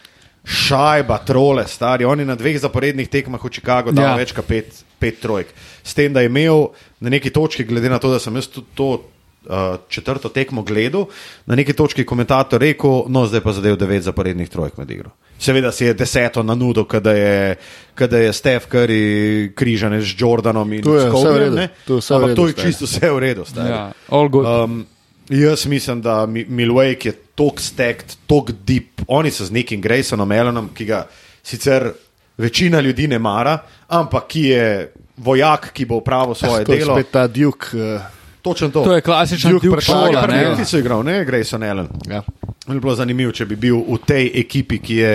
[0.48, 2.04] šajba, trole, stari.
[2.04, 4.10] Oni na dveh zaporednih tekmah v Chicagu dajo Ja.
[4.12, 4.16] ja.
[4.16, 5.52] več kot pet, pet trojk.
[5.84, 6.70] S tem, da je imel
[7.00, 9.04] na neki točki, glede na to, da sem jaz tudi to.
[9.40, 9.54] Uh,
[9.88, 11.06] četrto tekmo gledal,
[11.46, 15.10] na neki točki komentator rekel, no zdaj pa zadev devet zaporednih trojk med igro.
[15.38, 17.56] Seveda si je deseto na nudo, kada je,
[17.94, 20.98] kada je Steph Curry križan z Jordanom in To
[21.38, 21.68] redu, ne.
[21.86, 23.44] to je vse v Ampak redu, to je čisto vse v redu.
[23.56, 24.44] Ja, all good.
[24.44, 24.86] Um,
[25.28, 29.00] jaz mislim, da Mi- Milwaukee je tok stacked, tok deep.
[29.06, 31.06] Oni so z nekim Graysonom Elonom, ki ga
[31.42, 31.92] sicer
[32.36, 33.58] večina ljudi ne mara,
[33.88, 36.94] ampak ki je vojak, ki bo upravil svoje To je delo.
[36.94, 37.66] spet ta Duke.
[37.72, 38.17] Uh,
[38.48, 38.84] Točno to.
[38.84, 40.56] To je klasična Duke Duke prešlaga, ne.
[40.56, 41.88] Ti so igral, ne, Grayson Allen.
[42.08, 42.22] ja.
[42.66, 45.12] bi bilo zanimivo, če bi bil v tej ekipi, ki je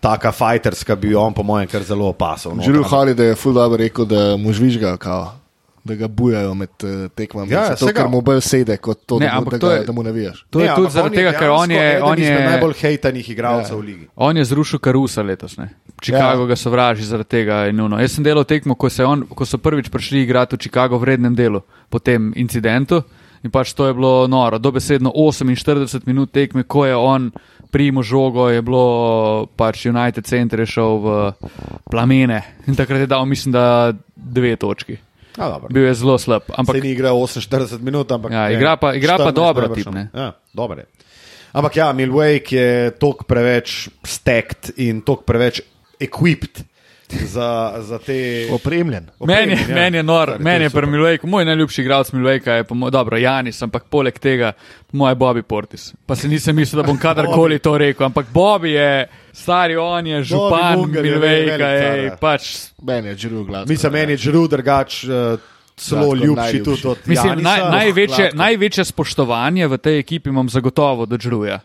[0.00, 2.56] taka fajterska, bi on, po mojem, kar zelo opasal.
[2.64, 5.32] Živel Holiday je ful dobro rekel, da mu žvižga, kao,
[5.84, 7.52] da ga bujajo med uh, tekmami.
[7.52, 8.00] Ja, zato, sega.
[8.00, 10.44] ker mu bolj sede, kot to, Ne, da, da, to ga, je- da mu navijaš.
[10.50, 13.80] To je tudi zaradi tega, ker on je, on je, najbolj hejtanih igralcev Ja.
[13.80, 14.06] v ligi.
[14.16, 15.56] on je zrušil Karusa letos.
[15.56, 15.68] Ne?
[16.00, 16.46] Chicago Ja.
[16.46, 17.66] ga sovraži zaradi tega.
[17.66, 17.98] in ono.
[17.98, 21.04] Jaz sem delal tekmo, ko, se on, ko so prvič prišli igrati v Chicago v
[21.04, 23.02] rednem delu po tem incidentu.
[23.42, 24.58] In pač to je bilo noro.
[24.58, 27.28] Dobesedno 48 minut tekme, ko je on
[27.70, 31.32] primo žogo, je bilo pač United Center je šel v
[31.84, 32.42] plamene.
[32.66, 34.96] In takrat je dal, mislim, da dve točki.
[35.34, 35.68] Ja, dobro.
[35.68, 36.42] Bil je zelo slab.
[36.48, 39.68] Ampak se ni igral 48 minut, ampak Ja, ne, igra pa- igra pa 14 dobro
[39.68, 39.86] tip.
[40.14, 40.86] Ja, dobro je.
[41.52, 45.60] Ampak ja, Milwaukee je tok preveč stacked in tok preveč
[46.00, 46.62] equipped
[47.26, 48.48] za, za te.
[48.52, 49.06] Opremljen.
[49.20, 49.74] Meni je, opremljen, ja.
[49.74, 53.16] meni je nor, meni je pri Milwaukeeju, moj najljubši igralec Milwaukee je, po mo- dobro,
[53.16, 54.52] Janis, ampak poleg tega,
[54.92, 55.92] moj Bobby Portis.
[56.06, 60.22] Pa se nisem mislil, da bom kadarkoli to rekel, ampak Bobby je, stari on je
[60.22, 62.54] župan Munger je pač.
[62.82, 63.68] Meni je živel glas.
[63.68, 65.04] Mislim, meni je Žru drugač.
[65.04, 65.40] Uh,
[65.76, 67.50] Celo ljubši tudi od Mislim, Janisa.
[67.50, 71.60] naj, največje, največje spoštovanje v tej ekipi imam zagotovo do Džruja.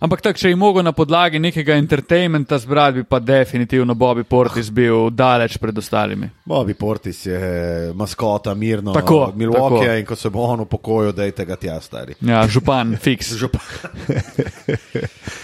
[0.00, 4.70] Ampak tako, če je mogel na podlagi nekega entertainmenta zbrati, bi pa definitivno Bobby Portis
[4.74, 6.28] bil daleč pred ostalimi.
[6.44, 7.38] Bobby Portis je
[7.94, 9.98] maskota, mirno, Tako, Milwaukee tako.
[9.98, 12.14] in ko se bo on upokojil, dajte ga tja, stari.
[12.20, 13.32] Ja, župan, fiks.
[13.40, 13.60] Župan.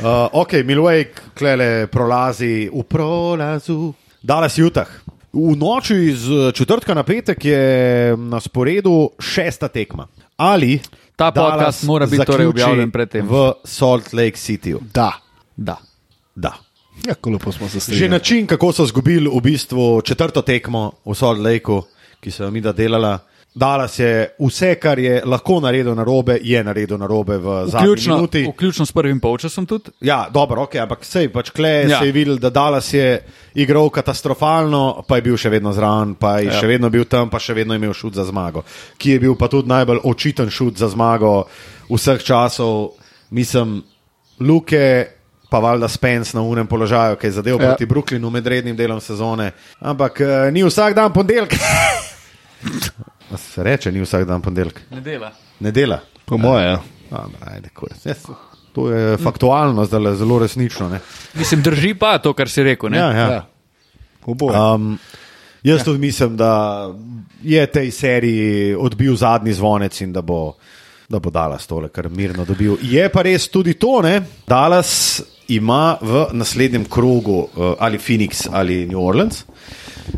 [0.02, 3.94] uh, ok, Milwaukee, klele prolazi v prolazu.
[4.22, 4.88] Dallas Jutah.
[5.32, 10.08] V noči iz četrtka na petek je na sporedu šesta tekma.
[10.36, 10.80] Ali
[11.20, 13.28] Ta Dallas podcast mora biti torej objavljen pred tem.
[13.28, 14.78] V Salt Lake Cityju.
[14.94, 15.12] Da.
[15.56, 15.76] Da.
[16.34, 16.54] Da.
[17.06, 18.08] Ja, ko lepo smo se Že strinjali.
[18.08, 21.82] način, kako so izgubili v bistvu četrto tekmo v Salt Lakeu,
[22.20, 23.18] ki so jo mi da delala.
[23.54, 27.88] Dallas je vse, kar je lahko naredil na robe, je naredil na robe v zadnji
[27.88, 28.44] Vključno, minuti.
[28.54, 29.90] vključno s prvim polčasom tudi.
[30.00, 31.98] Ja, dobro, okay, ampak sej pač kle Ja.
[31.98, 33.24] se je videl, da Dallas je
[33.54, 36.60] igral katastrofalno, pa je bil še vedno zraven, pa je ja.
[36.60, 38.62] še vedno bil tam, pa še vedno imel šut za zmago.
[38.98, 41.44] Ki je bil pa tudi najbolj očiten šut za zmago
[41.90, 42.92] vseh časov,
[43.30, 43.82] mislim,
[44.40, 45.06] Luke.
[45.50, 47.62] Pa valjda Spence na unem položaju, ki je zadev Ja.
[47.62, 47.68] ja.
[47.68, 49.50] proti Brooklynu med rednim delom sezone.
[49.80, 51.58] Ampak uh, ni vsak dan ponedeljek.
[53.32, 54.80] A Se reče, ni vsak dan ponedeljek.
[54.90, 55.32] Ne dela.
[55.60, 56.00] Ne dela.
[56.24, 56.82] Po moje, ja.
[57.46, 57.70] Ajde.
[58.04, 58.30] Jaz-
[58.72, 60.88] To je faktualno, zdaj zelo resnično.
[60.88, 61.00] Ne?
[61.34, 62.90] Mislim, drži pa to, kar si rekel.
[62.90, 62.98] Ne?
[62.98, 63.30] Ja, ja.
[63.32, 63.46] ja.
[64.26, 64.58] Oboje.
[64.74, 64.98] Um,
[65.62, 65.84] jaz ja.
[65.84, 66.86] tudi mislim, da
[67.42, 70.54] je tej seriji odbil zadnji zvonec in da bo,
[71.08, 72.76] da bo Dallas tole kar mirno dobil.
[72.82, 78.86] Je pa res tudi to, da Dallas ima v naslednjem krogu uh, ali Phoenix ali
[78.86, 79.44] New Orleans.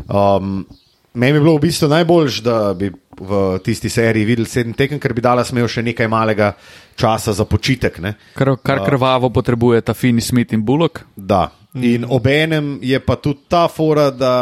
[0.07, 0.65] Um,
[1.13, 5.13] Meni bi bilo v bistvu najboljš, da bi v tisti seriji videli sedem tekem, ker
[5.13, 6.53] bi Dallas imel še nekaj malega
[6.97, 7.99] časa za počitek.
[8.01, 8.15] Ne?
[8.33, 11.05] Kar, kar krvavo potrebuje ta Fini Smith in Bullock.
[11.15, 11.51] Da.
[11.73, 14.35] In obenem je pa tudi ta fora, da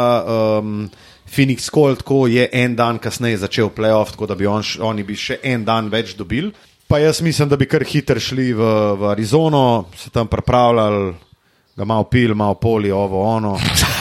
[0.60, 0.88] um,
[1.28, 5.16] Phoenix Cold tako je en dan kasneje začel playoff, tako da bi on, oni bi
[5.16, 6.52] še en dan več dobili.
[6.88, 11.14] Pa jaz mislim, da bi kar hitro šli v, v Arizono, se tam pripravljali,
[11.76, 13.56] ga malo pil, malo poli, ovo, ono.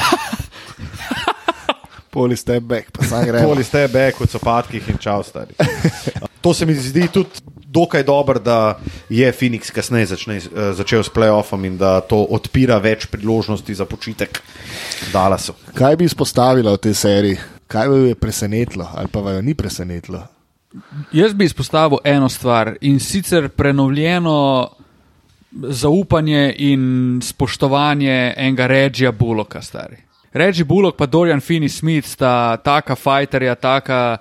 [2.12, 3.48] Poli step back, pa sam gremo.
[3.48, 5.56] Poli ste bek v copatkih in čau, stari.
[6.42, 7.40] To se mi zdi tudi
[7.72, 8.80] dokaj dobro, da
[9.10, 13.86] je Phoenix kasneje začne, eh, začel s playoffom in da to odpira več priložnosti za
[13.86, 14.42] počitek
[15.14, 15.54] Dallasu.
[15.74, 17.38] Kaj bi izpostavila v tej seriji?
[17.68, 20.28] Kaj bi jo presenetilo ali pa jo ni presenetilo?
[21.12, 24.70] Jaz bi izpostavil eno stvar in sicer prenovljeno
[25.52, 30.11] zaupanje in spoštovanje enega Regija Bullocka, stari.
[30.34, 34.18] Reggie Bullock pa Dorian Finney Smith sta taka fajterja, taka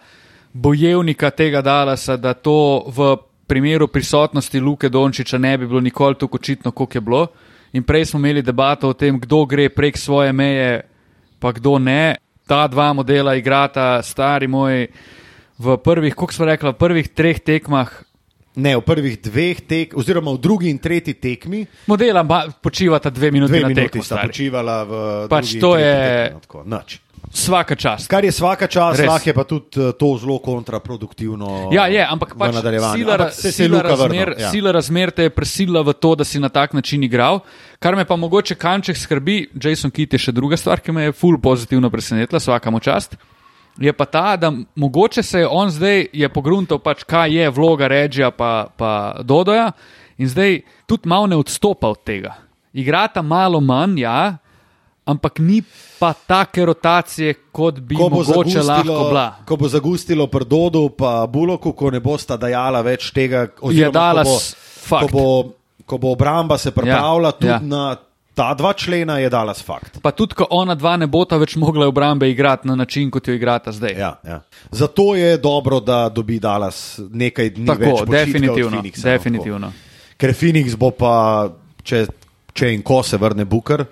[0.53, 3.17] bojevnika tega Dallasa, da to v
[3.47, 7.27] primeru prisotnosti Luke Dončiča ne bi bilo nikoli tako očitno, kot je bilo.
[7.73, 10.83] In prej smo imeli debato o tem, kdo gre prek svoje meje,
[11.39, 12.17] pa kdo ne.
[12.47, 14.87] Ta dva modela igrata, stari moj,
[15.59, 18.10] v prvih, kako smo rekli, v prvih treh tekmah.
[18.53, 23.53] Ne, v prvih dveh tek, oziroma v drugi in tretji tekmi, Modela počivata dve minuti
[23.53, 24.03] dve na minuti tekmo.
[24.03, 24.29] sta stari.
[24.29, 24.93] počivala v
[25.29, 26.91] Pač to je- tekmi, no, tako, nič.
[27.31, 28.11] Svaka čast.
[28.11, 29.07] Kar je vsaka čas, Res.
[29.07, 31.71] lahko je pa tudi eh, to zelo kontraproduktivno.
[31.71, 34.51] Ja, je, ampak pač sila, Ampak se sila, razmer, vrnil, ja.
[34.51, 37.41] sila razmer te je prisila v to, da si na tak način igral.
[37.79, 41.13] Kar me pa mogoče kanček skrbi, Jason Kitt je še druga stvar, ki me je
[41.13, 43.15] ful pozitivno presenetila, vsakamo čast.
[43.81, 47.89] Je pa ta, da mogoče se je on zdaj je pogruntal, pač, kaj je vloga
[47.89, 49.73] Režija pa, pa Dodoja,
[50.21, 52.35] in zdaj tudi malo ne odstopa od tega.
[52.73, 54.37] Igrata malo manj, ja,
[55.05, 55.63] ampak ni
[55.99, 59.27] pa take rotacije, kot bi mogoče lahko bila.
[59.49, 64.55] ko bo zagustilo prdodu, pa buloku, ko ne bosta dajala več tega, Je oziroma Dallas
[64.91, 65.27] ko bo, ko bo,
[65.87, 67.61] ko bo obramba se pripravila, tudi ja.
[67.63, 67.97] na
[68.35, 69.99] ta dva člena, je Dallas fakt.
[70.03, 73.35] Pa tudi, ko ona dva ne bota več mogla obrambe igrati na način, kot jo
[73.35, 73.95] igrata zdaj.
[73.99, 74.41] Ja, ja.
[74.71, 79.73] Zato je dobro, da dobi Dallas nekaj dni Tako, več definitivno, Phoenixa, no, definitivno.
[79.73, 80.17] tako.
[80.21, 81.15] Ker Phoenix bo pa,
[81.83, 82.07] če,
[82.53, 83.85] če in ko se vrne Booker,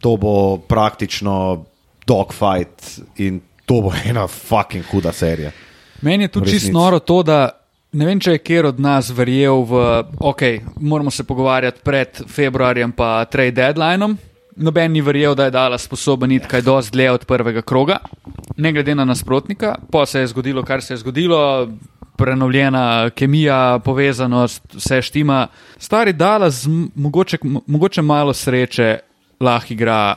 [0.00, 0.34] to bo
[0.68, 1.64] praktično
[2.06, 5.52] dogfight in to bo ena fucking huda serija.
[6.00, 6.66] Meni je tudi resnici.
[6.66, 7.57] čisto noro to, da
[7.92, 9.82] ne vem, če je kjer od nas verjel v,
[10.20, 10.42] ok,
[10.80, 14.18] moramo se pogovarjati pred februarjem pa trade deadlineom.
[14.58, 18.00] Noben ni verjel, da je Dala sposoben iti kaj dosti dlje od prvega kroga,
[18.56, 19.76] ne glede na nasprotnika.
[19.92, 21.68] Pa se je zgodilo, kar se je zgodilo,
[22.18, 25.46] prenovljena kemija, povezanost, vse štima.
[25.78, 28.98] Stari Dala z mogoče, mogoče malo sreče
[29.40, 30.16] lahko igra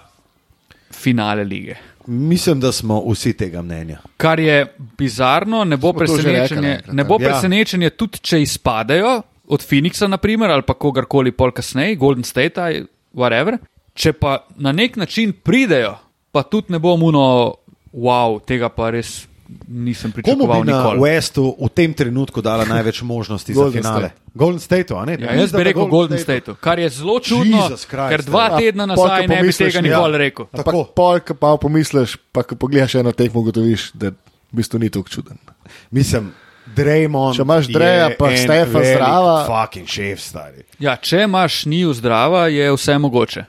[0.92, 1.91] finale lige.
[2.12, 4.02] Mislim, da smo vsi tega mnenja.
[4.18, 4.66] Kar je
[4.98, 7.30] bizarno, ne bo presenečenje, enkrat, ne bo ja.
[7.30, 12.84] presenečenje tudi če izpadejo od Phoenixa, naprimer, ali pa kogarkoli pol kasneje, Golden State, ali
[13.16, 13.62] whatever.
[13.96, 15.94] Če pa na nek način pridejo,
[16.36, 17.24] pa tudi ne bo muno,
[17.94, 19.22] wow, tega pa res
[19.68, 21.00] nisem Komu pričakoval bi na nikoli.
[21.00, 24.10] Westu v tem trenutku dala največ možnosti za Golden finale?
[24.10, 24.22] State.
[24.34, 25.18] Golden State, a ne?
[25.20, 28.58] Ja, jaz bi rekel Golden State, kar je zelo čudno, Jesus Christ, ker dva ja.
[28.58, 29.82] tedna Pol, ko nazaj ne bi tega ja.
[29.82, 30.46] nikoli rekel.
[30.46, 30.60] Tako.
[30.62, 34.90] Ampak pol, ko pa pomisliš, pa ko pogledaš eno tekmo, ugotoviš, da v bistvu ni
[34.90, 35.38] tako čuden.
[35.92, 36.32] Mislim,
[36.76, 37.36] Draymond.
[37.36, 40.64] Če imaš Dreja pa en Stefa velik zdrava- Fucking šef, stari.
[40.80, 43.46] Ja, če imaš njiju zdrava, je vse mogoče.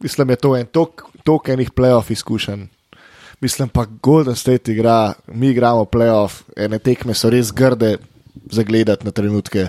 [0.00, 2.66] Mislim, je to en tok, tok enih playoff izkušenj.
[3.44, 7.98] Mislim pa, Golden State igra, mi igramo playoff, ene tekme so res grde
[8.50, 9.66] za gledati na trenutke.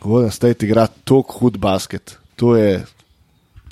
[0.00, 2.18] Golden State igra tako hud basket.
[2.36, 2.84] To, je,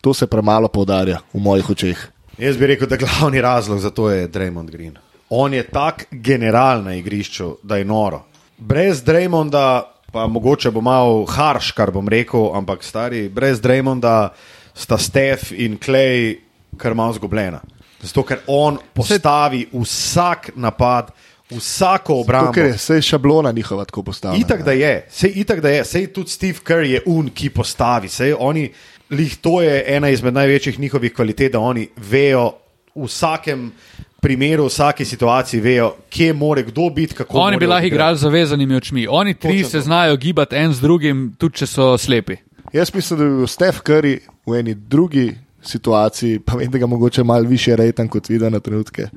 [0.01, 2.05] to se premalo poudarja v mojih očeh.
[2.39, 4.97] Jaz bi rekel, da glavni razlog za to je Draymond Green.
[5.29, 8.23] On je tak general na igrišču, da je noro.
[8.59, 9.83] Brez Draymonda,
[10.13, 14.31] pa mogoče bo malo harš, kar bom rekel, ampak stari, brez Draymonda
[14.75, 16.39] sta Steph in Clay
[16.81, 17.61] kar malo zgubljena.
[18.03, 21.11] Zato, ker on postavi vsak napad,
[21.51, 22.53] vsako obrambo.
[22.53, 24.45] Ker je vse šablona njihova tako postavljena.
[24.45, 28.09] Itak da je, sej itak da je, sej tudi Steve Kerr je un, ki postavi,
[28.09, 28.71] sej oni,
[29.11, 32.53] lih to je ena izmed največjih njihovih kvalitet, da oni vejo
[32.95, 33.73] v vsakem
[34.21, 37.39] primeru, v vsaki situaciji, vejo, kje more kdo biti, kako.
[37.39, 39.07] Oni bi lahko igrali z zavezanimi očmi.
[39.11, 39.85] Oni tri Točno se to.
[39.85, 42.37] znajo gibati en z drugim, tudi če so slepi.
[42.73, 46.87] Jaz mislim, da bi bil Steph Curry v eni drugi situaciji, pa vem, da ga
[46.87, 49.09] mogoče malo više rejtam kot videl na trenutke.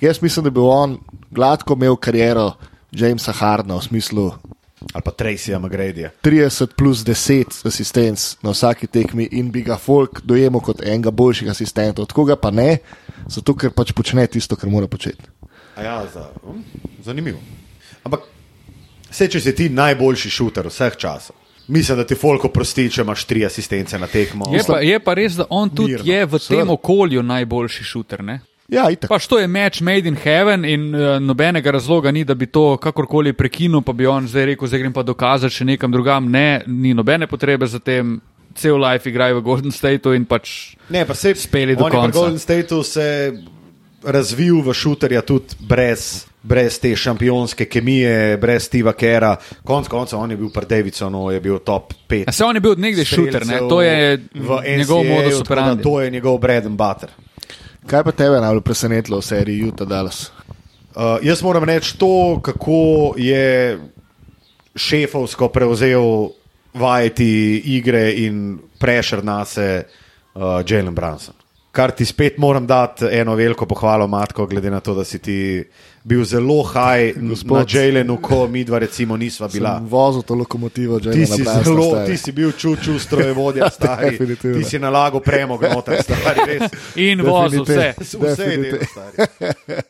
[0.00, 0.98] Jaz mislim, da bi on
[1.30, 2.52] gladko imel kariero
[2.92, 4.32] Jamesa Hardna v smislu
[4.92, 6.10] Ali pa Tracyja McGradyja.
[6.22, 11.50] 30 plus 10 asistenc na vsaki tekmi in bi ga folk dojemal kot enega boljših
[11.50, 12.08] asistentov.
[12.08, 12.78] Tako ga pa ne,
[13.28, 15.28] zato ker pač počne tisto, kar mora početi.
[15.76, 16.64] A Ja, za, hm,
[17.04, 17.38] zanimivo.
[18.04, 18.24] Ampak,
[19.10, 21.36] vse, če si ti najboljši šuter vseh časov,
[21.70, 24.50] mislim, da ti folk oprosti, če imaš tri asistence na tekmo.
[24.54, 26.60] Je pa, je pa res, da on tudi Mirno, je v seveda.
[26.60, 28.24] tem okolju najboljši šuter.
[28.24, 28.40] Ne?
[28.70, 29.10] Ja, itak.
[29.10, 32.76] Pač to je match made in heaven in uh, nobenega razloga ni, da bi to
[32.78, 36.28] kakorkoli prekinil, pa bi on zdaj rekel, zdaj grem pa dokazati še nekam drugam.
[36.30, 38.20] Ne, ni nobene potrebe za tem.
[38.54, 42.10] Cel life igrajo v Golden Stateu in pač Ne, pa se Speli do konca.
[42.10, 43.30] Golden Stateu se
[44.02, 49.36] razvil v šuterja tudi brez, brez te šampionske kemije, brez Steva Kera.
[49.64, 52.24] Konec konca on je bil pri Davidsonu, je bil top 5.
[52.28, 53.58] A se on je bil od nekdaj šuter, ne?
[53.68, 54.18] to je
[54.76, 55.82] njegov modus operandi.
[55.82, 57.10] To je njegov bread and butter.
[57.86, 60.30] Kaj pa tebe najbolj presenetilo v seriji Utah Dallas?
[60.90, 63.78] Uh, jaz moram reči to, kako je
[64.76, 66.28] šefovsko prevzel
[66.74, 69.84] vajeti igre in prešer na se
[70.34, 71.34] uh, Jalen Brunson.
[71.72, 75.64] Kar ti spet moram dati eno veliko pohvalo, Matko, glede na to, da si ti
[76.02, 77.52] bil zelo haj Gospod.
[77.52, 79.78] na Jalenu, ko mi dva recimo nisva bila.
[79.80, 82.06] Vozil to lokomotivo, že Ti na si, zelo, stari.
[82.06, 84.18] ti si bil čuču strojevodja, stari.
[84.36, 86.70] Ti si nalagal premog noter, stari, res.
[86.96, 87.94] In vozil vse.
[87.98, 88.50] Vse
[88.82, 89.16] stari.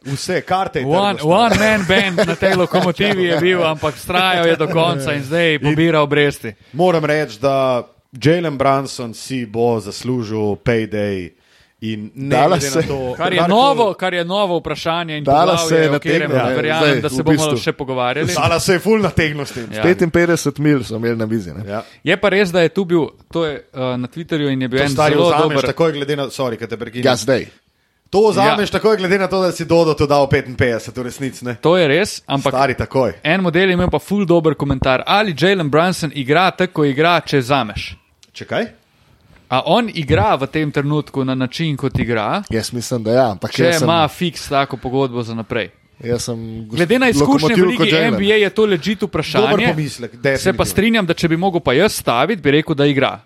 [0.05, 4.69] Vse, karte One, one man band na tej lokomotivi je bil, ampak strajal je do
[4.69, 6.52] konca in zdaj pobira obresti.
[6.73, 11.39] Moram reči, da Jalen Brunson si bo zaslužil payday.
[11.82, 15.16] In ne Dala glede se- na to, Kar je, karkoli- novo, kar je novo vprašanje
[15.16, 17.57] in Dala se je katerem nategnila, verjamem, zdaj, da se bomo bistvu.
[17.59, 18.32] še pogovarjali.
[18.35, 19.61] Dala se je full nategnosti.
[19.73, 19.82] Ja.
[19.82, 21.52] 55 mil so imeli na vizi.
[21.52, 21.65] ne.
[21.66, 21.82] Ja.
[22.05, 23.01] Je pa res, da je tu bil,
[23.32, 25.65] to je uh, na Twitterju in je bil To en stari zelo dober.
[25.65, 27.05] takoj, glede na, sorry, kad te prekinem.
[27.05, 27.47] Ja, zdaj.
[28.11, 28.73] To vzameš Ja.
[28.73, 31.55] takoj, glede na to, da si Dodo to dal 55, v resnici ne.
[31.57, 33.12] To je res, ampak Stari takoj.
[33.24, 35.02] en model je imel pa full dober komentar.
[35.07, 37.94] Ali Jalen Brunson igra tako, kot igra, če zameš?
[38.32, 38.66] Če kaj?
[39.51, 43.31] A on igra v tem trenutku na način, kot igra, Jaz mislim, da ja.
[43.31, 45.70] Ampak če jaz sem, ima fiks tako pogodbo za naprej.
[46.70, 47.93] Glede na izkušnje v Ligi.
[48.10, 49.66] NBA je to ležito Dober vprašanje.
[49.68, 53.20] pomislek, Se pa strinjam, da če bi mogel pa jaz staviti, bi rekel, da igra.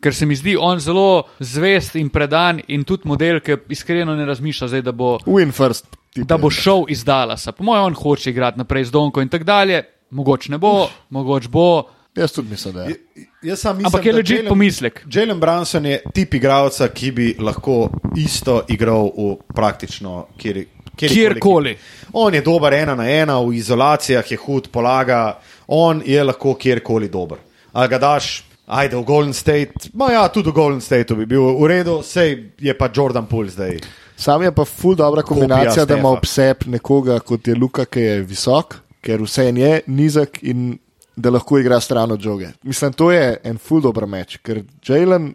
[0.00, 4.24] Ker se mi zdi on zelo zvest in predan in tudi model, ki iskreno ne
[4.24, 5.86] razmišlja, zdaj, da, bo, Win first.
[6.16, 7.52] da bo šel iz Dallasa.
[7.52, 9.82] Po mojem, on hoče igrati naprej z Donko in tako dalje.
[10.10, 11.82] Mogoče ne bo, mogoče bo,
[12.20, 12.96] Jaz tudi mislim, da je.
[13.42, 15.04] Jaz sam mislim, ampak je ležit Jalen- pomislek.
[15.12, 20.64] Jalen Branson je tip igralca, ki bi lahko isto igral v praktično kjer,
[20.96, 21.76] Kjerkoli.
[22.12, 27.08] On je dober ena na ena, v izolacijah je hud, polaga, on je lahko kjerkoli
[27.08, 27.38] dober.
[27.72, 31.56] Ali ga daš, ajde v Golden State, ma ja, tudi v Golden Stateu bi bil
[31.56, 33.78] v redu, sej je pa Jordan Poole zdaj.
[34.16, 36.18] Sam je pa ful dobra kombinacija, da ima Stefa.
[36.18, 40.78] ob sebi nekoga kot je Luka, ki je visok, ker vse je nizek in
[41.16, 42.48] da lahko igra stran od žoge.
[42.62, 45.34] Mislim, to je en ful dober meč, ker Jalen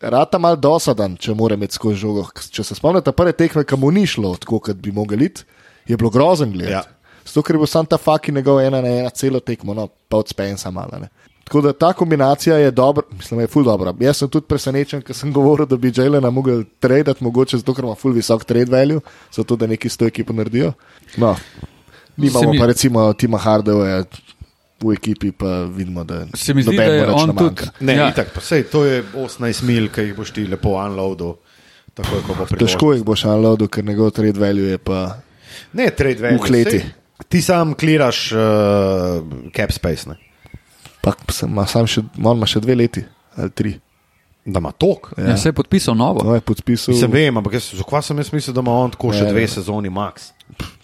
[0.00, 2.26] rata mal dosadan, če mora imeti skozi žogo.
[2.50, 5.44] Če se spomnite prve tekme, kam ni šlo tako, kot bi mogel iti,
[5.88, 6.72] je bilo grozen gledati.
[6.72, 6.82] Ja.
[7.26, 10.16] Zato, ker je bil sam ta faki njegov ena na ena celo tekmo, no, pa
[10.16, 10.98] od Spensa malo.
[11.00, 11.08] Ne.
[11.46, 13.94] Tako da ta kombinacija je dobra, mislim, je ful dobra.
[14.00, 17.84] Jaz sem tudi presenečen, ker sem govoril, da bi Jelena mogel tradati, mogoče zato, ker
[17.84, 19.00] ima ful visok trade value,
[19.32, 20.72] zato da neki s to ekipo naredijo.
[21.16, 21.36] No,
[22.16, 24.04] mi Se imamo mi- pa recimo Tima Hardawaya
[24.76, 27.68] v ekipi, pa vidimo, da Se mi zdi, da je on tudi-.
[27.80, 27.98] Ne, Ja.
[27.98, 28.08] ja.
[28.10, 31.36] itak, pa sej, to je 18 mil, ki jih boš ti lepo unloadil.
[31.94, 32.60] Takoj, ko bo priložnost.
[32.60, 35.16] Težko jih boš unloadil, ker njegov trade value je pa.
[35.72, 36.36] Ne, trade value.
[36.36, 36.78] V kleti.
[36.78, 36.92] sej,
[37.26, 40.18] Ti sam kliraš uh, cap space, ne?
[41.00, 43.00] Pa sem, ima sam še, on ima še dve leti
[43.34, 43.72] ali tri.
[44.44, 45.08] da ima tok.
[45.16, 45.24] Ja.
[45.24, 46.20] Ja, se je podpisal novo.
[46.22, 46.92] No, je podpisal.
[46.92, 49.40] Mislim, vem, ampak jaz, zakaj sem jaz mislil, da ima on tako še Ne, dve
[49.40, 49.48] ne.
[49.48, 50.28] sezoni max.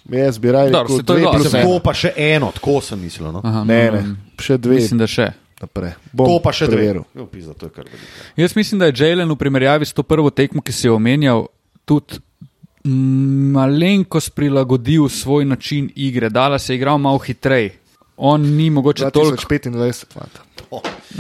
[0.05, 1.63] Jaz bi raje rekel to je dve ena.
[1.65, 3.31] To pa še eno, tako sem mislil.
[3.31, 3.41] No?
[3.41, 4.03] Aha, Ne, ne,
[4.37, 5.29] še dve Mislim, da še.
[5.61, 5.93] naprej.
[5.93, 6.77] To Bom pa še dve.
[6.77, 7.05] preveril.
[7.15, 8.11] Jo, pizda, to je kar veliko.
[8.37, 11.47] Jaz mislim, da je Jalen v primerjavi s to prvo tekmo, ki si jo omenjal,
[11.85, 12.19] tudi
[12.85, 16.29] malenkost prilagodil svoj način igre.
[16.29, 17.79] Dala se je igral malo hitreje.
[18.17, 19.37] On ni mogoče toliko.
[19.39, 20.41] 2025, fanta.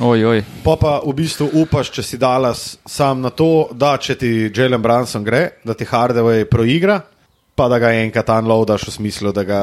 [0.01, 0.43] Oj, oj.
[0.65, 4.83] Pa pa v bistvu upaš, če si Dallas sam na to, da če ti Jalen
[4.83, 7.01] Branson gre, da ti Hardaway proigra,
[7.55, 9.63] pa da ga enkrat unloadaš v smislu, da ga,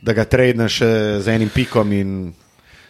[0.00, 0.90] da ga tradneš še
[1.20, 2.32] z enim pikom in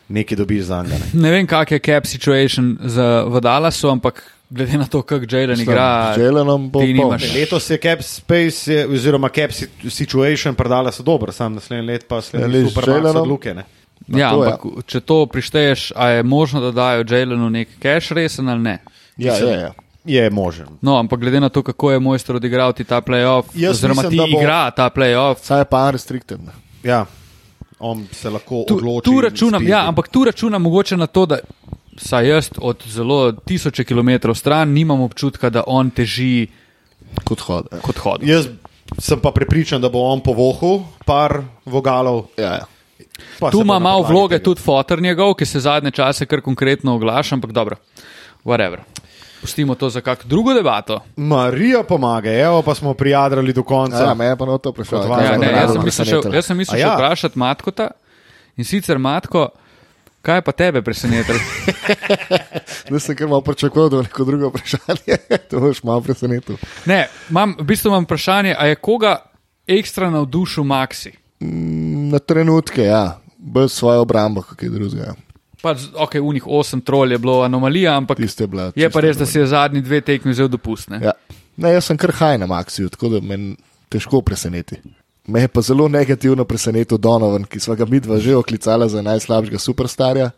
[0.08, 1.04] nekaj dobiš za njega.
[1.14, 5.60] Ne vem, kak je cap situation za v Dallasu, ampak glede na to, kako Jalen
[5.60, 7.32] igra, Jalenom bo nimaš.
[7.34, 12.04] Letos je cap space, je, oziroma cap si- situation predala so dobro, sam naslednji let
[12.08, 13.54] pa Ja, sledi super Jalenom- od Luke.
[13.54, 13.64] Ne?
[14.08, 18.48] Ja, to, ampak če to prišteješ, a je možno, da dajo Jalenu nek cash resen
[18.48, 18.78] ali ne?
[19.16, 19.72] Ja, Mislim, ja, ja.
[20.06, 20.66] Je možen.
[20.80, 24.10] No, ampak glede na to, kako je mojster odigral ti ta playoff, Jaz oziroma mislim,
[24.20, 26.40] ti bo- igra ta playoff, Saj je pa unrestricted.
[26.82, 27.06] Ja.
[27.78, 29.04] On se lahko tu, odloči.
[29.04, 29.70] tu računam, spizdi.
[29.70, 31.38] ja, ampak tu računam mogoče na to, da
[31.98, 36.46] saj jaz od zelo tisoče kilometrov stran nimam občutka, da on teži
[37.24, 37.66] Kot hod.
[37.80, 38.20] Kot hod.
[38.22, 38.48] Jaz
[38.98, 42.24] sem pa prepričan, da bo on povohal par vogalov.
[42.36, 42.64] Ja, ja.
[43.40, 46.94] pa Tu ima malo vloge tega- tudi fotor njegov, ki se zadnje čase kar konkretno
[46.94, 47.76] oglaša, ampak dobro,
[48.44, 48.78] whatever.
[49.46, 51.00] Pustimo to za kakšno drugo debato.
[51.16, 54.02] Marija pomaga, evo pa smo prijadrali do konca.
[54.02, 55.06] Ja, me je pa na to prišlo.
[55.06, 56.94] Kaj Ja, ne, je jaz sem mislil, šel, jaz sem mislil še ja?
[56.96, 57.86] vprašati Matkota
[58.58, 59.44] in sicer Matko,
[60.26, 61.38] kaj pa tebe presenetilo?
[62.90, 65.18] Zdaj sem kar malo pričakoval, da bo neko drugo vprašanje.
[65.50, 66.58] to boš malo presenetil.
[66.90, 69.14] Ne, imam, v bistvu imam vprašanje, a je koga
[69.66, 71.14] ekstra navdušil Maxi?
[71.38, 75.14] Mm, Na trenutke, ja, brez svoje obrambe, kot je drugega.
[75.66, 78.70] Pač, ok, unih osem trol je bilo anomalija, ampak je bila.
[78.76, 81.00] je pa res, da si je zadnji dve tekmi vzel dopustne.
[81.02, 81.16] Ja.
[81.56, 83.56] Ne, jaz sem kar haj na Maxiju, tako da me
[83.90, 84.78] težko preseneti.
[85.26, 89.58] Me je pa zelo negativno presenetil Donovan, ki smo ga midva že oklicala za najslabšega
[89.58, 90.30] superstarja.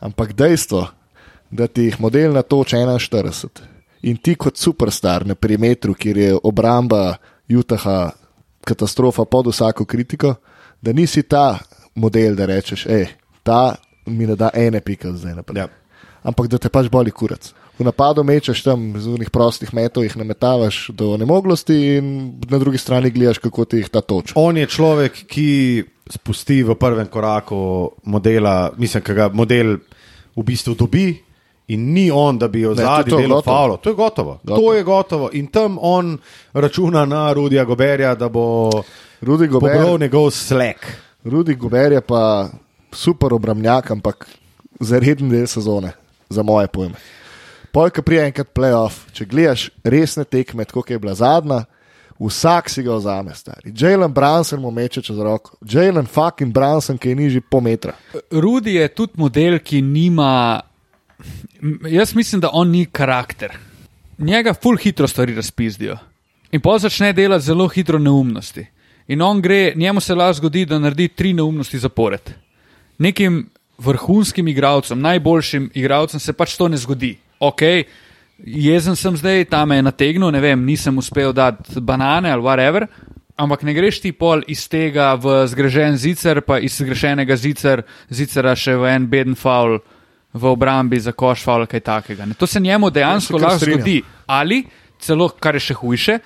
[0.00, 0.86] Ampak dejstvo,
[1.50, 6.38] da ti jih model na toč 41 in ti kot superstar na perimetru, kjer je
[6.42, 7.16] obramba
[7.46, 8.10] Utaha
[8.66, 10.34] katastrofa pod vsako kritiko,
[10.82, 11.58] da nisi ta
[11.94, 13.06] model, da rečeš, hej,
[13.42, 13.76] ta
[14.06, 15.68] mi ne da ene pike zdaj naprej Ja.
[16.22, 17.52] ampak da te pač boli kurac.
[17.78, 22.06] V napadu mečeš tam z unih prostih metov, jih nametavaš do nemoglosti, in
[22.48, 24.32] na drugi strani gledaš, kako ti jih ta toč.
[24.34, 29.76] On je človek, ki spusti v prvem koraku modela, mislim, ki ga model
[30.36, 31.22] v bistvu dobi.
[31.68, 33.76] In ni on, da bi jo zadnji to, delal faulo.
[33.82, 34.38] To je gotovo.
[34.44, 34.60] Gotovo.
[34.60, 35.30] To je gotovo.
[35.32, 36.18] In tam on
[36.54, 38.70] računa na Rudija Goberja, da bo
[39.20, 40.86] Rudi Gober, njegov slek.
[41.24, 42.48] Rudi Gober je pa
[42.96, 44.26] super obramnjak, ampak
[44.80, 45.92] za reden del sezone,
[46.28, 46.94] za moje pojme.
[47.72, 51.64] Pojka prije enkrat playoff, če gledaš resne tekme, kot je bila zadnja,
[52.18, 53.72] vsak si ga vzame, stari.
[53.76, 57.92] Jalen Branson mu meče čez roko, Jalen fucking Branson, ki je nižji po metra.
[58.30, 60.60] Rudi je tudi model, ki nima.
[61.90, 63.52] Jaz mislim, da on ni karakter.
[64.18, 65.98] Njega ful hitro stvari razpizdijo.
[66.52, 68.64] In pa začne delati zelo hitro neumnosti.
[69.08, 72.45] In on gre, njemu se lahko zgodi, da naredi tri neumnosti zapored.
[72.98, 73.46] Nekim
[73.78, 77.16] vrhunskim igralcem, najboljšim igralcem se pač to ne zgodi.
[77.40, 77.62] Ok,
[78.38, 82.86] jezen sem zdaj, tam je nategnil, ne vem, nisem uspel dati banane ali whatever.
[83.36, 88.54] Ampak ne greš ti pol iz tega v zgrešen zicer, pa iz zgrešenega zicer, zicera
[88.56, 89.76] še v en beden faul
[90.32, 92.24] v obrambi za koš faul, kaj takega.
[92.24, 92.36] Ne.
[92.40, 94.00] To se njemu dejansko Ja, lahko zgodi.
[94.26, 94.64] Ali
[95.00, 96.18] celo, kar je še hujše,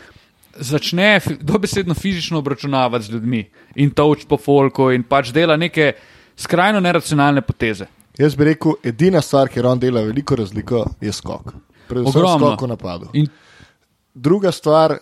[0.60, 3.42] začne dobesedno fizično obračunavati z ljudmi
[3.82, 5.92] in toč po folku in pač dela neke
[6.40, 7.86] skrajno neracionalne poteze.
[8.18, 11.52] Jaz bi rekel, edina stvar, kjer on dela veliko razliko, je skok.
[11.88, 13.12] Predvsem skok v napadu.
[13.12, 13.28] In
[14.14, 14.96] Druga stvar,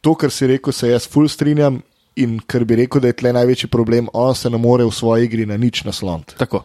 [0.00, 1.80] to, kar si rekel, se jaz ful strinjam
[2.20, 5.24] in kar bi rekel, da je tle največji problem, on se ne more v svoji
[5.24, 6.36] igri na nič nasloniti.
[6.38, 6.64] tako.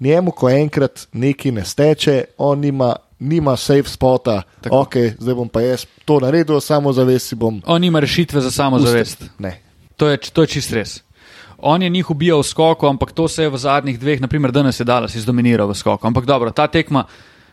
[0.00, 4.80] Njemu, ko enkrat nekaj ne steče, on nima, nima safe spota, Tako.
[4.80, 7.60] ok, zdaj bom pa jaz to naredil, samo zavest si bom.
[7.66, 9.24] On nima rešitve za samozavest.
[9.38, 9.60] Ne.
[9.96, 11.02] To je, to je čist res.
[11.62, 14.80] On je njih ubijal v skoku, ampak to se je v zadnjih dveh, naprimer danes
[14.80, 16.06] je Dallas izdominiral v skoku.
[16.06, 17.04] Ampak dobro, ta tekma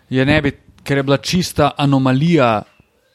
[0.09, 0.51] je ne bi,
[0.83, 2.63] ker je bila čista anomalija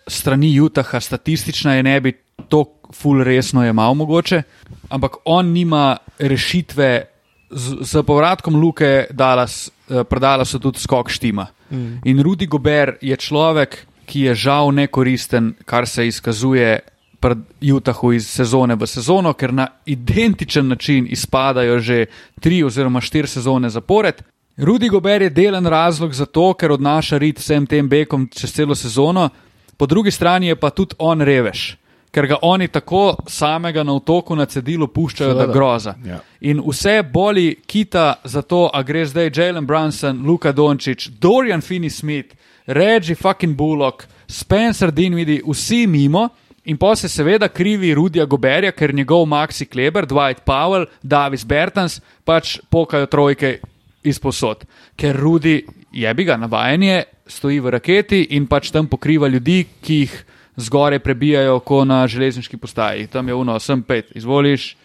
[0.07, 2.13] strani Utaha, statistična je ne bi
[2.49, 4.43] to ful resno jemal mogoče,
[4.89, 7.11] ampak on nima rešitve.
[7.55, 11.47] Z, z povratkom Luke Dallas, eh, predala so tudi skok štima.
[11.71, 12.01] Mm.
[12.05, 16.81] In Rudi Gober je človek, ki je žal nekoristen, kar se izkazuje
[17.25, 22.07] pri Utahu iz sezone v sezono, ker na identičen način izpadajo že
[22.41, 24.23] tri oziroma štiri sezone zapored.
[24.57, 28.75] Rudi Gober je delen razlog za to, ker odnaša rit vsem tem bekom čez celo
[28.75, 29.29] sezono,
[29.77, 31.77] po drugi strani je pa tudi on revež,
[32.13, 35.53] ker ga oni tako samega na otoku na cedilu puščajo, da Seveda.
[35.53, 35.95] groza.
[36.05, 36.21] Ja.
[36.41, 42.37] In vse boli kita za to, a gre zdaj Jalen Brunson, Luka Dončić, Dorian Finney-Smith,
[42.67, 46.29] Reggie fucking Bullock, Spencer Dinwiddie, vsi mimo.
[46.65, 51.99] In pa se seveda krivi Rudija Goberja, ker njegov Maxi Kleber, Dwight Powell, Davis Bertans
[52.25, 53.59] pač pokajo trojke
[54.03, 54.65] izposod.
[54.97, 55.59] Ker Rudi,
[55.93, 60.15] jebi ga, navajanje, stoji v raketi in pač tam pokriva ljudi, ki jih
[60.57, 63.07] zgore prebijajo, kot na železniški postaji.
[63.13, 64.77] Tam je uno, sem pet, izvoliš,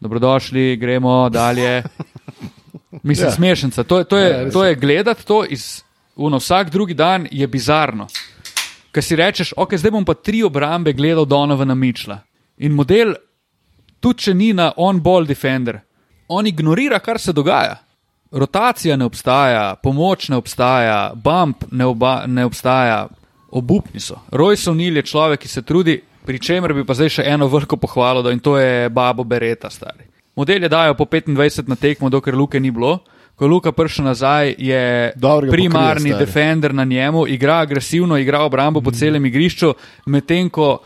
[0.00, 1.82] dobrodošli, gremo dalje.
[3.02, 3.30] Mislim, Ja.
[3.30, 3.36] ja.
[3.36, 3.84] smešnica.
[3.84, 5.82] To je, to Ja, je, res to je gledati to iz
[6.16, 8.06] uno, vsak drugi dan je bizarno.
[8.92, 12.18] Ker si rečeš, ok, zdaj bom pa tri obrambe gledal Donovana Mičla.
[12.60, 13.14] In model,
[14.00, 15.80] tudi če ni na on-ball defender,
[16.28, 17.78] on ignorira, kar se dogaja.
[18.32, 23.06] Rotacija ne obstaja, pomoč ne obstaja, bump ne, oba, ne obstaja,
[23.52, 24.20] obupni so.
[24.32, 27.76] Royce O'Neill je človek, ki se trudi, pri čemer bi pa zdaj še eno veliko
[27.76, 30.08] pohvalo, in to je Babo Bereta stari.
[30.36, 33.02] Model je dajo po 25 na tekmo, dokler Luke ni bilo.
[33.36, 36.26] Ko je Luka prišel nazaj, je Dobro ga primarni pokrije, stari.
[36.26, 39.74] defender na njemu, igra agresivno, igra obrambo po celem igrišču,
[40.06, 40.78] medtem ko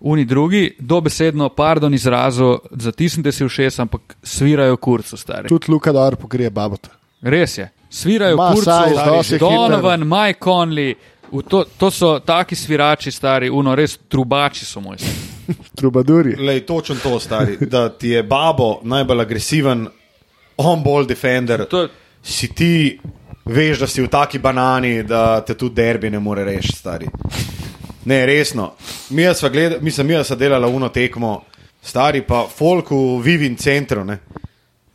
[0.00, 5.48] oni drugi, dobesedno, pardon izrazu, zatisnite si v šest, ampak svirajo kurcu, stari.
[5.48, 6.88] Tudi Luka Dar pokrije babota.
[7.22, 7.70] Res je.
[7.90, 10.94] Svirajo Ma, kurcu, saj, dosti je Donovan, Mike Conley,
[11.48, 15.12] to, to so taki svirači, stari, uno, res trubači so mojstri.
[15.78, 16.36] Trubaduri.
[16.36, 19.86] Lej, točen to, stari, da ti je babo najbolj agresiven,
[20.56, 21.66] on-ball defender.
[21.68, 21.88] To
[22.24, 22.98] Si ti,
[23.44, 27.08] veš, da si v taki banani, da te tudi derbi ne more rešiti, stari.
[28.04, 28.72] Ne, resno.
[29.10, 31.42] Mi smo gleda, mislim, mi smo delali uno tekmo,
[31.82, 34.04] stari pa folk v Vivin centru.
[34.04, 34.18] Ne.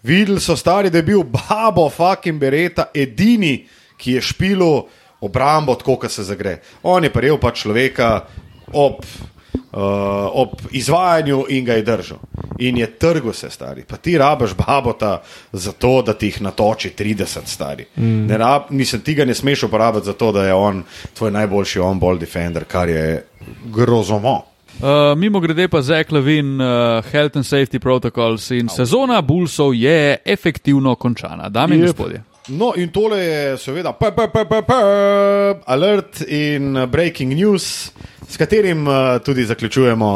[0.04, 3.68] Videli so stari, da je bil babo fucking bereta edini,
[3.98, 4.88] ki je špilo
[5.22, 6.62] obrambo, tako kot se zagre.
[6.84, 8.26] On je prijel pa človeka
[8.74, 9.06] ob,
[9.72, 9.80] uh,
[10.34, 12.18] ob izvajanju in ga je držal.
[12.60, 13.84] In je trgo se stari.
[13.88, 15.22] Pa ti rabiš babota
[15.52, 17.86] za to, da ti jih natoči 30 stari.
[17.96, 18.26] Mm.
[18.28, 20.84] Ne rab, mislim, ti ga ne smeš uporabiti za to, da je on
[21.14, 23.26] tvoj najboljši on-ball defender, kar je
[23.66, 24.42] grozomo.
[24.80, 30.18] Uh, mimo grede pa Zek Levin, uh, Health and Safety Protocols in sezona Bullsov je
[30.26, 31.50] efektivno končana.
[31.50, 32.24] Dame in gospodje.
[32.50, 34.74] No, in tole je seveda p, p, p, p, p,
[35.66, 37.92] alert in uh, breaking news,
[38.30, 40.10] s katerim uh, tudi zaključujemo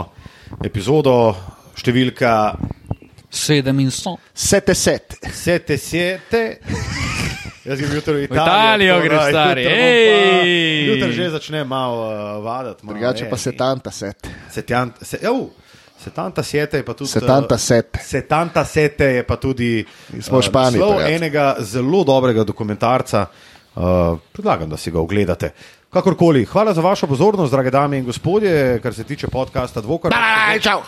[0.65, 1.35] epizodo
[1.77, 2.33] številka
[3.33, 4.17] Sedem in so.
[4.33, 5.15] Sete set.
[5.25, 6.57] 77.
[7.63, 12.43] Jaz grem jutri v V Italijo tako gre, stari, jutri pa- že začne malo uh,
[12.43, 12.85] vadati.
[12.85, 14.27] Drugače pa setanta set.
[14.51, 15.47] Setjant, se, oh,
[16.03, 17.11] setanta sete je pa tudi.
[17.11, 17.97] Setanta uh, set.
[18.01, 19.85] Setanta sete je pa tudi
[20.19, 21.15] Smo v Španiji, naslov prijatelj.
[21.15, 23.25] enega zelo dobrega dokumentarca.
[23.73, 25.53] Uh, predlagam, da si ga ogledate.
[25.93, 30.13] Kakorkoli, hvala za vašo pozornost, drage dame in gospodje, kar se tiče podcasta Dvokrat.
[30.13, 30.81] Aj, čau.